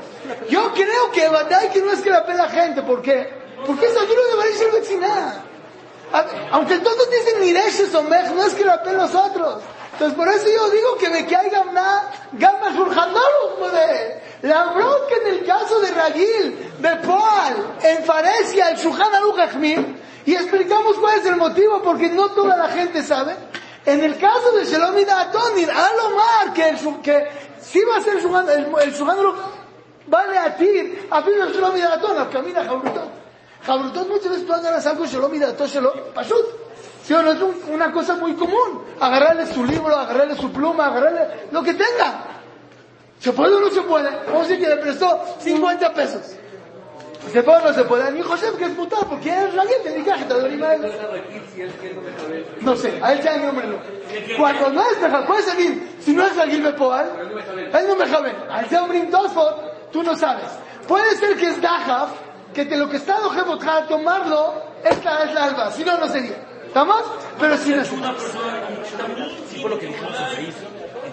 Yo 0.49 0.73
creo 0.73 1.11
que 1.11 1.27
Badai 1.27 1.69
que 1.71 1.81
no 1.81 1.91
es 1.91 1.99
que 1.99 2.09
la 2.09 2.25
pela 2.25 2.47
gente, 2.47 2.81
¿por 2.81 3.01
qué? 3.01 3.42
Porque 3.65 3.85
es 3.85 3.93
duro 3.93 4.27
de 4.29 4.35
Barisha 4.35 4.65
vecina. 4.73 5.43
Aunque 6.51 6.77
todos 6.79 7.09
dicen 7.09 7.41
Niresh 7.41 7.91
Somech, 7.91 8.31
no 8.31 8.45
es 8.45 8.53
que 8.53 8.63
la 8.63 8.83
pela 8.83 9.03
los 9.03 9.15
otros. 9.15 9.63
Entonces 9.93 10.17
por 10.17 10.27
eso 10.27 10.45
yo 10.47 10.69
digo 10.69 10.97
que 10.97 11.09
me 11.09 11.25
caiga 11.25 11.61
una 11.61 12.09
gama 12.33 12.75
surjandoro, 12.75 13.57
joder. 13.59 14.21
La 14.41 14.65
bronca 14.65 15.15
en 15.21 15.27
el 15.35 15.45
caso 15.45 15.79
de 15.79 15.91
Ragil, 15.91 16.73
de 16.79 16.95
Poal, 16.97 17.77
en 17.81 18.03
Faresia, 18.03 18.69
el 18.69 18.77
Aruch 18.77 19.39
Achmir, 19.39 20.01
y 20.25 20.35
explicamos 20.35 20.97
cuál 20.97 21.19
es 21.19 21.25
el 21.25 21.37
motivo, 21.37 21.81
porque 21.81 22.09
no 22.09 22.29
toda 22.29 22.57
la 22.57 22.69
gente 22.69 23.01
sabe. 23.03 23.35
En 23.85 24.03
el 24.03 24.17
caso 24.17 24.51
de 24.53 24.65
Shalom 24.65 24.97
y 24.97 25.05
Datonir, 25.05 25.69
Alomar, 25.69 26.53
que, 26.53 26.69
el, 26.69 27.01
que 27.01 27.27
sí 27.61 27.81
va 27.83 27.97
a 27.97 28.01
ser 28.01 28.15
el 28.15 28.21
Shulchan 28.21 28.49
el, 28.49 28.65
el 28.65 29.09
Aruch, 29.09 29.35
vale 30.07 30.37
a 30.37 30.55
ti, 30.55 30.99
a 31.09 31.21
fin 31.21 31.33
el 31.41 31.53
Shalom 31.53 31.77
y 31.77 31.81
Daton, 31.81 32.29
camina 32.29 32.63
Jabrutot. 32.63 33.22
Jabrutot 33.65 34.07
muchas 34.09 34.29
veces 34.29 34.45
tú 34.45 34.53
agarras 34.53 34.85
algo 34.85 35.05
Shalom 35.05 35.33
y 35.35 35.39
Daton, 35.39 35.67
Shalom, 35.67 35.93
Pashut. 36.13 36.45
¿Sí 37.03 37.13
o 37.13 37.21
no? 37.21 37.31
Es 37.33 37.41
un- 37.41 37.61
una 37.73 37.91
cosa 37.91 38.15
muy 38.15 38.33
común. 38.33 38.83
Agarrarle 38.99 39.45
su 39.47 39.63
libro, 39.65 39.95
agarrarle 39.95 40.35
su 40.35 40.51
pluma, 40.51 40.87
agarrarle 40.87 41.47
lo 41.51 41.61
que 41.63 41.73
tenga. 41.73 42.25
¿Se 43.19 43.31
puede 43.33 43.55
o 43.55 43.59
no 43.59 43.69
se 43.69 43.81
puede? 43.81 44.09
Vamos 44.27 44.45
a 44.45 44.47
decir 44.47 44.59
que 44.63 44.69
le 44.69 44.77
prestó 44.81 45.21
50 45.39 45.93
pesos. 45.93 46.21
¿Se 47.31 47.41
puede 47.43 47.57
o 47.59 47.61
no 47.69 47.73
se 47.73 47.83
puede? 47.85 48.11
Mi 48.11 48.21
José, 48.21 48.47
que 48.57 48.65
es 48.65 48.71
putar, 48.71 49.05
porque 49.07 49.29
es 49.29 49.53
la 49.53 49.63
gente, 49.65 49.97
mi 49.97 50.03
caja, 50.03 50.25
te 50.27 50.33
lo. 50.33 50.47
No 52.61 52.75
sé, 52.75 52.99
a 53.01 53.13
él 53.13 53.21
ya 53.21 53.37
no 53.37 53.53
me 53.53 53.63
lo. 53.63 53.77
Cuando 54.37 54.69
no 54.71 54.81
es 54.89 55.01
mejor, 55.01 55.25
puede 55.25 55.41
seguir. 55.43 55.95
Si 55.99 56.13
no 56.13 56.25
es 56.25 56.35
Ragil 56.35 56.61
Bepoal, 56.61 57.09
él 57.73 57.87
no 57.87 57.95
me 57.95 58.07
jabe. 58.07 58.33
Al 58.49 58.69
ser 58.69 58.81
un 58.81 59.09
Tosfot, 59.09 59.91
tú 59.91 60.03
no 60.03 60.15
sabes. 60.15 60.47
Puede 60.87 61.15
ser 61.15 61.37
que 61.37 61.47
es 61.49 61.61
Dajaf, 61.61 62.09
que 62.53 62.65
te 62.65 62.77
lo 62.77 62.89
que 62.89 62.97
está 62.97 63.17
a 63.17 63.87
tomarlo, 63.87 64.53
esta 64.83 65.23
es 65.23 65.33
la 65.33 65.45
alba. 65.45 65.71
Si 65.71 65.83
no, 65.83 65.97
no 65.97 66.07
sería. 66.07 66.35
¿Estamos? 66.67 67.03
Pero 67.39 67.57
si 67.57 67.73
sí, 67.73 69.59
por 69.61 69.71
lo 69.71 69.79
que 69.79 69.87
dijimos 69.87 70.11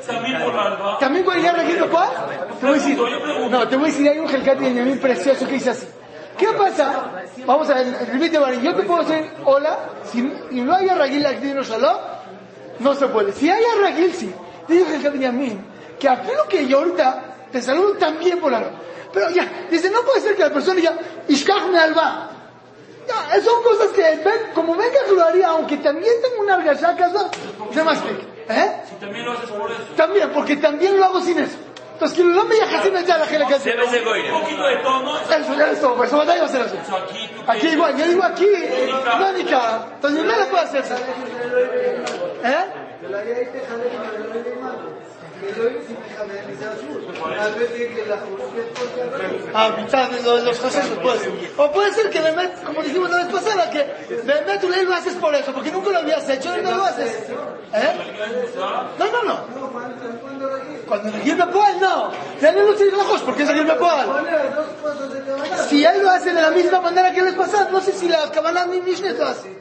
También 0.07 0.43
por 0.43 0.55
la 0.55 0.63
alba. 0.63 0.99
¿También 0.99 1.25
puede 1.25 1.39
llegar 1.41 1.57
Ragil 1.57 1.81
Bepoal? 1.81 2.09
Te 2.61 2.67
voy 2.67 2.75
a 2.75 2.79
decir. 2.79 2.99
No, 3.51 3.69
te 3.69 3.77
voy 3.77 3.85
a 3.85 3.89
decir, 3.89 4.09
hay 4.09 4.19
un 4.19 4.29
Helcat 4.29 4.59
de 4.59 4.65
Benjamín 4.67 4.99
precioso 4.99 5.47
que 5.47 5.55
dice 5.55 5.71
así. 5.71 5.87
¿Qué 6.39 6.47
pasa? 6.57 7.11
Vamos 7.45 7.69
a 7.69 7.75
ver, 7.75 8.09
repite, 8.13 8.39
Barín. 8.39 8.63
Yo 8.63 8.75
te 8.75 8.83
puedo 8.83 9.03
decir 9.03 9.31
hola, 9.45 9.79
si 10.05 10.21
y 10.51 10.61
no 10.61 10.75
haya 10.75 10.95
Ragil 10.95 11.27
Akdino 11.27 11.63
Shalom, 11.63 11.97
no 12.79 12.95
se 12.95 13.07
puede. 13.09 13.33
Si 13.33 13.51
hay 13.51 13.63
a 13.63 13.83
Ragil, 13.83 14.13
sí. 14.15 14.33
Dice 14.69 14.97
el 14.97 15.11
Benjamín 15.11 15.65
que 15.99 16.09
aquí 16.09 16.31
lo 16.35 16.49
que 16.49 16.67
yo 16.67 16.79
ahorita 16.79 17.25
te 17.53 17.61
saludo 17.61 17.95
también 17.95 18.39
por 18.41 18.53
la 18.53 18.63
Pero 19.13 19.31
ya, 19.31 19.67
dice, 19.71 19.91
no 19.91 20.03
puede 20.03 20.21
ser 20.21 20.37
que 20.37 20.43
la 20.43 20.51
persona 20.51 20.81
ya, 20.81 20.97
Ishkach 21.29 21.67
me 21.67 21.79
alba. 21.79 22.31
Ya, 23.09 23.41
son 23.43 23.63
cosas 23.63 23.89
que, 23.89 24.03
ven, 24.03 24.53
como 24.55 24.77
venga 24.77 25.05
que 25.05 25.13
lo 25.13 25.25
haría, 25.25 25.49
aunque 25.49 25.77
también 25.79 26.15
tengo 26.23 26.43
una 26.43 26.55
argachaca, 26.55 27.09
¿no? 27.09 27.31
Se. 27.73 27.81
¿Eh? 28.53 28.83
Si 28.89 28.95
también 28.97 29.25
lo 29.25 29.33
haces 29.33 29.51
por 29.51 29.71
eso. 29.71 29.81
También, 29.97 30.31
porque 30.31 30.57
también 30.57 30.97
lo 30.97 31.05
hago 31.05 31.21
sin 31.21 31.39
eso. 31.39 31.57
Entonces, 31.93 32.17
que 32.17 32.25
no 32.25 32.45
me 32.45 32.55
dejas 32.55 32.83
sin 32.83 32.97
echar 32.97 33.21
la 33.21 33.27
gente 33.27 33.47
que 33.47 33.55
hace. 33.55 33.75
Un 33.75 34.41
poquito 34.41 34.67
de 34.67 34.77
tono. 34.77 35.19
Eso, 35.19 35.55
ya 35.55 35.71
es 35.71 35.81
todo, 35.81 35.97
pues, 35.97 36.09
eso 36.09 36.17
va 36.17 36.33
a 36.33 36.45
hacer 36.45 36.67
eso. 36.67 36.77
Aquí, 37.47 37.69
igual, 37.69 37.97
yo 37.97 38.07
digo 38.07 38.25
aquí, 38.25 38.47
Mónica, 39.19 39.87
entonces 39.95 40.25
no 40.25 40.37
le 40.37 40.45
puede 40.47 40.65
hacer 40.65 40.83
eso. 40.83 40.95
¿Eh? 42.43 42.65
Ah, 49.55 49.71
los, 50.25 50.45
los 50.45 50.59
José 50.59 50.83
ser. 50.83 50.99
O 51.57 51.73
puede 51.73 51.93
ser 51.93 52.11
que 52.11 52.21
Bemet, 52.21 52.63
como 52.65 52.83
dijimos 52.83 53.11
la 53.11 53.25
vez 53.25 53.27
pasada, 53.27 53.71
que 53.71 53.85
Bemet 54.25 54.61
tú 54.61 54.69
lo 54.69 54.95
haces 54.95 55.15
por 55.15 55.35
eso, 55.35 55.53
porque 55.53 55.71
nunca 55.71 55.91
lo 55.91 55.99
habías 55.99 56.29
hecho 56.29 56.57
y 56.59 56.63
no 56.63 56.73
lo 56.73 56.85
haces. 56.85 57.29
¿Eh? 57.73 57.93
No, 58.99 59.07
no, 59.11 59.23
no. 59.25 59.41
Cuando 60.87 61.19
Gil 61.19 61.37
Bepoal, 61.37 61.81
no. 61.81 62.11
Ya 62.41 62.53
no 62.53 62.63
lo 62.63 62.75
tiene 62.75 62.97
ojos 62.97 63.23
porque 63.23 63.43
es 63.43 63.51
Gil 63.53 63.65
Bepoal. 63.65 64.27
Si 65.69 65.85
él 65.85 66.03
lo 66.03 66.11
hace 66.11 66.33
de 66.33 66.43
la 66.43 66.51
misma 66.51 66.81
manera 66.81 67.13
que 67.13 67.21
el 67.21 67.35
pasado, 67.35 67.71
no 67.71 67.81
sé 67.81 67.93
si 67.93 68.09
la 68.09 68.31
Kabbalah 68.31 68.67
ni 68.67 68.81
Mishneh 68.81 69.13
lo 69.13 69.27
hace. 69.27 69.61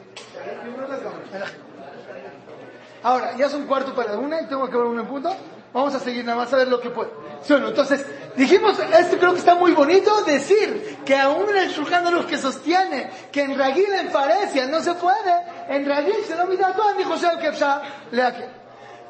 Ahora, 3.02 3.34
ya 3.36 3.48
son 3.48 3.66
cuarto 3.66 3.94
para 3.94 4.12
la 4.12 4.18
una 4.18 4.42
y 4.42 4.46
tengo 4.46 4.68
que 4.68 4.76
ver 4.76 4.86
un 4.86 5.06
punto. 5.06 5.34
Vamos 5.72 5.94
a 5.94 6.00
seguir 6.00 6.24
nada 6.24 6.38
más 6.38 6.52
a 6.52 6.56
ver 6.56 6.68
lo 6.68 6.80
que 6.80 6.90
puede. 6.90 7.10
Bueno, 7.48 7.68
entonces, 7.68 8.04
dijimos, 8.36 8.76
esto 8.78 9.18
creo 9.18 9.32
que 9.32 9.38
está 9.38 9.54
muy 9.54 9.72
bonito 9.72 10.22
decir 10.22 10.98
que 11.04 11.16
aún 11.16 11.56
el 11.56 11.70
Shulchan 11.70 12.06
Aruch 12.06 12.26
que 12.26 12.38
sostiene 12.38 13.10
que 13.30 13.42
en 13.42 13.56
Ragil 13.56 13.92
en 13.92 14.10
Faresia 14.10 14.66
no 14.66 14.80
se 14.80 14.94
puede, 14.94 15.34
en 15.68 15.86
Ragil 15.86 16.24
se 16.26 16.36
lo 16.36 16.46
mira 16.46 16.74
todo, 16.74 16.94
ni 16.94 17.04
José 17.04 17.28
Kepsha 17.40 17.82
que. 18.10 18.60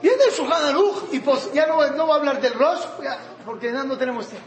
Viene 0.02 0.24
el 0.28 0.32
Shulchan 0.32 0.64
Aruch 0.64 1.12
y 1.12 1.20
pues, 1.20 1.52
ya 1.52 1.66
no, 1.66 1.86
no 1.90 2.06
voy 2.06 2.14
a 2.14 2.18
hablar 2.18 2.40
del 2.40 2.54
Rosh, 2.54 2.80
porque 3.44 3.72
ya 3.72 3.84
no 3.84 3.96
tenemos 3.96 4.26
tiempo. 4.28 4.46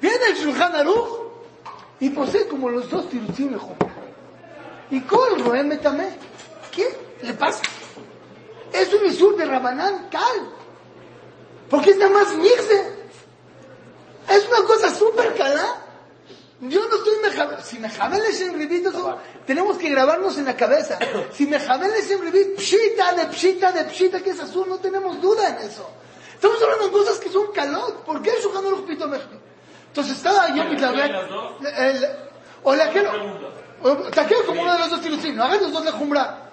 Viene 0.00 0.26
el 0.28 0.36
Shulchan 0.36 0.76
Aruch 0.76 1.24
y 2.00 2.10
posee 2.10 2.46
como 2.46 2.68
los 2.68 2.90
dos 2.90 3.08
tirutzim 3.08 3.52
le. 3.52 3.60
Y 4.90 5.00
Kol 5.00 5.42
Roem 5.42 5.68
Metamé. 5.68 6.10
¿Qué 6.70 7.16
le 7.22 7.32
pasa? 7.34 7.62
Es 8.72 8.92
un 8.92 9.06
isur 9.06 9.36
de 9.36 9.44
Rabanán 9.44 10.08
Cal. 10.10 10.63
Porque 11.70 11.90
es 11.90 11.96
nada 11.96 12.12
más 12.12 12.34
mirse. 12.34 12.94
Es 14.28 14.48
una 14.48 14.66
cosa 14.66 14.94
súper 14.94 15.34
calá. 15.34 15.80
Yo 16.60 16.88
no 16.88 16.96
estoy 16.96 17.18
mejabel. 17.22 17.62
Si 17.62 17.78
mejabel 17.78 18.22
es 18.24 18.40
en 18.40 18.54
ribit, 18.54 18.86
tenemos 19.46 19.76
que 19.76 19.90
grabarnos 19.90 20.38
en 20.38 20.46
la 20.46 20.56
cabeza. 20.56 20.98
Si 21.32 21.46
mejabel 21.46 21.92
es 21.92 22.10
en 22.10 22.22
ribit, 22.22 22.56
pshita 22.58 23.12
de 23.14 23.26
pshita 23.26 23.72
de 23.72 23.84
pshita 23.84 24.20
que 24.20 24.30
es 24.30 24.40
azul, 24.40 24.68
no 24.68 24.78
tenemos 24.78 25.20
duda 25.20 25.48
en 25.48 25.68
eso. 25.68 25.88
Estamos 26.34 26.62
hablando 26.62 26.86
de 26.86 26.92
cosas 26.92 27.18
que 27.18 27.30
son 27.30 27.52
calot. 27.52 28.04
¿Por 28.04 28.22
qué 28.22 28.30
el 28.30 28.42
Shulchan 28.42 28.66
Aruch 28.66 28.86
pito 28.86 29.08
mejabel? 29.08 29.40
Entonces 29.88 30.16
estaba 30.16 30.48
yo 30.48 30.64
mi 30.64 30.74
el, 30.74 32.08
o 32.64 32.74
la 32.74 32.90
que 32.90 33.00
te 33.00 34.26
quedo 34.26 34.46
como 34.46 34.62
uno 34.62 34.72
de 34.72 34.78
los 34.80 34.90
dos 34.90 35.00
tirutzim, 35.02 35.36
no 35.36 35.44
hagas 35.44 35.62
los 35.62 35.72
dos 35.72 35.84
de 35.84 35.92
jumbra. 35.92 36.50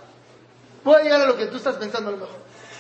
Voy 0.84 0.96
a 0.96 1.04
llegar 1.04 1.22
a 1.22 1.26
lo 1.26 1.38
que 1.38 1.48
tú 1.48 1.58
estás 1.58 1.76
pensando 1.76 2.10
a 2.10 2.12
lo 2.12 2.18
mejor. 2.20 2.36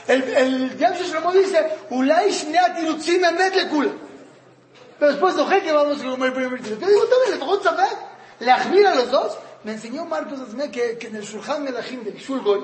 El, 0.07 0.23
el 0.23 0.77
Yam 0.77 0.93
Shlomo 0.93 1.31
dice, 1.31 1.77
Ulay 1.89 2.31
shnea 2.31 2.75
tirutzim 2.75 3.23
emet 3.23 3.55
lekula. 3.55 3.91
Pero 4.99 5.11
después 5.13 5.35
dije 5.35 5.63
que 5.63 5.71
vamos 5.71 5.99
a 5.99 6.03
comer 6.03 6.27
el 6.27 6.33
primer 6.33 6.61
tirutz. 6.61 6.79
Yo 6.79 6.87
digo, 6.87 7.05
también, 7.05 7.31
le 7.31 7.37
tocó 7.37 7.63
saber. 7.63 7.89
Le 8.39 8.51
admira 8.51 8.91
a 8.91 8.95
los 8.95 9.09
dos. 9.09 9.37
Me 9.63 9.73
enseñó 9.73 10.05
Marcos 10.05 10.39
Asme 10.39 10.69
que, 10.71 10.97
que 10.97 11.07
en 11.07 11.15
el 11.15 11.23
Shulchan 11.23 11.63
Melachim 11.63 12.03
de 12.03 12.11
Bishul 12.11 12.41
Goy, 12.41 12.63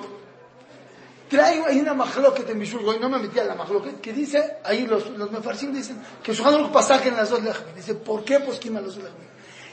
trae 1.30 1.64
hay 1.68 1.80
una 1.80 1.94
mahloket 1.94 2.50
en 2.50 2.60
Bishul 2.60 2.84
Goy, 2.84 3.00
no 3.00 3.10
me 3.10 3.20
metí 3.20 3.40
a 3.40 3.44
la 3.44 3.56
mahloket, 3.56 4.02
que 4.02 4.14
dice, 4.14 4.58
ahí 4.64 4.88
los, 4.88 5.10
los 5.12 5.32
mefarsim 5.32 5.74
dicen, 5.74 6.00
que 6.24 6.34
Shulchan 6.34 6.56
Aruch 6.56 6.72
pasaje 6.72 7.10
en 7.10 7.18
las 7.18 7.30
dos 7.30 7.44
lejos. 7.44 7.64
Dice, 7.76 7.96
¿por 7.96 8.24
qué 8.24 8.40
posquima 8.40 8.82
los 8.82 8.96
dos 8.96 9.04
lejos? 9.04 9.20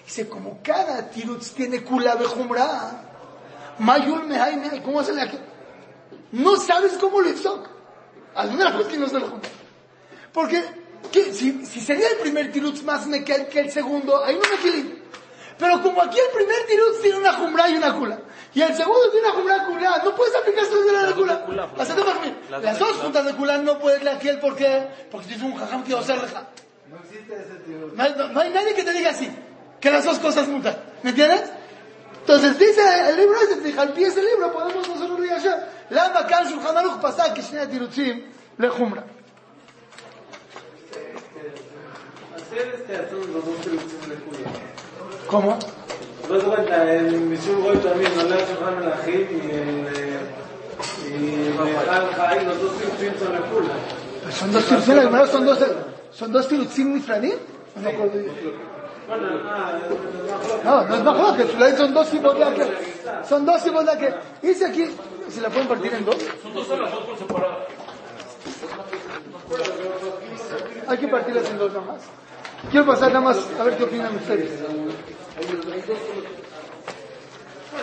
Dice, 0.04 0.28
como 0.28 0.60
cada 0.62 1.08
tirutz 1.08 1.52
tiene 1.52 1.82
kula 1.82 2.14
bejumra, 2.16 3.04
mayul 3.78 4.26
mehai 4.26 4.56
mehai, 4.56 4.82
¿cómo 4.82 5.00
la 5.00 5.30
que? 5.30 5.53
No 6.34 6.56
sabes 6.56 6.92
cómo 7.00 7.20
lo 7.20 7.28
hizo. 7.30 7.62
Alguna 8.34 8.70
vez 8.76 8.86
que 8.88 8.96
no 8.98 9.08
se 9.08 9.18
lo 9.20 9.28
junta. 9.28 9.48
Porque, 10.32 10.62
¿qué? 11.12 11.32
Si, 11.32 11.64
si 11.64 11.80
sería 11.80 12.08
el 12.10 12.16
primer 12.18 12.50
tirutz 12.50 12.82
más 12.82 13.06
mekel 13.06 13.46
que 13.48 13.60
el 13.60 13.70
segundo, 13.70 14.24
ahí 14.24 14.34
no 14.34 14.40
me 14.48 14.54
equilibro. 14.56 15.04
Pero 15.56 15.80
como 15.82 16.02
aquí 16.02 16.18
el 16.18 16.36
primer 16.36 16.66
tirutz 16.66 17.00
tiene 17.00 17.18
una 17.18 17.32
jumbra 17.34 17.68
y 17.70 17.76
una 17.76 17.94
kula, 17.94 18.18
y 18.52 18.60
el 18.60 18.74
segundo 18.74 19.08
tiene 19.12 19.28
una 19.28 19.36
jumbra 19.36 19.56
y 19.58 19.72
kula, 19.72 20.02
no 20.04 20.14
puedes 20.16 20.34
aplicar 20.34 20.64
solo 20.66 20.82
de 20.82 20.92
la 20.92 21.12
kula. 21.14 21.46
Hacete 21.78 22.02
más 22.04 22.20
bien. 22.20 22.38
Las 22.50 22.78
dos 22.80 22.92
juntas 22.96 23.24
de 23.24 23.34
kula 23.34 23.58
no 23.58 23.78
puedes 23.78 24.02
la 24.02 24.14
aquí, 24.14 24.28
¿por 24.40 24.56
qué? 24.56 24.88
Porque 25.12 25.28
tienes 25.28 25.44
un 25.44 25.54
jajam 25.56 25.84
que 25.84 25.94
va 25.94 26.00
a 26.00 26.04
ser 26.04 26.20
leja. 26.20 26.48
No 26.90 26.98
existe 26.98 27.32
ese 27.34 27.54
tío. 27.64 27.92
No 27.94 28.02
hay, 28.02 28.14
no- 28.18 28.28
no 28.30 28.40
hay 28.40 28.50
nadie 28.50 28.74
que 28.74 28.82
te 28.82 28.92
diga 28.92 29.10
así, 29.10 29.30
que 29.80 29.90
las 29.92 30.04
dos 30.04 30.18
cosas 30.18 30.48
mutan. 30.48 30.76
¿Me 31.04 31.10
entiendes? 31.10 31.44
Entonces 32.20 32.58
dice 32.58 32.82
el 33.10 33.16
libro 33.18 33.36
ese, 33.42 33.56
fija, 33.60 33.82
al 33.82 33.92
pie 33.92 34.06
de 34.06 34.10
ese 34.10 34.22
libro 34.22 34.52
podemos 34.52 34.88
nosotros 34.88 35.13
leer 35.44 35.54
ayer. 35.54 35.68
Lama 35.90 36.26
kan 36.26 36.44
shulchan 36.48 36.76
aruch 36.76 37.00
pasá 37.00 37.34
que 37.34 37.42
shnei 37.42 37.66
tirutzim 37.68 38.22
lejumra. 38.58 39.04
Hacer 42.36 42.74
este 42.78 42.96
azul 42.96 43.30
los 43.32 43.44
dos 43.44 43.56
tirutzim 43.62 44.00
de 44.08 44.16
culo. 44.16 44.44
¿Cómo? 45.28 45.58
No 46.28 46.38
te 46.38 46.44
cuenta, 46.44 46.94
en 46.94 47.28
Mishul 47.28 47.60
Goy 47.62 47.76
también, 47.78 48.16
no 48.16 48.22
le 48.24 48.34
hace 48.42 48.54
Ram 48.56 48.78
el 48.82 48.92
Ajim 48.92 49.26
y 49.30 49.50
el. 49.50 49.86
eh, 49.94 50.20
Y 51.06 51.08
Mejal 51.58 52.06
Jai, 52.14 52.44
los 52.44 52.60
dos 52.60 52.72
tirutzim 52.78 53.12
son 53.18 53.32
de 53.32 53.40
culo. 53.50 53.68
Pues 54.22 54.34
son 54.34 54.52
dos 54.52 54.64
tirutzim, 54.66 54.98
hermano, 54.98 55.26
son 55.26 55.46
dos, 55.46 55.58
son 56.12 56.32
dos 56.32 56.48
tirutzim 56.48 56.94
nifradim. 56.94 57.34
No 57.76 57.82
me 57.82 57.90
acuerdo 57.90 58.18
bien. 58.18 58.32
Bueno, 58.32 58.58
nada, 58.58 58.73
No, 60.64 60.84
no 60.84 60.94
es 60.94 61.02
mejor 61.02 61.36
que 61.36 61.44
Shulay 61.44 61.76
son 61.76 61.92
dos 61.92 62.10
tipos 62.10 62.36
de 62.36 62.44
aquel. 62.44 62.76
Son 63.28 63.44
dos 63.44 63.62
tipos 63.62 63.84
de 63.84 63.92
aquel. 63.92 64.14
Dice 64.40 64.66
aquí, 64.66 64.96
si 65.28 65.40
la 65.40 65.50
pueden 65.50 65.68
partir 65.68 65.92
en 65.92 66.04
dos. 66.04 66.16
Son 66.42 66.54
dos 66.54 66.68
horas, 66.70 66.90
dos 66.90 67.04
por 67.04 67.18
separado. 67.18 67.66
Hay 70.88 70.98
que 70.98 71.08
partirlas 71.08 71.50
en 71.50 71.58
dos 71.58 71.72
nomás. 71.72 72.02
Quiero 72.70 72.86
pasar 72.86 73.08
nada 73.08 73.24
más 73.24 73.38
a 73.58 73.64
ver 73.64 73.76
qué 73.76 73.84
opinan 73.84 74.16
ustedes. 74.16 74.50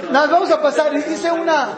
Nada, 0.09 0.27
vamos 0.27 0.49
a 0.51 0.61
pasar. 0.61 0.95
Hice 0.95 1.31
una. 1.31 1.77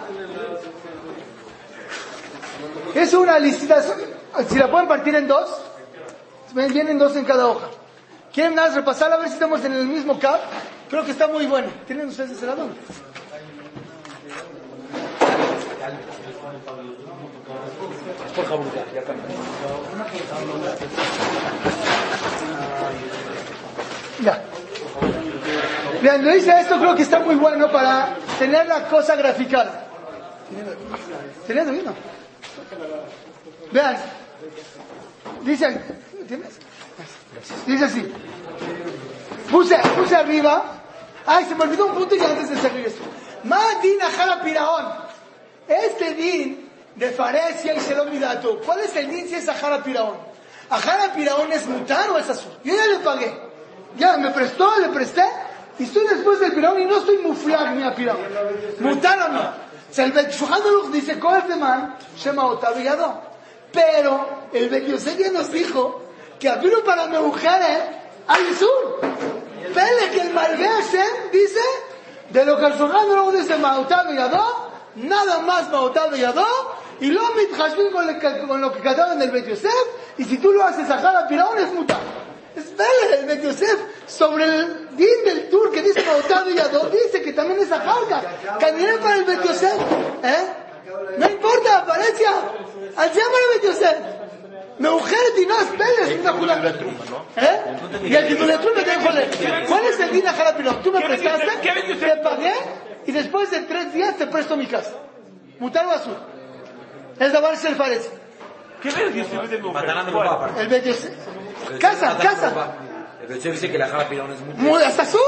Hice 2.96 3.18
una 3.18 3.40
licitación. 3.40 3.98
Si 4.48 4.58
la 4.58 4.72
pueden 4.72 4.88
partir 4.88 5.16
en 5.16 5.28
dos, 5.28 5.50
vienen 6.54 6.98
dos 6.98 7.16
en 7.18 7.26
cada 7.26 7.48
hoja. 7.48 7.68
¿Quieren 8.34 8.56
nada 8.56 8.70
más 8.70 8.76
repasar 8.76 9.14
a 9.14 9.18
ver 9.18 9.28
si 9.28 9.36
estamos 9.36 9.64
en 9.64 9.74
el 9.74 9.86
mismo 9.86 10.20
cap? 10.20 10.40
Creo 10.90 11.06
que 11.06 11.12
está 11.12 11.28
muy 11.28 11.46
bueno. 11.46 11.68
¿Tienen 11.86 12.08
ustedes 12.08 12.32
ese 12.32 12.48
lado? 12.48 12.68
Por 18.36 18.46
favor, 18.46 18.66
ya, 18.74 19.00
está. 19.00 19.14
Ya. 24.24 24.44
Vean, 26.02 26.26
lo 26.26 26.36
hice 26.36 26.60
esto, 26.60 26.80
creo 26.80 26.96
que 26.96 27.04
está 27.04 27.20
muy 27.20 27.36
bueno 27.36 27.72
para 27.72 28.16
tener 28.40 28.66
la 28.66 28.88
cosa 28.88 29.16
graficada. 29.16 29.86
¿Tienes 31.46 31.68
lo 31.68 31.74
mismo? 31.74 31.94
Vean. 33.72 33.98
Dice, 35.44 35.82
¿tienes? 36.28 36.73
Dice 37.66 37.86
así. 37.86 38.14
Puse, 39.50 39.78
puse 39.96 40.16
arriba. 40.16 40.64
Ay, 41.26 41.46
se 41.46 41.56
me 41.56 41.64
olvidó 41.64 41.88
un 41.88 41.96
punto 41.96 42.16
y 42.16 42.20
antes 42.20 42.50
de 42.50 42.58
seguir 42.58 42.88
esto. 42.88 43.04
Ma 43.44 43.62
din 43.82 44.02
ajara 44.02 44.42
piraón. 44.42 44.86
Este 45.68 46.14
din 46.14 46.70
de 46.96 47.12
Faresia 47.12 47.74
y 47.74 47.80
Selomidato. 47.80 48.60
¿Cuál 48.66 48.82
es 48.82 48.96
el 48.96 49.10
din 49.10 49.28
si 49.28 49.36
es 49.36 49.48
ajara 49.48 49.84
piraón? 49.84 50.18
¿Ajara 50.70 51.14
piraón 51.14 51.52
es 51.52 51.66
mutar 51.68 52.10
o 52.10 52.18
es 52.18 52.30
azul? 52.30 52.52
Yo 52.64 52.76
ya 52.76 52.88
le 52.88 53.00
pagué. 53.00 53.34
Ya 53.98 54.18
me 54.18 54.32
prestó, 54.32 54.80
le 54.80 54.90
presté. 54.90 55.24
Y 55.80 55.84
estoy 55.84 56.08
después 56.08 56.40
del 56.40 56.54
piraón 56.54 56.82
y 56.82 56.86
no 56.86 56.98
estoy 56.98 57.18
muflag 57.20 57.76
ni 57.76 57.84
a 57.84 57.96
piraón. 57.96 58.20
¿Mutar 58.80 59.30
o 59.30 59.34
no? 59.34 59.64
El 59.96 60.12
Bet 60.12 60.32
Shulchan 60.32 60.62
Aruch 60.62 60.92
dice, 60.92 61.20
Shema 62.18 62.46
Otavillado. 62.48 63.22
Pero 63.72 64.48
el 64.52 64.70
Bet 64.70 64.88
nos 65.32 65.52
dijo 65.52 66.03
que 66.44 66.50
abrió 66.50 66.84
para 66.84 67.08
mujeres 67.08 67.80
hay 68.28 68.54
sur. 68.60 69.00
Pele 69.00 70.12
que 70.12 70.22
el 70.24 70.34
Hashem 70.34 71.32
dice, 71.32 71.62
de 72.32 72.46
lo 72.46 72.58
que 72.58 72.66
el 72.66 72.74
Shulchan 72.74 73.32
dice 73.32 73.56
Maotavillado, 73.56 74.72
nada 74.96 75.40
más 75.40 75.70
Maotavillado, 75.70 76.46
y 77.00 77.08
lo 77.12 77.22
mitjashvin 77.36 77.92
con, 77.92 78.20
con 78.46 78.60
lo 78.60 78.74
que 78.74 78.82
cantaba 78.82 79.14
en 79.14 79.22
el 79.22 79.32
Bet 79.32 79.48
Yosef, 79.48 79.72
y 80.18 80.26
si 80.26 80.38
tú 80.38 80.52
lo 80.52 80.66
haces 80.66 80.90
a 80.90 80.98
Jara 80.98 81.30
Piraón 81.30 81.58
es 81.60 81.72
mutar. 81.72 82.02
Es 82.54 82.66
Pele, 82.66 83.20
el 83.22 83.26
Bet 83.26 83.42
Yosef, 83.42 83.80
sobre 84.06 84.44
el 84.44 84.98
din 84.98 85.24
del 85.24 85.50
tour 85.50 85.72
que 85.72 85.82
dice 85.82 86.04
Maotavillado, 86.04 86.90
dice 86.90 87.22
que 87.22 87.32
también 87.32 87.62
es 87.62 87.72
a 87.72 87.80
Jarga. 87.80 88.58
Caminé 88.60 88.98
para 88.98 89.16
el 89.16 89.24
Bet 89.24 89.44
Yosef, 89.44 89.80
¿eh? 90.24 90.48
No 91.18 91.26
importa, 91.26 91.78
aparece, 91.78 92.26
al 92.28 93.14
llama 93.14 93.38
el 93.46 93.62
Bet 93.62 93.72
Yosef. 93.72 94.23
Y 94.80 95.42
es 95.42 95.68
Pele, 95.78 96.14
es 96.16 96.22
una 96.22 96.34
jula. 96.34 96.76
¿Eh? 97.36 97.60
Y 98.06 98.16
el 98.16 98.28
que 98.28 98.46
le 98.46 98.58
tú 98.58 98.70
me 98.76 98.84
dijo, 98.84 99.68
¿cuál 99.68 99.86
es 99.86 100.00
el 100.00 100.12
din 100.12 100.28
a 100.28 100.34
Jara 100.34 100.56
Piraón? 100.56 100.82
Tú 100.82 100.92
me 100.92 101.02
prestaste, 101.02 101.96
te 101.96 102.18
pagué, 102.18 102.54
y 103.06 103.12
después 103.12 103.52
de 103.52 103.62
tres 103.62 103.94
días 103.94 104.18
te 104.18 104.28
presto 104.28 104.58
mi 104.58 104.68
casa. 104.68 104.94
Mutar 105.60 105.86
o 105.86 105.92
azul. 105.92 106.18
Es 107.20 107.32
davar 107.32 107.54
el 107.54 107.76
parece. 107.76 108.10
¿Qué 108.82 108.90
ves? 108.90 109.62
Mujer. 109.62 109.94
El 110.58 110.68
Bet 110.68 110.86
Yosef. 110.86 111.14
Casa, 111.80 112.18
casa. 112.18 112.52
El 113.28 113.42
dice 113.42 113.72
que 113.72 113.78
la 113.78 113.88
jala 113.88 114.10
pirón 114.10 114.32
es 114.32 114.58
muy 114.58 114.84
hasta 114.84 115.06
sur. 115.06 115.22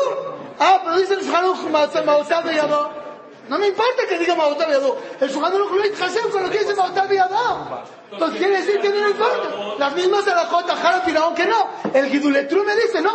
Ah, 0.60 0.82
pero 0.84 0.98
dice 0.98 1.14
el 1.14 1.22
Shulchan 1.22 2.06
Maotab 2.06 2.52
Yadó. 2.52 3.05
No 3.48 3.60
me 3.60 3.68
importa 3.68 4.08
que 4.08 4.18
diga 4.18 4.36
Maotab 4.36 4.70
Yadó. 4.70 4.98
El 5.20 5.30
Shulchan 5.30 5.54
Aruch 5.54 5.72
lo 5.72 6.06
Hashem 6.06 6.32
con 6.32 6.44
lo 6.44 6.50
que 6.50 6.60
dice 6.60 6.74
Maotab 6.74 7.12
Yadó. 7.12 7.84
Entonces 8.12 8.40
quiere 8.40 8.58
decir 8.58 8.80
que 8.80 8.90
no 8.90 9.02
me 9.02 9.10
importa. 9.12 9.50
Las 9.78 9.96
mismas 9.96 10.26
de 10.26 10.32
la 10.32 10.46
Jota 10.46 10.76
Jara 10.76 11.04
Piraón 11.04 11.36
que 11.36 11.46
no. 11.46 11.70
El 11.94 12.10
Giduletru 12.10 12.64
me 12.64 12.76
dice 12.76 13.02
no. 13.02 13.12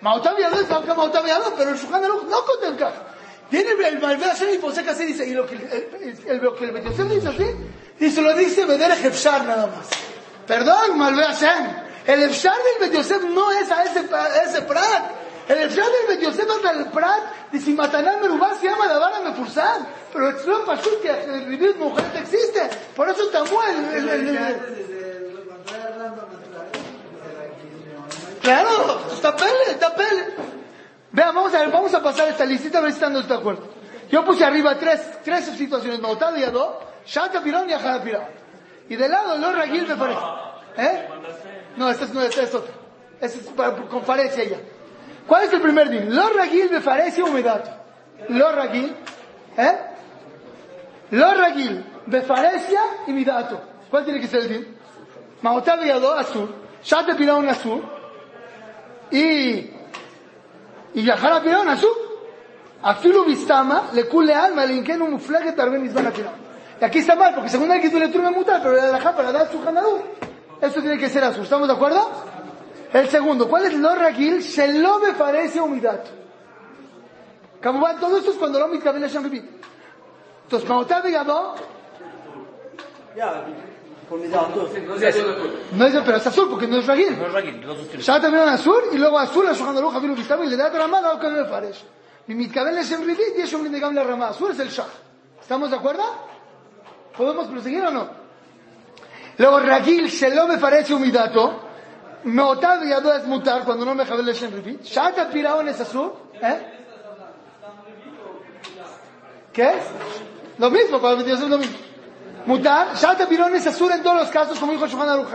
Maotab 0.00 0.38
Yadó 0.38 0.60
es 0.60 0.66
que 0.66 0.94
Maotab 0.94 1.26
Yadó, 1.26 1.54
pero 1.56 1.70
el 1.70 1.76
Shulchan 1.76 2.04
Aruch 2.04 2.24
no 2.24 2.44
contempla. 2.44 2.92
Viene 3.50 3.70
el 3.70 4.00
Malvé 4.00 4.26
Hashem 4.26 4.54
y 4.54 4.58
Posek 4.58 4.88
así 4.88 5.04
dice, 5.04 5.26
y 5.26 5.32
lo 5.32 5.44
que 5.44 5.56
el, 5.56 6.38
lo 6.38 6.54
que 6.54 6.66
el 6.66 7.08
dice 7.08 7.28
así, 7.28 8.10
se 8.10 8.22
lo 8.22 8.32
dice 8.34 8.64
Beder 8.64 8.92
Hefshar 8.92 9.44
nada 9.44 9.66
más. 9.66 9.88
Perdón, 10.46 10.96
Malvé 10.96 11.24
Hashem. 11.24 11.90
El 12.06 12.22
Efshar 12.22 12.54
del 12.54 12.88
Bet 12.88 12.96
Yosef 12.96 13.22
no 13.24 13.50
es 13.50 13.70
a 13.70 13.84
ese, 13.84 14.04
a 14.14 14.42
ese 14.44 14.62
Prat. 14.62 15.19
El 15.50 15.58
Efshar 15.62 15.84
del 15.84 16.06
Bet 16.16 16.20
Yosef 16.20 16.48
es 16.48 16.64
al 16.64 16.90
Prat 16.92 17.50
de 17.50 17.58
si 17.58 17.72
Matanán 17.74 18.20
Merubá 18.22 18.54
se 18.54 18.68
llama 18.68 18.86
la 18.86 18.98
vara 19.00 19.18
Mefursan. 19.18 19.84
Pero 20.12 20.28
el 20.28 20.36
Tzlom 20.36 20.64
Pashut 20.64 21.02
que 21.02 21.10
el 21.10 21.44
vivir 21.46 21.74
mujeres 21.76 22.08
existe. 22.22 22.70
Por 22.94 23.08
eso 23.08 23.26
Tamú 23.30 23.58
el, 23.62 23.96
el, 23.98 24.08
el, 24.08 24.28
el- 24.28 24.60
Claro, 28.40 29.00
está 29.12 29.34
pele, 29.34 29.50
está 29.70 29.92
pele. 29.94 30.34
Vean, 31.10 31.34
vamos 31.34 31.52
a 31.52 31.66
vamos 31.66 31.92
a 31.94 32.00
pasar 32.02 32.28
esta 32.28 32.44
listita 32.44 32.78
a 32.78 32.82
ver 32.82 32.92
si 32.92 32.98
están 33.02 33.12
de 33.12 33.34
acuerdo. 33.34 33.68
Yo 34.08 34.24
puse 34.24 34.44
arriba 34.44 34.78
tres, 34.78 35.00
tres 35.24 35.46
situaciones, 35.46 35.98
Mautad 36.00 36.34
y 36.36 36.44
Adó, 36.44 36.80
Shata 37.04 37.42
Pirón 37.42 37.68
y 37.68 37.72
Ajara 37.72 38.02
Pirón. 38.04 38.22
Y 38.88 38.94
de 38.94 39.08
lado, 39.08 39.36
los 39.36 39.54
Ragil 39.54 39.86
me 39.86 39.96
parece. 39.96 40.20
¿Eh? 40.76 41.08
No, 41.76 41.90
este 41.90 42.04
es, 42.04 42.14
no, 42.14 42.22
este 42.22 42.44
es 42.44 42.54
otro. 42.54 42.72
Este 43.20 43.38
es 43.40 43.46
para, 43.48 43.74
con 43.74 44.02
Farecia 44.04 44.44
ya. 44.44 44.56
¿Cuál 45.26 45.44
es 45.44 45.52
el 45.52 45.60
primer 45.60 45.88
din? 45.88 46.14
Los 46.14 46.34
Ragil 46.34 46.70
me 46.70 46.80
Farecia 46.80 47.24
humedad. 47.24 47.64
Los 48.28 48.54
Ragil, 48.54 48.94
¿eh? 49.56 49.78
Los 51.10 51.36
Ragil, 51.36 51.84
Befarecia 52.06 52.80
y 53.06 53.12
Midato. 53.12 53.60
¿Cuál 53.90 54.04
tiene 54.04 54.20
que 54.20 54.26
ser 54.26 54.40
el 54.42 54.48
din? 54.48 54.76
Mautad 55.42 55.82
y 55.82 55.90
Adó, 55.90 56.14
Azul. 56.14 56.54
Shata 56.82 57.16
Pirón, 57.16 57.48
Azul. 57.48 57.82
Y 59.10 59.70
y 60.94 61.02
viajar 61.02 61.32
a 61.32 61.42
Pirón, 61.42 61.68
azul. 61.68 61.90
Afilu 62.82 63.24
bistama, 63.24 63.90
le 63.92 64.08
cule 64.08 64.34
alma, 64.34 64.64
le 64.64 64.74
inqueno 64.74 65.06
muflaget 65.06 65.58
arben 65.58 65.84
izban 65.84 66.06
a 66.06 66.10
Pirón. 66.10 66.32
Y 66.80 66.84
aquí 66.84 66.98
está 66.98 67.14
mal, 67.14 67.34
porque 67.34 67.50
según 67.50 67.70
el 67.70 67.80
que 67.80 67.90
tú 67.90 67.98
le 67.98 68.08
turme 68.08 68.30
mutar, 68.30 68.62
pero 68.62 68.74
la 68.74 68.84
alajá 68.84 69.14
para 69.14 69.32
dar 69.32 69.50
su 69.50 69.60
ganador. 69.60 70.02
Esto 70.60 70.80
tiene 70.80 70.98
que 70.98 71.08
ser 71.08 71.22
azul. 71.24 71.44
¿Estamos 71.44 71.68
de 71.68 71.74
acuerdo? 71.74 72.10
El 72.92 73.08
segundo, 73.08 73.48
¿cuál 73.48 73.66
es 73.66 73.74
lo 73.74 73.94
ragil? 73.94 74.40
Shelo 74.40 74.98
me 74.98 75.12
parece 75.12 75.60
humidad. 75.60 76.02
Kamubán, 77.60 78.00
todo 78.00 78.18
esto 78.18 78.32
es 78.32 78.36
cuando 78.36 78.58
lo 78.58 78.68
mitkaben 78.68 79.02
Hashem 79.02 79.22
Ribit. 79.24 79.44
Entonces, 80.44 80.68
Maotá 80.68 81.00
Begadó, 81.00 81.54
Ya, 83.16 83.44
mi. 83.46 83.70
No 84.10 85.86
es, 85.86 85.94
pero 86.04 86.16
es 86.16 86.26
azul, 86.26 86.48
porque 86.50 86.66
no 86.66 86.78
es 86.78 86.86
ragil. 86.86 87.16
No 87.16 87.38
es 87.38 87.64
dos 87.64 88.04
Ya 88.04 88.20
también 88.20 88.48
azul, 88.48 88.82
y 88.92 88.98
luego 88.98 89.16
azul, 89.18 89.46
a 89.46 89.52
Shulchan 89.52 89.76
Aruch, 89.76 89.94
Avilu 89.94 90.16
Bistama, 90.16 90.44
y 90.44 90.48
le 90.48 90.56
da 90.56 90.68
la 90.68 90.78
ramada, 90.80 91.12
o 91.12 91.20
que 91.20 91.28
no 91.28 91.36
le 91.36 91.44
pares. 91.44 91.80
Y 92.26 92.34
mitkaben 92.34 92.74
Hashem 92.74 93.04
Ribit, 93.04 93.38
y 93.38 93.42
es 93.42 93.52
un 93.52 93.60
brindegam 93.60 93.94
la 93.94 94.02
ramada. 94.02 94.32
Azul 94.32 94.50
es 94.50 94.58
el 94.58 94.68
Shah. 94.68 94.86
¿Estamos 95.40 95.70
de 95.70 95.76
acuerdo? 95.76 96.02
¿Podemos 97.16 97.46
proseguir 97.46 97.84
o 97.84 97.90
no? 97.92 98.08
Luego, 99.38 99.60
Ragil, 99.60 100.08
Shelo 100.08 100.48
me 100.48 100.58
parece 100.58 100.92
humidato. 100.92 101.69
Cuando 102.22 103.84
no 103.84 103.94
me 103.94 104.04
jabel 104.04 104.28
el 104.28 104.34
Shem 104.34 104.52
Ribit. 104.52 104.82
Shata 104.82 105.28
Piraón 105.30 105.68
es 105.68 105.80
azul. 105.80 106.12
¿Eh? 106.34 106.76
¿Qué 109.52 109.62
es? 109.62 109.84
Lo 110.58 110.70
mismo, 110.70 111.00
cuando 111.00 111.24
me 111.24 111.32
es 111.32 111.40
lo 111.40 111.58
mismo. 111.58 111.78
Mutar, 112.46 112.94
Shata 112.94 113.26
Pirón 113.26 113.54
es 113.54 113.66
azul 113.66 113.90
en 113.92 114.02
todos 114.02 114.16
los 114.16 114.28
casos, 114.28 114.58
como 114.58 114.72
dijo 114.72 114.86
Shulchan 114.86 115.08
Aruch. 115.08 115.28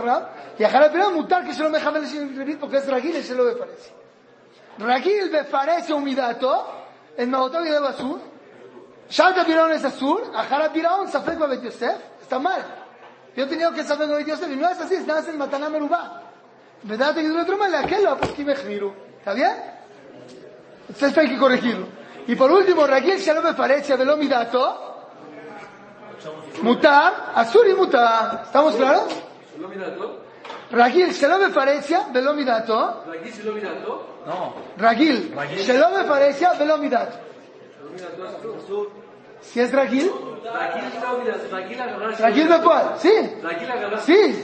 Y 0.58 0.64
a 0.64 0.70
Jara 0.70 0.90
Pirón, 0.90 1.14
mutar 1.14 1.44
que 1.44 1.52
se 1.52 1.62
lo 1.62 1.70
me 1.70 1.80
jabel 1.80 2.04
el 2.04 2.36
Ribit 2.36 2.58
porque 2.58 2.78
es 2.78 2.88
Ragil 2.88 3.16
y 3.16 3.22
Shelo 3.22 3.44
me 3.44 3.52
parece. 3.52 3.92
Ragil 4.78 5.30
me 5.30 5.44
parece 5.44 5.92
humidato. 5.92 6.66
En 7.16 7.30
Meotav 7.30 7.64
y 7.64 7.68
Ado 7.68 7.86
azul. 7.86 8.20
Shata 9.08 9.44
Pirón 9.44 9.72
es 9.72 9.84
azul, 9.84 10.20
Ajara 10.34 10.72
Pirón, 10.72 11.08
Safek 11.08 11.38
Babet 11.38 11.62
Yosef, 11.62 11.96
está 12.20 12.38
mal. 12.38 12.62
Yo 13.36 13.44
he 13.44 13.46
tenido 13.46 13.72
que 13.72 13.84
saber 13.84 14.08
Babet 14.08 14.26
Yosef 14.26 14.50
y 14.50 14.56
no 14.56 14.68
es 14.68 14.80
así, 14.80 14.94
es 14.94 15.06
nada 15.06 15.20
más 15.20 15.28
en 15.28 15.38
Mataná 15.38 15.68
Merubá. 15.68 16.25
¿Verdad? 16.86 17.14
Te 17.14 17.22
quedó 17.22 17.42
otro 17.42 17.56
mal, 17.58 17.74
aquel 17.74 18.04
lo 18.04 18.16
pues 18.16 18.30
que 18.32 18.44
me 18.44 18.54
giro. 18.54 18.94
¿Está 19.18 19.34
bien? 19.34 19.50
Entonces 20.88 21.18
hay 21.18 21.28
que 21.28 21.36
corregirlo. 21.36 21.86
Y 22.28 22.36
por 22.36 22.50
último, 22.50 22.86
Raquel 22.86 23.18
Shalom 23.18 23.44
me 23.44 23.54
parece, 23.54 23.96
Veló 23.96 24.16
Midato, 24.16 25.08
Mutar, 26.62 27.32
Azul 27.34 27.68
y 27.68 27.74
Mutar. 27.74 28.42
¿Estamos 28.46 28.76
claros? 28.76 29.04
¿Lo? 29.58 30.26
Raquel 30.70 31.10
Shalom 31.10 31.40
me 31.40 31.48
parece, 31.50 31.98
Veló 32.12 32.34
Midato, 32.34 33.04
Aquí 33.18 33.30
sí 33.30 33.42
lo 33.42 33.52
mirato. 33.52 34.22
No. 34.26 34.54
Raquel 34.76 35.34
Shalom 35.56 35.94
me 35.94 36.04
parece, 36.04 36.46
Veló 36.58 36.78
Midato. 36.78 37.18
¿Si 39.40 39.60
es 39.60 39.72
Dragil? 39.72 40.10
Dragil 42.18 42.48
Nacual, 42.48 42.94
sí. 42.98 43.10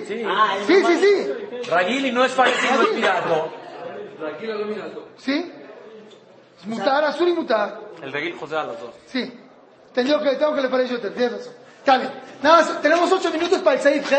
Sí. 0.06 0.24
Ah, 0.26 0.56
sí, 0.66 0.74
sí, 0.74 0.84
sí. 0.84 0.96
sí. 0.96 1.70
Dragil 1.70 2.14
no 2.14 2.24
es 2.24 2.32
parecido 2.32 2.80
al 2.80 2.86
pirato. 2.88 3.52
Sí. 5.16 5.52
Es 6.58 6.66
mutar, 6.66 7.04
azul 7.04 7.28
y 7.28 7.32
mutar. 7.32 7.80
El 8.02 8.10
Dragil 8.10 8.36
José 8.36 8.56
a 8.56 8.64
los 8.64 8.80
dos. 8.80 8.90
Sí. 9.06 9.38
Tengo 9.94 10.20
que, 10.20 10.36
tengo 10.36 10.54
que 10.54 10.60
le 10.62 10.68
parezco, 10.68 10.98
tienes 10.98 11.32
razón. 11.32 11.52
Está 11.78 11.98
bien. 11.98 12.12
Nada 12.42 12.56
más, 12.58 12.80
tenemos 12.80 13.12
ocho 13.12 13.30
minutos 13.30 13.60
para 13.60 13.76
el 13.76 13.82
Saif 13.82 14.12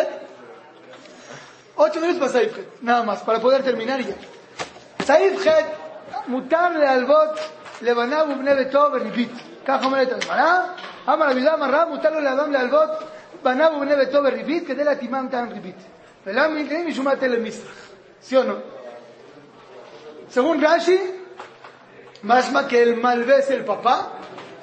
Ocho 1.76 2.00
minutos 2.00 2.20
para 2.20 2.32
Saif 2.32 2.58
Nada 2.82 3.04
más, 3.04 3.22
para 3.22 3.40
poder 3.40 3.64
terminar 3.64 4.02
ya. 4.02 4.16
Saif 5.06 5.46
Mutar 6.28 6.76
le 6.76 6.88
albot, 6.88 7.40
le 7.82 7.94
banab 7.94 8.30
ubne 8.30 8.54
betov, 8.54 8.96
ribit. 8.96 9.53
כך 9.67 9.85
אומרת 9.85 10.13
הגמרא. 10.13 10.59
אמר 11.09 11.31
רבי 11.31 11.49
אדם 11.49 11.63
הרב, 11.63 11.89
מותר 11.89 12.11
לו 12.11 12.21
לאדם 12.21 12.53
להלוות 12.53 12.91
בניו 13.43 13.73
ובני 13.77 13.97
ביתו 13.97 14.23
בריבית 14.23 14.67
כדי 14.67 14.85
להתאימם 14.85 15.29
טעם 15.31 15.49
ריבית. 15.49 15.77
ולמה 16.27 16.63
נקראים 16.63 16.87
משום 16.87 17.05
מה 17.05 17.17
תל 17.17 17.41
מסרח. 17.41 17.89
¿Sí 18.21 18.37
o 18.37 18.45
no? 18.45 18.57
Según 20.29 20.61
Rashi, 20.61 20.99
más 22.23 22.51
que 22.67 22.83
el 22.83 22.97
malvé 22.97 23.39
es 23.39 23.51
el 23.51 23.65
papá 23.65 24.13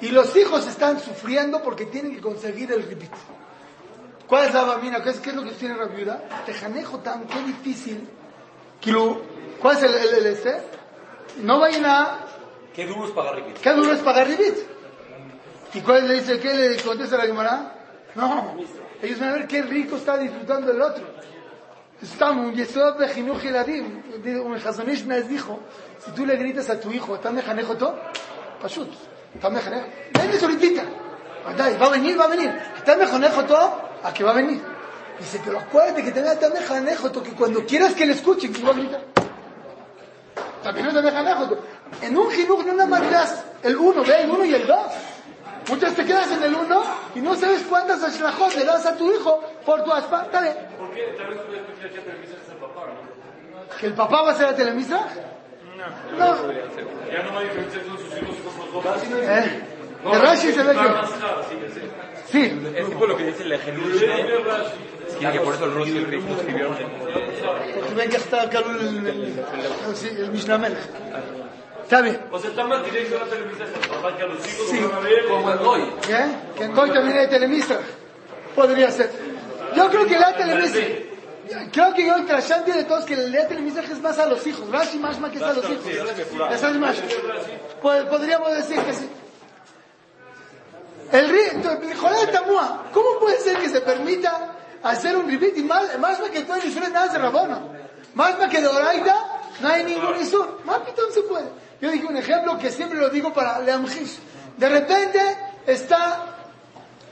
y 0.00 0.08
los 0.08 0.36
hijos 0.36 0.66
están 0.66 1.00
sufriendo 1.00 1.62
porque 1.62 1.86
tienen 1.86 2.14
que 2.14 2.20
conseguir 2.20 2.70
el 2.72 2.82
ribit. 2.82 3.10
¿Cuál 4.26 4.48
es 4.48 4.54
la 4.54 4.64
mamina? 4.64 5.02
¿Qué 5.02 5.10
es, 5.10 5.20
qué 5.20 5.30
es 5.30 5.36
lo 5.36 5.42
que 5.42 5.52
tiene 5.52 5.74
la 5.76 5.86
viuda? 5.86 6.20
Tejanejo 6.44 6.98
tan, 6.98 7.26
qué 7.26 7.38
difícil. 7.44 8.08
Kilo, 8.80 9.22
¿Cuál 9.60 9.76
es 9.76 9.82
el, 9.84 9.94
el, 9.94 10.14
el 10.14 10.26
este? 10.26 10.62
No 11.42 11.60
vayan 11.60 11.86
a... 11.86 12.18
Qué 12.74 12.86
duro 12.86 13.06
es 13.06 13.12
pagar 13.12 13.36
ripit. 13.36 13.58
¿Qué 13.58 13.72
duro 13.72 13.92
es 13.92 14.00
pagar 14.00 14.26
ribit? 14.26 14.54
¿Y 15.73 15.81
cuál 15.81 16.07
le 16.07 16.15
dice? 16.15 16.39
¿Qué 16.39 16.53
le 16.53 16.77
contesta 16.77 17.17
la 17.17 17.23
Gemara? 17.23 17.73
No, 18.15 18.55
ellos 19.01 19.19
van 19.19 19.29
a 19.29 19.33
ver 19.33 19.47
qué 19.47 19.61
rico 19.61 19.95
está 19.95 20.17
disfrutando 20.17 20.71
el 20.71 20.81
otro. 20.81 21.03
Estamos, 22.01 22.53
Yesod 22.55 22.97
de 22.97 23.07
Jinuj 23.09 23.45
Eladim, 23.45 24.01
un 24.43 24.55
Hazonish 24.55 25.05
Naz 25.05 25.27
dijo, 25.27 25.59
si 26.03 26.11
tú 26.11 26.25
le 26.25 26.35
gritas 26.35 26.69
a 26.69 26.79
tu 26.79 26.91
hijo, 26.91 27.15
¿estás 27.15 27.31
mejanejo 27.31 27.77
todo? 27.77 27.99
Pashut, 28.61 28.89
¿estás 29.35 29.51
mejanejo? 29.51 29.85
Ven 30.13 30.31
ahorita, 30.43 30.83
va 31.79 31.85
a 31.85 31.89
venir, 31.89 32.19
va 32.19 32.25
a 32.25 32.27
venir. 32.27 32.51
¿Estás 32.75 32.97
mejanejo 32.97 33.43
todo? 33.45 33.89
¿A 34.03 34.13
qué 34.13 34.23
va 34.23 34.31
a 34.31 34.35
venir? 34.35 34.61
Dice, 35.19 35.39
pero 35.45 35.59
acuérdate 35.59 36.03
que 36.03 36.11
también 36.11 36.33
está 36.33 36.49
mejanejo 36.49 37.11
que 37.23 37.31
cuando 37.31 37.65
quieras 37.65 37.93
que 37.93 38.05
le 38.07 38.13
escuchen, 38.13 38.51
tú 38.51 38.65
va 38.65 38.71
a 38.71 38.73
gritar. 38.73 39.03
También 40.63 40.87
está 40.87 41.01
mejanejo 41.01 41.57
En 42.01 42.17
un 42.17 42.31
Jinuj 42.31 42.65
no 42.65 42.73
nada 42.73 42.89
más 42.89 43.11
das 43.11 43.43
el 43.63 43.77
uno, 43.77 44.03
ve 44.03 44.23
el 44.23 44.29
uno 44.29 44.43
y 44.43 44.53
el 44.55 44.65
dos. 44.65 44.91
Muchas 45.71 45.95
te 45.95 46.03
quedas 46.03 46.29
en 46.33 46.43
el 46.43 46.53
uno 46.53 46.83
y 47.15 47.21
no 47.21 47.33
sabes 47.33 47.63
cuántas 47.63 48.03
ashlajot 48.03 48.53
le 48.55 48.65
das 48.65 48.85
a 48.85 48.97
tu 48.97 49.09
hijo 49.09 49.41
por 49.65 49.81
tu 49.85 49.93
aspa. 49.93 50.27
Bien. 50.41 50.53
¿Por 50.77 50.91
qué? 50.93 51.15
Tal 51.17 51.27
vez 51.29 51.37
tú 51.45 51.53
escuchas 51.55 51.91
que 51.91 52.11
el 52.51 52.57
papá, 52.57 52.87
¿no? 52.87 53.77
¿Que 53.79 53.85
el 53.87 53.93
papá 53.93 54.21
va 54.21 54.31
a 54.31 54.35
ser 54.35 54.47
a 54.47 54.55
Telemisa? 54.55 55.07
No. 56.17 56.51
Ya 57.09 57.23
no 57.23 57.37
hay 57.37 57.45
diferencia 57.45 57.81
entre 57.81 57.97
sus 57.97 58.17
hijos 58.17 58.35
y 58.35 58.43
sus 58.43 58.83
dos. 58.83 58.85
¿Eh? 59.23 59.61
De 60.03 60.19
Rashi 60.19 60.51
se 60.51 60.63
ve 60.63 60.73
que... 60.73 60.87
Sí. 62.31 62.61
Es 62.75 62.89
tipo 62.89 63.05
lo 63.05 63.15
que 63.15 63.23
dice 63.27 63.43
el 63.43 63.49
¿no? 65.21 65.31
Que 65.31 65.39
por 65.39 65.53
eso 65.53 65.65
el 65.65 65.73
Rossi 65.73 65.91
y 65.91 65.97
el 65.97 66.05
Rif 66.05 66.23
no 66.25 66.35
escribieron. 66.35 66.77
Porque 67.75 67.93
ven 67.95 68.09
que 68.09 68.17
está 68.17 68.41
acá 68.41 68.59
el, 68.59 68.87
el, 68.87 69.07
el, 69.07 69.95
sí, 69.95 70.09
el. 70.17 70.31
Está 71.91 72.03
bien. 72.03 72.21
O 72.31 72.39
sea, 72.39 72.51
está 72.51 72.63
más 72.63 72.85
directo 72.85 73.19
la 73.19 73.25
Televisa 73.25 73.65
el 73.65 73.89
papá 73.89 74.15
que 74.15 74.23
a 74.23 74.27
los 74.27 74.47
hijos 74.47 74.79
lo 74.79 74.89
van 74.91 74.97
a 74.97 74.99
ver. 75.01 75.27
Como 75.27 75.51
el 75.51 75.57
Goy. 75.59 75.81
¿Qué? 76.07 76.25
Que 76.57 76.63
en 76.63 76.73
Goy 76.73 76.89
también 76.89 77.17
hay 77.17 77.27
Telemisa. 77.27 77.79
Podría 78.55 78.89
ser. 78.91 79.11
Yo 79.75 79.89
creo 79.89 80.05
que 80.05 80.17
la 80.17 80.33
Telemisa... 80.33 80.79
Creo 81.73 81.93
que 81.93 82.05
yo 82.05 82.15
el 82.15 82.25
trashanti 82.25 82.71
de 82.71 82.85
todos 82.85 83.03
que 83.03 83.15
el 83.15 83.29
leer 83.29 83.59
Mizrach 83.59 83.91
es 83.91 84.01
más 84.01 84.17
a 84.19 84.25
los 84.25 84.47
hijos. 84.47 84.71
Rashi 84.71 84.99
más 84.99 85.19
más 85.19 85.31
que 85.31 85.37
es 85.37 85.43
a 85.43 85.51
los 85.51 85.65
hijos. 85.69 85.85
Es 85.85 86.75
más. 86.77 86.95
Pues 87.81 88.05
podríamos 88.05 88.53
decir 88.53 88.79
que 88.79 88.93
sí. 88.93 89.09
El 91.11 91.97
Joel 91.97 92.31
Tamua, 92.31 92.85
¿cómo 92.93 93.19
puede 93.19 93.37
ser 93.41 93.57
que 93.57 93.67
se 93.67 93.81
permita 93.81 94.55
hacer 94.81 95.17
un 95.17 95.27
ribit 95.27 95.57
y 95.57 95.63
más, 95.63 95.99
más 95.99 96.21
que 96.21 96.39
todo 96.43 96.55
el 96.55 96.69
Isur 96.69 96.89
nada 96.89 97.11
de 97.11 97.19
Rabono? 97.19 97.73
Más 98.13 98.35
que 98.49 98.61
de 98.61 98.67
Oraita, 98.69 99.41
no 99.59 99.67
hay 99.67 99.83
ningún 99.83 100.21
Isur. 100.21 100.61
Más 100.63 100.79
que 100.83 100.93
todo 100.93 101.11
se 101.11 101.23
puede. 101.23 101.60
Yo 101.81 101.91
dije 101.91 102.05
un 102.05 102.17
ejemplo 102.17 102.57
que 102.59 102.69
siempre 102.69 102.99
lo 102.99 103.09
digo 103.09 103.33
para 103.33 103.59
Leamjish. 103.59 104.19
De 104.57 104.69
repente 104.69 105.19
está 105.65 106.37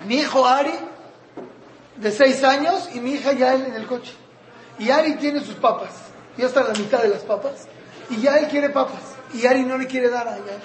mi 0.06 0.18
hijo 0.18 0.46
Ari, 0.46 0.74
de 1.98 2.12
seis 2.12 2.44
años, 2.44 2.90
y 2.94 3.00
mi 3.00 3.14
hija 3.14 3.34
Yael 3.34 3.66
en 3.66 3.74
el 3.74 3.88
coche. 3.88 4.14
Y 4.78 4.92
Ari 4.92 5.16
tiene 5.16 5.42
sus 5.42 5.56
papas. 5.56 5.90
Ya 6.38 6.46
está 6.46 6.64
la 6.64 6.74
mitad 6.74 7.02
de 7.02 7.10
las 7.10 7.24
papas. 7.24 7.68
Y 8.10 8.22
Yael 8.22 8.48
quiere 8.48 8.70
papas. 8.70 9.02
Y 9.34 9.46
Ari 9.46 9.64
no 9.64 9.78
le 9.78 9.88
quiere 9.88 10.10
dar 10.10 10.28
a 10.28 10.38
Yael. 10.38 10.62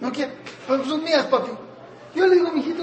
No 0.00 0.10
quiere. 0.10 0.32
Son 0.66 1.04
mías, 1.04 1.26
papi. 1.26 1.52
Yo 2.14 2.26
le 2.26 2.34
digo, 2.34 2.50
mijito, 2.50 2.82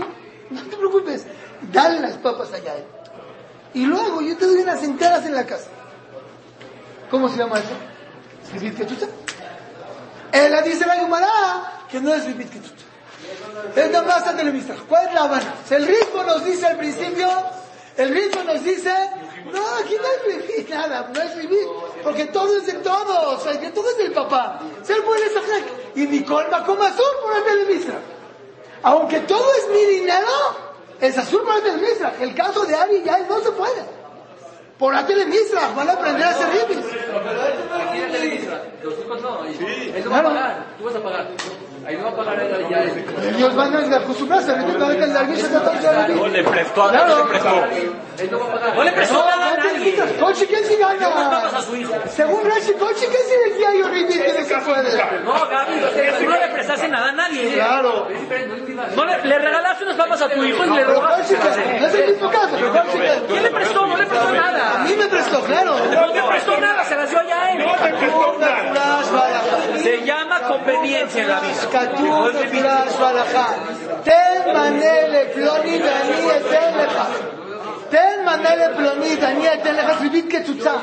no 0.50 0.62
te 0.62 0.76
preocupes, 0.76 1.26
dale 1.72 2.00
las 2.00 2.18
papas 2.18 2.52
allá. 2.54 2.78
¿eh? 2.78 2.86
Y 3.74 3.86
luego 3.86 4.22
yo 4.22 4.36
te 4.38 4.46
doy 4.46 4.62
unas 4.62 4.84
enteras 4.84 5.26
en 5.26 5.36
la 5.36 5.46
casa. 5.46 5.70
¿Cómo 7.12 7.30
se 7.30 7.38
llama 7.38 7.60
eso? 7.60 7.74
¿Vivit 8.54 8.78
Ketuta? 10.32 10.46
Ella 10.46 10.62
dice 10.62 10.86
la 10.86 11.02
Yumara 11.02 11.86
que 11.90 12.00
no 12.00 12.14
es 12.14 12.26
Vivit 12.26 12.52
Ketuta. 12.52 12.84
Es 13.76 13.92
nada 13.92 14.08
más 14.08 14.38
televista. 14.38 14.76
¿Cuál 14.88 15.08
es 15.08 15.14
la 15.14 15.24
Habana? 15.24 15.56
El 15.70 15.88
ritmo 15.88 16.24
nos 16.24 16.46
dice 16.46 16.66
al 16.66 16.78
principio, 16.78 17.28
el 17.98 18.10
ritmo 18.14 18.44
nos 18.44 18.64
dice, 18.64 18.94
no, 19.52 19.62
aquí 19.84 19.96
no 19.96 20.32
es 20.32 20.48
vivir 20.48 20.70
nada, 20.70 21.12
no 21.14 21.22
es 21.22 21.36
vivir, 21.36 21.68
porque 22.04 22.26
todo 22.26 22.58
es 22.58 22.66
de 22.66 22.74
todo, 22.74 23.38
o 23.38 23.40
sea, 23.40 23.60
que 23.60 23.70
todo 23.70 23.90
es 23.90 23.98
del 23.98 24.12
papá. 24.12 24.60
Ser 24.84 25.02
buen 25.02 25.20
Y 25.96 26.08
Nicole 26.08 26.50
va 26.50 26.66
como 26.66 26.84
azul 26.84 27.06
por 27.22 27.38
la 27.38 27.44
televista. 27.44 27.94
Aunque 28.84 29.20
todo 29.22 29.46
es 29.56 29.70
mi 29.70 29.96
dinero, 29.96 30.28
es 31.02 31.18
azul 31.18 31.44
para 31.46 31.62
Telemisra. 31.62 32.14
El 32.20 32.34
caso 32.34 32.66
de 32.66 32.76
Ari 32.76 33.04
ya 33.04 33.18
no 33.20 33.40
se 33.42 33.52
puede. 33.52 33.99
Por 34.80 34.94
la 34.94 35.06
Telemisra, 35.06 35.74
van 35.76 35.90
a 35.90 35.92
aprender 35.92 36.24
a 36.24 36.30
hacer 36.30 36.48
ribis. 36.52 36.86
Aquí 36.88 38.02
en 38.02 38.12
Telemisra, 38.14 38.64
los 38.82 38.94
hijos 38.98 39.22
no. 39.22 39.44
Él 39.44 40.04
no 40.06 40.10
va 40.10 40.20
a 40.20 40.24
pagar, 40.24 40.66
tú 40.78 40.86
vas 40.86 40.96
a 40.96 41.04
pagar. 41.04 41.28
Ahí 41.86 41.98
no 41.98 42.04
va 42.06 42.10
a 42.10 42.16
pagar 42.16 42.40
él 42.40 42.68
ya. 42.70 42.84
Ellos 43.30 43.56
van 43.56 43.76
a 43.76 43.98
acostumbrarse, 43.98 44.56
no 44.56 44.88
que 44.88 45.04
el 45.04 45.14
Darvish 45.14 45.40
está 45.40 45.64
todo 45.64 46.16
No 46.16 46.28
le 46.28 46.44
prestó 46.44 46.84
a 46.84 46.92
no 46.94 47.18
le 47.18 47.24
prestó. 47.26 47.66
Él 48.20 48.32
no 48.32 48.40
va 48.40 48.46
a 48.46 48.52
pagar. 48.54 48.76
No 48.76 48.84
le 48.86 48.92
prestó 48.94 49.22
a 49.22 49.36
nadie. 49.36 49.96
Coche, 50.18 50.48
¿quién 50.48 50.64
sí 50.64 50.76
gana? 50.78 51.52
Según 52.16 52.46
Rashi, 52.46 52.74
Coche, 52.74 53.08
¿qué 53.12 53.18
sí 53.18 53.34
decía 53.50 53.76
yo 53.76 53.90
ribis 53.90 54.18
que 54.18 54.46
se 54.46 54.58
puede? 54.60 55.24
No 55.24 56.38
le 56.38 56.48
prestaste 56.54 56.88
nada 56.88 57.10
a 57.10 57.12
nadie. 57.30 57.54
Claro. 57.54 58.08
No 58.96 59.06
le, 59.06 59.24
le, 59.26 59.40
regalaste 59.40 59.84
unas 59.84 59.96
papas 59.96 60.22
a 60.22 60.30
tu 60.30 60.44
hijo 60.44 60.66
y 60.66 60.70
le 60.70 60.84
robaste. 60.84 61.36
Pues, 61.36 61.58
es 61.58 61.94
el 61.94 62.12
mismo 62.14 62.30
caso. 62.30 62.58
Pues, 62.58 63.22
¿Quién 63.28 63.44
le 63.44 63.50
prestó? 63.50 63.86
No 63.86 63.98
le 63.98 64.06
prestó 64.06 64.32
nada. 64.32 64.82
A 64.82 64.84
mí 64.84 64.96
me 64.96 65.08
prestó, 65.08 65.42
claro. 65.42 65.76
No 65.78 66.12
te 66.12 66.24
prestó 66.24 66.58
nada, 66.60 66.84
se 66.86 66.96
las 66.96 67.10
dio 67.10 67.20
allá 67.20 67.44
a 67.44 67.52
él. 67.52 67.60
No 67.60 67.74
te 67.74 67.94
prestó 67.94 68.38
nada. 68.40 69.04
Se 69.78 70.06
llama 70.06 70.42
conveniencia 70.42 71.24
el 71.24 71.32
aviso. 71.32 71.70
Ten 74.04 74.54
manele, 74.54 75.32
cloni, 75.32 75.78
vení, 75.78 77.39
mandarle 78.30 78.70
plomita, 78.70 79.34
ni 79.34 79.44
te 79.44 79.70
alejas 79.70 80.00
que 80.30 80.44
chucha. 80.44 80.76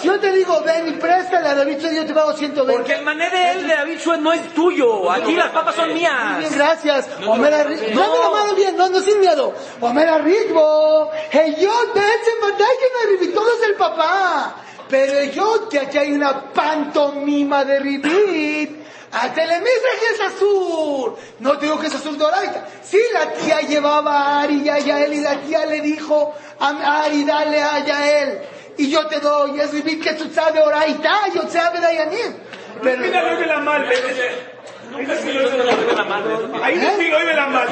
Si 0.00 0.06
yo 0.06 0.18
te 0.20 0.32
digo, 0.32 0.62
ven 0.64 0.88
y 0.88 0.92
préstale 0.92 1.48
a 1.48 1.54
David 1.54 1.78
yo 1.78 2.06
te 2.06 2.14
pago 2.14 2.32
120. 2.32 2.72
Porque 2.72 2.94
el 2.94 3.04
mané 3.04 3.28
de 3.30 3.50
él, 3.52 3.66
de 3.66 3.74
David 3.74 3.98
Shue, 3.98 4.18
no 4.18 4.32
es 4.32 4.54
tuyo. 4.54 5.10
Aquí 5.10 5.34
las 5.34 5.50
papas 5.50 5.74
son 5.74 5.92
mías. 5.92 6.32
Muy 6.32 6.40
bien, 6.40 6.54
gracias. 6.54 7.08
Omera 7.26 7.64
Ritmo. 7.64 8.00
No. 8.00 8.22
la 8.22 8.30
mano 8.30 8.54
bien, 8.54 8.76
no, 8.76 8.88
no 8.88 9.00
sin 9.00 9.20
miedo. 9.20 9.54
Omera 9.80 10.18
Ritmo. 10.18 11.10
Hey, 11.30 11.56
yo, 11.60 11.70
ven, 11.94 12.04
se 12.24 13.18
que 13.18 13.28
todo 13.28 13.52
es 13.54 13.68
el 13.68 13.74
papá. 13.74 14.56
Pero 14.88 15.24
yo, 15.32 15.68
que 15.68 15.80
aquí 15.80 15.98
hay 15.98 16.12
una 16.12 16.52
pantomima 16.52 17.64
de 17.64 17.78
Ribit. 17.80 18.81
A 19.12 19.32
Telemisra 19.32 19.90
que 20.00 20.14
es 20.14 20.20
azul. 20.20 21.14
No 21.40 21.58
te 21.58 21.66
digo 21.66 21.78
que 21.78 21.88
es 21.88 21.94
azul 21.94 22.16
doraita. 22.16 22.66
Sí, 22.82 23.00
la 23.12 23.32
tía 23.32 23.60
llevaba 23.60 24.12
a 24.12 24.42
Ari 24.42 24.62
y 24.62 24.68
a 24.70 24.78
Yael 24.78 25.12
y 25.12 25.20
la 25.20 25.36
tía 25.40 25.66
le 25.66 25.80
dijo 25.80 26.34
a 26.58 27.02
Ari, 27.04 27.24
dale 27.24 27.62
a 27.62 27.84
Yael. 27.84 28.40
Y 28.78 28.90
yo 28.90 29.06
te 29.06 29.20
doy, 29.20 29.60
es 29.60 29.70
vivir 29.72 30.00
que 30.00 30.14
tú 30.14 30.30
sabes 30.32 30.62
oraita, 30.64 31.28
yo 31.34 31.42
te 31.42 31.52
sabe 31.52 31.80
Dayanim. 31.80 32.36
Pero... 32.82 33.02
Mira 33.02 33.32
lo 33.32 33.38
que 33.38 33.46
la. 33.46 34.51
Ahí 34.94 36.76
no 36.76 36.90
sigo 36.96 37.16
hoy 37.16 37.26
de 37.26 37.34
la 37.34 37.46
mano. 37.46 37.70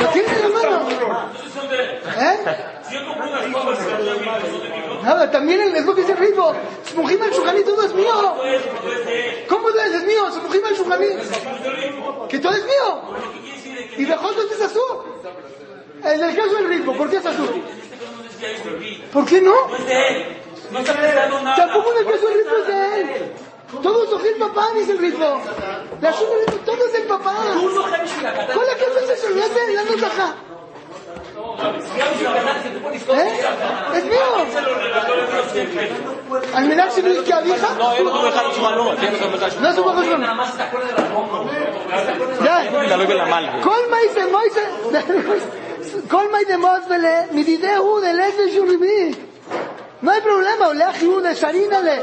¿Lo 0.00 0.08
tiene 0.08 0.28
en 0.28 0.42
la 0.42 0.48
mano? 0.48 0.88
¿Eh? 2.18 2.38
Nada, 5.02 5.30
también 5.30 5.60
es 5.74 5.84
lo 5.84 5.94
que 5.94 6.00
dice 6.02 6.12
el 6.12 6.18
ritmo. 6.18 6.52
Smujim 6.86 7.22
al 7.22 7.30
Shuhani, 7.30 7.62
todo 7.64 7.82
es 7.84 7.94
mío. 7.94 8.36
¿Cómo 9.48 9.68
es? 9.70 9.94
Es 9.94 10.04
mío. 10.04 10.30
Smujim 10.30 10.64
al 10.64 10.74
Shuhani. 10.74 11.06
Que 12.28 12.38
todo 12.38 12.52
es 12.52 12.64
mío. 12.64 13.02
Y 13.96 14.04
Bejotos 14.04 14.52
es 14.52 14.60
azul. 14.60 15.12
En 16.04 16.24
el 16.24 16.36
caso 16.36 16.54
del 16.56 16.68
ritmo, 16.68 16.96
¿por 16.96 17.10
qué 17.10 17.16
es 17.16 17.26
azul? 17.26 17.62
¿Por 19.12 19.24
qué 19.26 19.40
no? 19.40 19.54
Tampoco 21.56 21.92
en 21.92 21.98
el 21.98 22.06
caso 22.12 22.28
del 22.28 22.38
ritmo 22.38 22.56
es 22.56 22.66
de 22.66 23.00
él. 23.00 23.32
Todo 23.80 24.18
es 24.18 24.26
el 24.26 24.34
papá, 24.34 24.68
dice 24.74 24.92
el 24.92 24.98
ritmo. 24.98 25.40
La 26.00 26.10
ritmo, 26.10 26.60
todo 26.64 26.86
es 26.86 26.92
del 26.92 27.04
papá. 27.04 27.34
¿Cuál 28.54 28.68
es 28.68 28.74
que 28.74 28.84
se 29.06 29.16
se 29.16 29.42
hace 29.42 29.72
la 29.72 29.84
nota 29.84 30.36
¿Eh? 33.08 33.40
Es 33.94 34.04
mío. 34.04 34.20
Al 36.54 36.66
menar 36.66 36.90
si 36.90 37.02
no 37.02 37.08
es 37.08 37.20
que 37.20 37.32
avija. 37.32 37.74
No, 37.78 37.92
él 37.92 38.04
no 38.04 38.10
tuvo 38.10 38.24
dejar 38.24 38.52
su 38.54 38.60
mano. 38.60 38.84
No 38.84 39.68
es 39.68 39.78
un 39.78 39.84
poco 39.84 40.02
su 40.02 40.10
Ya. 42.44 42.70
Colma 43.62 44.02
y 44.02 44.08
de 44.14 44.26
Moise. 44.26 44.60
Colma 46.08 46.42
y 46.42 46.44
de 46.44 46.58
Moisvele. 46.58 47.28
No 50.02 50.10
hay 50.10 50.20
problema, 50.20 50.68
o 50.68 50.74
le 50.74 50.82
ajiú 50.82 51.20
de 51.20 51.32
Sharina 51.34 51.80
le. 51.80 52.02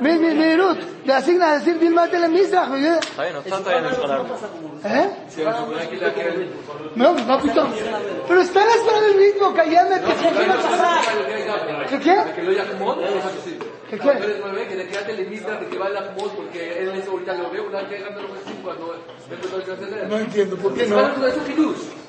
Mi, 0.00 0.18
mi, 0.18 0.34
mi 0.34 0.56
Ruth. 0.56 0.78
Le 1.04 1.12
asigna 1.12 1.50
a 1.50 1.58
decir 1.58 1.78
Vilma. 1.78 2.06
Está 2.06 2.18
bien, 2.18 3.34
no 3.34 3.40
está 3.40 3.58
todavía 3.58 3.78
en 3.78 3.84
el 3.84 3.92
escolar. 3.92 4.24
¿Eh? 4.84 5.10
No, 6.94 7.12
no, 7.12 7.40
pito. 7.42 7.68
Pero 8.26 8.40
está 8.40 8.62
en 8.62 8.68
la 8.68 8.74
espera 8.74 9.00
del 9.02 9.16
mismo, 9.16 9.54
callame, 9.54 10.00
que 10.00 10.14
se 10.14 10.28
quiera 10.30 10.54
pasar. 10.54 11.00
¿Qué 11.90 11.98
qué? 11.98 12.32
Que 12.34 12.42
lo 12.42 12.52
Yahmod, 12.52 12.98
¿Qué 13.90 13.98
qué? 13.98 14.66
Que 14.68 14.76
le 14.76 14.86
queda 14.88 15.06
televisita 15.06 15.60
de 15.60 15.66
que 15.66 15.78
va 15.78 15.88
el 15.88 15.94
Yahmod 15.94 16.30
porque 16.32 16.78
él 16.78 16.88
es 16.96 17.06
ahorita 17.06 17.34
lo 17.34 17.50
ve, 17.50 17.60
una 17.60 17.82
vez 17.82 17.88
que 17.88 18.62
cuando 18.62 18.96
no 19.30 20.08
No 20.08 20.18
entiendo, 20.18 20.56
¿por 20.56 20.74
qué 20.74 20.86
no? 20.86 21.00
Es. 21.26 21.34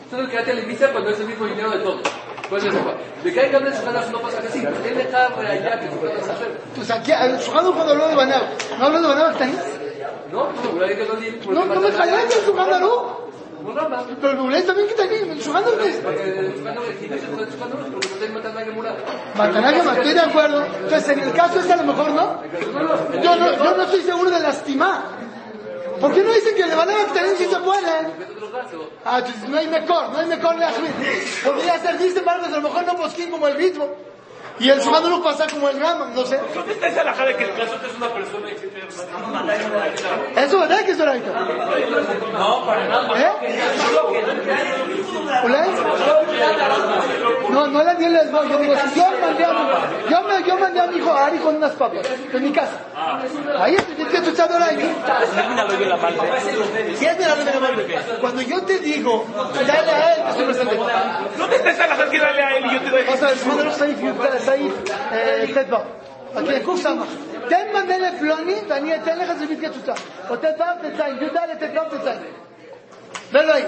Entonces 0.05 0.29
queda 0.29 0.43
televisita 0.45 0.91
cuando 0.93 1.09
es 1.09 1.19
el 1.19 1.27
mismo 1.27 1.45
dinero 1.45 1.71
de 1.71 1.79
todos. 1.79 2.01
Pues. 2.49 2.63
Pues 6.75 6.91
aquí, 6.91 7.11
el 7.11 7.37
Shulchan 7.37 7.73
cuando 7.73 7.91
habló 7.93 8.07
de 8.07 8.15
Banab, 8.15 8.43
¿no 8.77 8.85
habló 8.85 9.01
de 9.01 9.07
Banab 9.07 9.37
también? 9.37 9.61
No, 10.31 10.49
no, 11.51 11.65
no, 11.65 11.81
me 11.81 11.91
jalé 11.91 12.23
el 12.23 12.29
Shulchan 12.29 12.81
no. 12.81 13.25
Pero 14.21 14.55
el 14.55 14.65
también 14.65 14.87
que 14.87 14.93
también, 14.93 15.29
el 15.31 15.39
Shulchan 15.39 15.63
Matanaga, 19.35 19.93
estoy 19.93 20.13
de 20.13 20.19
acuerdo. 20.19 20.65
Entonces, 20.65 21.09
en 21.09 21.19
el 21.19 21.33
caso 21.33 21.59
este 21.59 21.73
a 21.73 21.77
lo 21.77 21.83
mejor 21.83 22.11
no. 22.11 22.43
Yo 23.23 23.35
no, 23.35 23.57
yo 23.57 23.77
no 23.77 23.83
estoy 23.83 24.01
seguro 24.01 24.29
de 24.29 24.39
lastimar. 24.39 25.24
¿Por 25.99 26.13
qué 26.13 26.23
no 26.23 26.33
dicen 26.33 26.55
que 26.55 26.65
le 26.65 26.75
van 26.75 26.89
a 26.89 27.13
tener 27.13 27.37
si 27.37 27.45
se 27.45 27.57
pueden? 27.57 28.13
Ah, 29.05 29.21
no 29.47 29.57
hay 29.57 29.67
mejor, 29.67 30.09
no 30.09 30.19
hay 30.19 30.27
mejor 30.27 30.57
de 30.57 30.65
Podría 31.43 31.79
ser, 31.79 31.97
dice 31.97 32.21
Marcos, 32.21 32.47
a 32.47 32.57
lo 32.57 32.61
mejor 32.61 32.85
no 32.85 32.95
posquín 32.97 33.31
como 33.31 33.47
el 33.47 33.57
mismo. 33.57 33.87
Y 34.59 34.69
el 34.69 34.79
Shulchan 34.79 35.05
Aruch 35.05 35.23
pasa 35.23 35.47
como 35.47 35.69
el 35.69 35.79
Rambam, 35.79 36.13
no 36.13 36.25
sé. 36.25 36.39
¿Dónde 36.53 36.73
está 36.73 36.87
esa 36.87 37.03
laja 37.03 37.25
de 37.25 37.35
que 37.35 37.43
el 37.43 37.53
caso 37.55 37.75
es 37.85 37.95
una 37.97 38.09
persona 38.13 38.49
externa? 38.49 38.75
Eso 40.35 40.59
verdad 40.59 40.85
que 40.85 40.91
es 40.91 40.97
Doraita. 40.97 41.31
No, 41.31 42.65
para 42.65 42.87
nada. 42.87 43.19
¿Eh? 43.19 43.31
¿Ulay? 45.43 45.69
No, 47.49 47.67
no 47.67 47.83
le 47.83 47.95
di 47.95 48.05
el 48.05 48.15
esbo. 48.15 48.43
Yo 48.45 48.57
digo, 48.57 48.73
si 48.75 48.99
yo 48.99 49.05
mandé 49.21 49.45
a 49.45 49.53
mi, 49.53 50.09
yo 50.09 50.23
me, 50.23 50.43
yo 50.43 50.57
mandé 50.57 50.79
a 50.79 50.87
mi 50.87 50.97
hijo 50.97 51.11
a 51.11 51.25
Ari 51.25 51.37
con 51.39 51.55
unas 51.55 51.71
papas 51.73 52.05
en 52.33 52.43
mi 52.43 52.51
casa. 52.51 52.79
Ahí 53.59 53.75
tienes 53.75 54.07
que 54.07 54.17
escuchar 54.17 54.49
Doraita. 54.49 55.21
Si 56.97 57.05
es 57.05 57.17
de 57.17 57.25
la 57.25 57.35
bebé 57.35 57.99
Cuando 58.21 58.41
yo 58.41 58.61
te 58.63 58.79
digo, 58.79 59.25
dale 59.67 59.91
a 59.91 60.13
él, 60.13 60.23
te 60.23 60.29
estoy 60.29 60.45
presente. 60.45 60.77
¿Dónde 61.37 61.55
está 61.55 61.71
esa 61.71 61.87
laja 61.87 62.09
que 62.09 62.19
dale 62.19 62.43
a 62.43 62.57
él 62.57 62.65
y 62.65 62.73
yo 62.73 62.81
te 62.81 62.89
doy? 62.89 63.01
O 63.07 63.17
sea, 63.17 63.29
el 63.29 63.37
Shulchan 63.37 63.59
Aruch 63.59 63.73
está 63.73 63.85
dificultad. 63.85 64.33
סעיף 64.44 64.74
אה, 65.12 65.44
ט"ו. 65.70 65.76
אוקיי, 66.34 66.60
קוף 66.64 66.80
סמך. 66.80 67.08
תן 67.48 67.66
מנה 67.74 67.98
לפלוני 67.98 68.54
ואני 68.68 68.94
אתן 68.94 69.18
לך 69.18 69.32
זווית 69.38 69.60
קצוצה. 69.60 69.92
או 70.30 70.36
ט"ו 70.36 70.46
ט"ז, 70.82 71.00
י"ד 71.22 71.74
ט"ו 71.74 71.98
ט"ז. 71.98 72.08
Velo 73.32 73.52
ahí. 73.52 73.64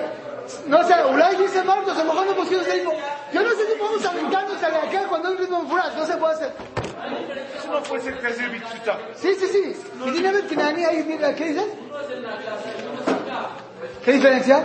No 0.66 0.82
sé, 0.84 1.02
אולי 1.04 1.36
dice 1.36 1.62
Marcos, 1.64 1.96
a 1.96 2.04
lo 2.04 2.12
mejor 2.12 2.26
no 2.26 2.34
pusieron 2.34 2.64
ese 2.64 2.74
ritmo. 2.74 2.92
Yo 3.32 3.42
no 3.42 3.50
sé 3.50 3.66
si 3.68 3.74
podemos 3.78 4.04
aventarnos 4.04 4.62
a 4.62 4.68
la 4.68 4.78
acá 4.78 5.00
cuando 5.08 5.28
hay 5.28 5.34
un 5.34 5.40
ritmo 5.40 5.66
furas, 5.68 5.94
no 5.96 6.04
se 6.04 6.16
puede 6.16 6.34
hacer. 6.34 6.52
Eso 7.56 7.72
no 7.72 7.82
puede 7.82 8.02
ser 8.02 8.18
que 8.18 8.26
hacer 8.26 8.50
bichuta. 8.50 8.98
Sí, 9.14 9.34
sí, 9.40 9.46
sí. 9.46 9.64
Y 10.06 10.10
dime 10.10 10.28
a 10.30 10.32
ver, 10.32 10.46
Kinani, 10.46 10.84
ahí, 10.84 11.04
mira, 11.06 11.34
¿qué 11.34 11.44
dices? 11.50 11.68
¿Qué 14.04 14.12
diferencia? 14.12 14.64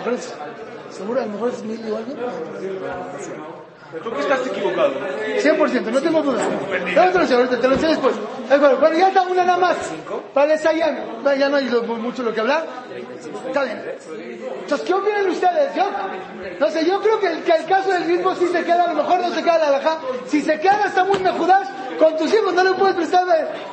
Las 0.00 0.06
mujeres, 0.06 0.34
seguro, 0.90 1.20
a 1.20 1.26
lo 1.26 1.32
mejor 1.32 1.48
es 1.50 1.62
mil 1.62 1.86
igual. 1.86 2.04
Creo 3.90 4.14
que 4.14 4.20
estás 4.20 4.46
equivocado. 4.46 4.92
100%, 5.42 5.82
no 5.90 6.00
tengo 6.00 6.22
duda. 6.22 6.42
Te 6.84 6.94
lo 6.94 7.20
enseño, 7.22 7.38
ahorita 7.40 7.60
te 7.60 7.66
lo 7.68 7.74
enseño 7.74 7.90
después. 7.90 8.14
Bueno, 8.78 8.96
ya 8.96 9.08
está 9.08 9.22
una 9.22 9.44
nada 9.44 9.58
más. 9.58 9.76
Para 10.32 10.52
el 10.54 10.58
Sayan. 10.60 11.22
Ya 11.36 11.48
no 11.48 11.56
hay 11.56 11.68
lo- 11.68 11.82
mucho 11.82 12.22
lo 12.22 12.32
que 12.32 12.40
hablar. 12.40 12.66
Está 13.48 13.64
bien. 13.64 13.82
Entonces, 14.60 14.86
¿qué 14.86 14.94
opinan 14.94 15.28
ustedes? 15.28 15.74
Yo, 15.74 15.84
no 16.60 16.70
sé, 16.70 16.84
yo 16.86 17.00
creo 17.00 17.18
que 17.18 17.26
el, 17.26 17.42
que 17.42 17.50
el 17.52 17.64
caso 17.64 17.90
del 17.90 18.04
ritmo 18.04 18.32
sí 18.36 18.46
se 18.46 18.62
queda, 18.64 18.84
a 18.84 18.92
lo 18.94 19.02
mejor 19.02 19.20
no 19.20 19.30
se 19.34 19.42
queda 19.42 19.58
la 19.58 19.68
alhaja. 19.68 19.98
Si 20.28 20.40
se 20.40 20.60
queda, 20.60 20.84
está 20.86 21.02
muy 21.04 21.18
mejudash. 21.18 21.68
Con 21.98 22.16
tus 22.16 22.32
hijos 22.32 22.54
no 22.54 22.62
le 22.62 22.70
puedes 22.74 22.94
prestar. 22.94 23.26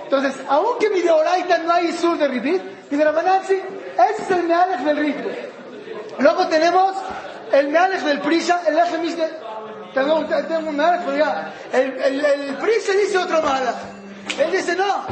Entonces, 0.03 0.33
aunque 0.49 0.89
mi 0.89 1.01
de 1.01 1.11
Oraita 1.11 1.59
no 1.59 1.71
hay 1.73 1.91
sur 1.91 2.17
de 2.17 2.27
Ribit, 2.27 2.61
mi 2.89 2.97
de 2.97 3.03
Rabanán 3.03 3.41
sí, 3.45 3.53
ese 3.53 4.23
es 4.23 4.31
el 4.31 4.43
mealej 4.47 4.79
del 4.83 4.97
ritmo. 4.97 5.29
Luego 6.19 6.47
tenemos 6.47 6.95
el 7.51 7.69
mealej 7.69 8.03
del 8.03 8.21
Prisha, 8.21 8.61
el 8.67 8.77
eje. 8.77 9.29
Tengo, 9.93 10.25
tengo 10.25 10.69
un 10.69 10.75
mealej, 10.75 11.01
pero 11.05 11.17
ya. 11.17 11.53
El, 11.71 12.01
el, 12.01 12.25
el 12.25 12.57
Prisha 12.57 12.93
dice 12.93 13.17
otro 13.17 13.41
mala. 13.41 13.75
Él 14.39 14.51
dice 14.51 14.75
no. 14.75 15.05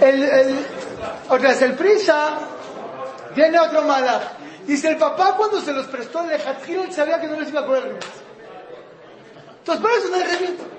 El, 0.00 0.22
el, 0.22 0.66
otra 1.30 1.48
vez, 1.48 1.62
el 1.62 1.74
Prisha 1.74 2.38
tiene 3.34 3.58
otro 3.58 3.82
mala. 3.82 4.32
Dice 4.66 4.88
el 4.88 4.96
papá 4.96 5.34
cuando 5.36 5.60
se 5.60 5.72
los 5.72 5.86
prestó 5.86 6.20
el 6.22 6.28
Lejatjil, 6.28 6.80
él 6.80 6.92
sabía 6.92 7.20
que 7.20 7.28
no 7.28 7.40
les 7.40 7.48
iba 7.48 7.60
a 7.60 7.66
remit. 7.66 8.04
Entonces 9.58 9.82
por 9.82 9.90
eso 9.92 10.08
no 10.08 10.16
hay. 10.16 10.75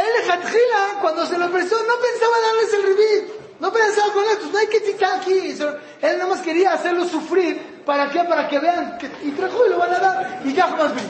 El 0.00 0.20
Lejatjila, 0.20 0.98
cuando 1.00 1.26
se 1.26 1.36
lo 1.36 1.50
prestó, 1.50 1.76
no 1.76 1.94
pensaba 2.00 2.36
darles 2.46 2.74
el 2.74 2.82
remit. 2.82 3.40
No 3.60 3.70
pensaba 3.72 4.12
con 4.12 4.24
esto. 4.24 4.46
No 4.50 4.58
hay 4.58 4.66
que 4.68 4.80
citar 4.80 5.20
aquí. 5.20 5.54
Él 6.00 6.18
nada 6.18 6.26
más 6.26 6.40
quería 6.40 6.72
hacerlo 6.72 7.04
sufrir. 7.04 7.82
¿Para 7.84 8.08
qué? 8.08 8.24
Para 8.24 8.48
que 8.48 8.58
vean. 8.58 8.96
Que, 8.98 9.10
y 9.22 9.32
trajo 9.32 9.66
y 9.66 9.70
lo 9.70 9.78
van 9.78 9.94
a 9.94 9.98
dar. 9.98 10.40
Y 10.44 10.54
ya 10.54 10.68
jamás 10.68 10.94
vino. 10.94 11.08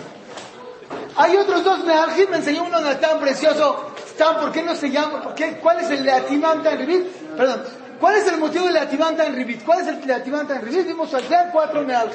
Hay 1.17 1.37
otros 1.37 1.63
dos 1.63 1.85
Mealhim, 1.85 2.31
me 2.31 2.39
enseñó 2.39 2.65
uno 2.65 2.81
tan 2.97 3.21
precioso. 3.21 3.93
Tan, 4.19 4.41
¿por 4.41 4.51
qué 4.51 4.63
no 4.63 4.75
se 4.75 4.91
llama? 4.91 5.23
¿Por 5.23 5.35
qué? 5.35 5.59
¿Cuál 5.63 5.81
es 5.81 5.91
el 5.91 6.05
Leatimanta 6.05 6.73
en 6.73 6.79
Ribit? 6.79 7.07
Perdón. 7.37 7.65
¿Cuál 8.01 8.17
es 8.17 8.27
el 8.27 8.39
motivo 8.39 8.65
del 8.65 8.75
Leatimanta 8.75 9.27
en 9.27 9.37
Ribit? 9.37 9.65
¿Cuál 9.65 9.83
es 9.83 9.89
el 9.89 10.07
Leatimanta 10.07 10.57
en 10.57 10.63
Ribit? 10.63 10.87
Vimos 10.87 11.15
al 11.15 11.23
ver 11.25 11.51
cuatro 11.53 11.83
Mealhim. 11.83 12.13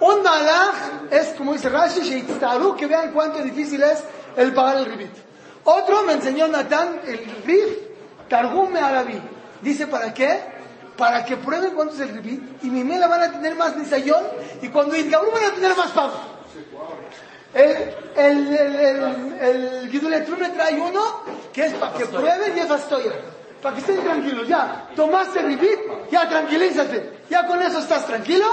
Un 0.00 0.22
Malach 0.22 0.74
es, 1.10 1.28
como 1.36 1.52
dice 1.52 1.68
Rashi, 1.68 2.24
que 2.76 2.86
vean 2.86 3.12
cuánto 3.12 3.38
difícil 3.38 3.82
es 3.82 4.02
el 4.36 4.52
pagar 4.52 4.78
el 4.78 4.86
Ribit. 4.86 5.31
Otro 5.64 6.02
me 6.02 6.14
enseñó 6.14 6.48
Natán, 6.48 7.00
el 7.06 7.42
Rif, 7.44 7.78
Targum 8.28 8.72
Mealavi. 8.72 9.20
Dice, 9.60 9.86
¿para 9.86 10.12
qué? 10.12 10.40
Para 10.96 11.24
que 11.24 11.36
prueben 11.36 11.74
cuánto 11.74 11.94
es 11.94 12.00
el 12.00 12.10
Ribit 12.10 12.64
y 12.64 12.70
mi 12.70 12.84
mela 12.84 13.06
van 13.06 13.22
a 13.22 13.32
tener 13.32 13.54
más 13.54 13.76
nisayón 13.76 14.24
y 14.60 14.68
cuando 14.68 14.96
Idgabru 14.96 15.30
van 15.30 15.44
a 15.44 15.50
tener 15.54 15.76
más 15.76 15.90
pago. 15.90 16.14
El, 17.54 17.94
el, 18.16 18.56
el, 18.56 19.90
el, 19.90 20.38
me 20.38 20.48
trae 20.50 20.80
uno 20.80 21.22
que 21.52 21.66
es 21.66 21.74
para 21.74 21.92
que 21.94 22.06
prueben 22.06 22.56
y 22.56 22.60
es 22.60 22.66
fastoya. 22.66 23.12
Para 23.62 23.74
que 23.76 23.80
estén 23.80 24.02
tranquilos, 24.02 24.48
ya. 24.48 24.88
Tomaste 24.96 25.40
ribit, 25.42 25.78
ya 26.10 26.28
tranquilízate. 26.28 27.20
Ya 27.30 27.46
con 27.46 27.62
eso 27.62 27.78
estás 27.78 28.06
tranquilo. 28.06 28.46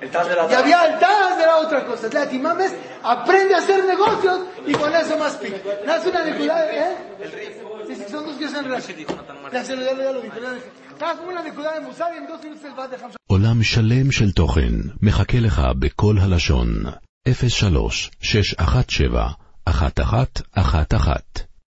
El 0.00 0.10
TAS 0.10 0.28
la 0.28 0.48
y 0.50 0.54
había 0.54 0.84
el 0.86 0.98
TAS, 0.98 1.38
de 1.38 1.46
la 1.46 1.56
otra 1.58 1.84
cosa. 1.84 2.06
Es 2.06 2.14
la 2.14 2.28
Timames 2.28 2.72
aprende 3.02 3.54
a 3.54 3.58
hacer 3.58 3.84
negocios 3.84 4.40
y 4.66 4.72
con 4.72 4.94
eso 4.94 5.18
más 5.18 5.36
pica. 5.36 5.56
es 5.56 6.06
una 6.06 6.24
dificultad, 6.24 6.70
¿eh? 6.70 6.96
El 7.20 7.32
RIF. 7.32 8.10
Son 8.10 8.24
dos 8.26 8.36
que 8.36 8.48
son 8.48 8.64
relación. 8.64 9.06
La 9.52 9.64
celular 9.64 9.96
ya 9.96 10.12
lo 10.12 10.20
dijo. 10.20 10.36
ya 10.36 10.52
lo 10.52 11.38
הנקודה 11.38 11.70
עולם 13.26 13.62
שלם 13.62 14.12
של 14.12 14.32
תוכן 14.32 14.74
מחכה 15.02 15.38
לך 15.40 15.62
בכל 15.78 16.16
הלשון 16.18 16.68
03 17.28 18.10
617 18.20 19.26
1111 19.68 21.47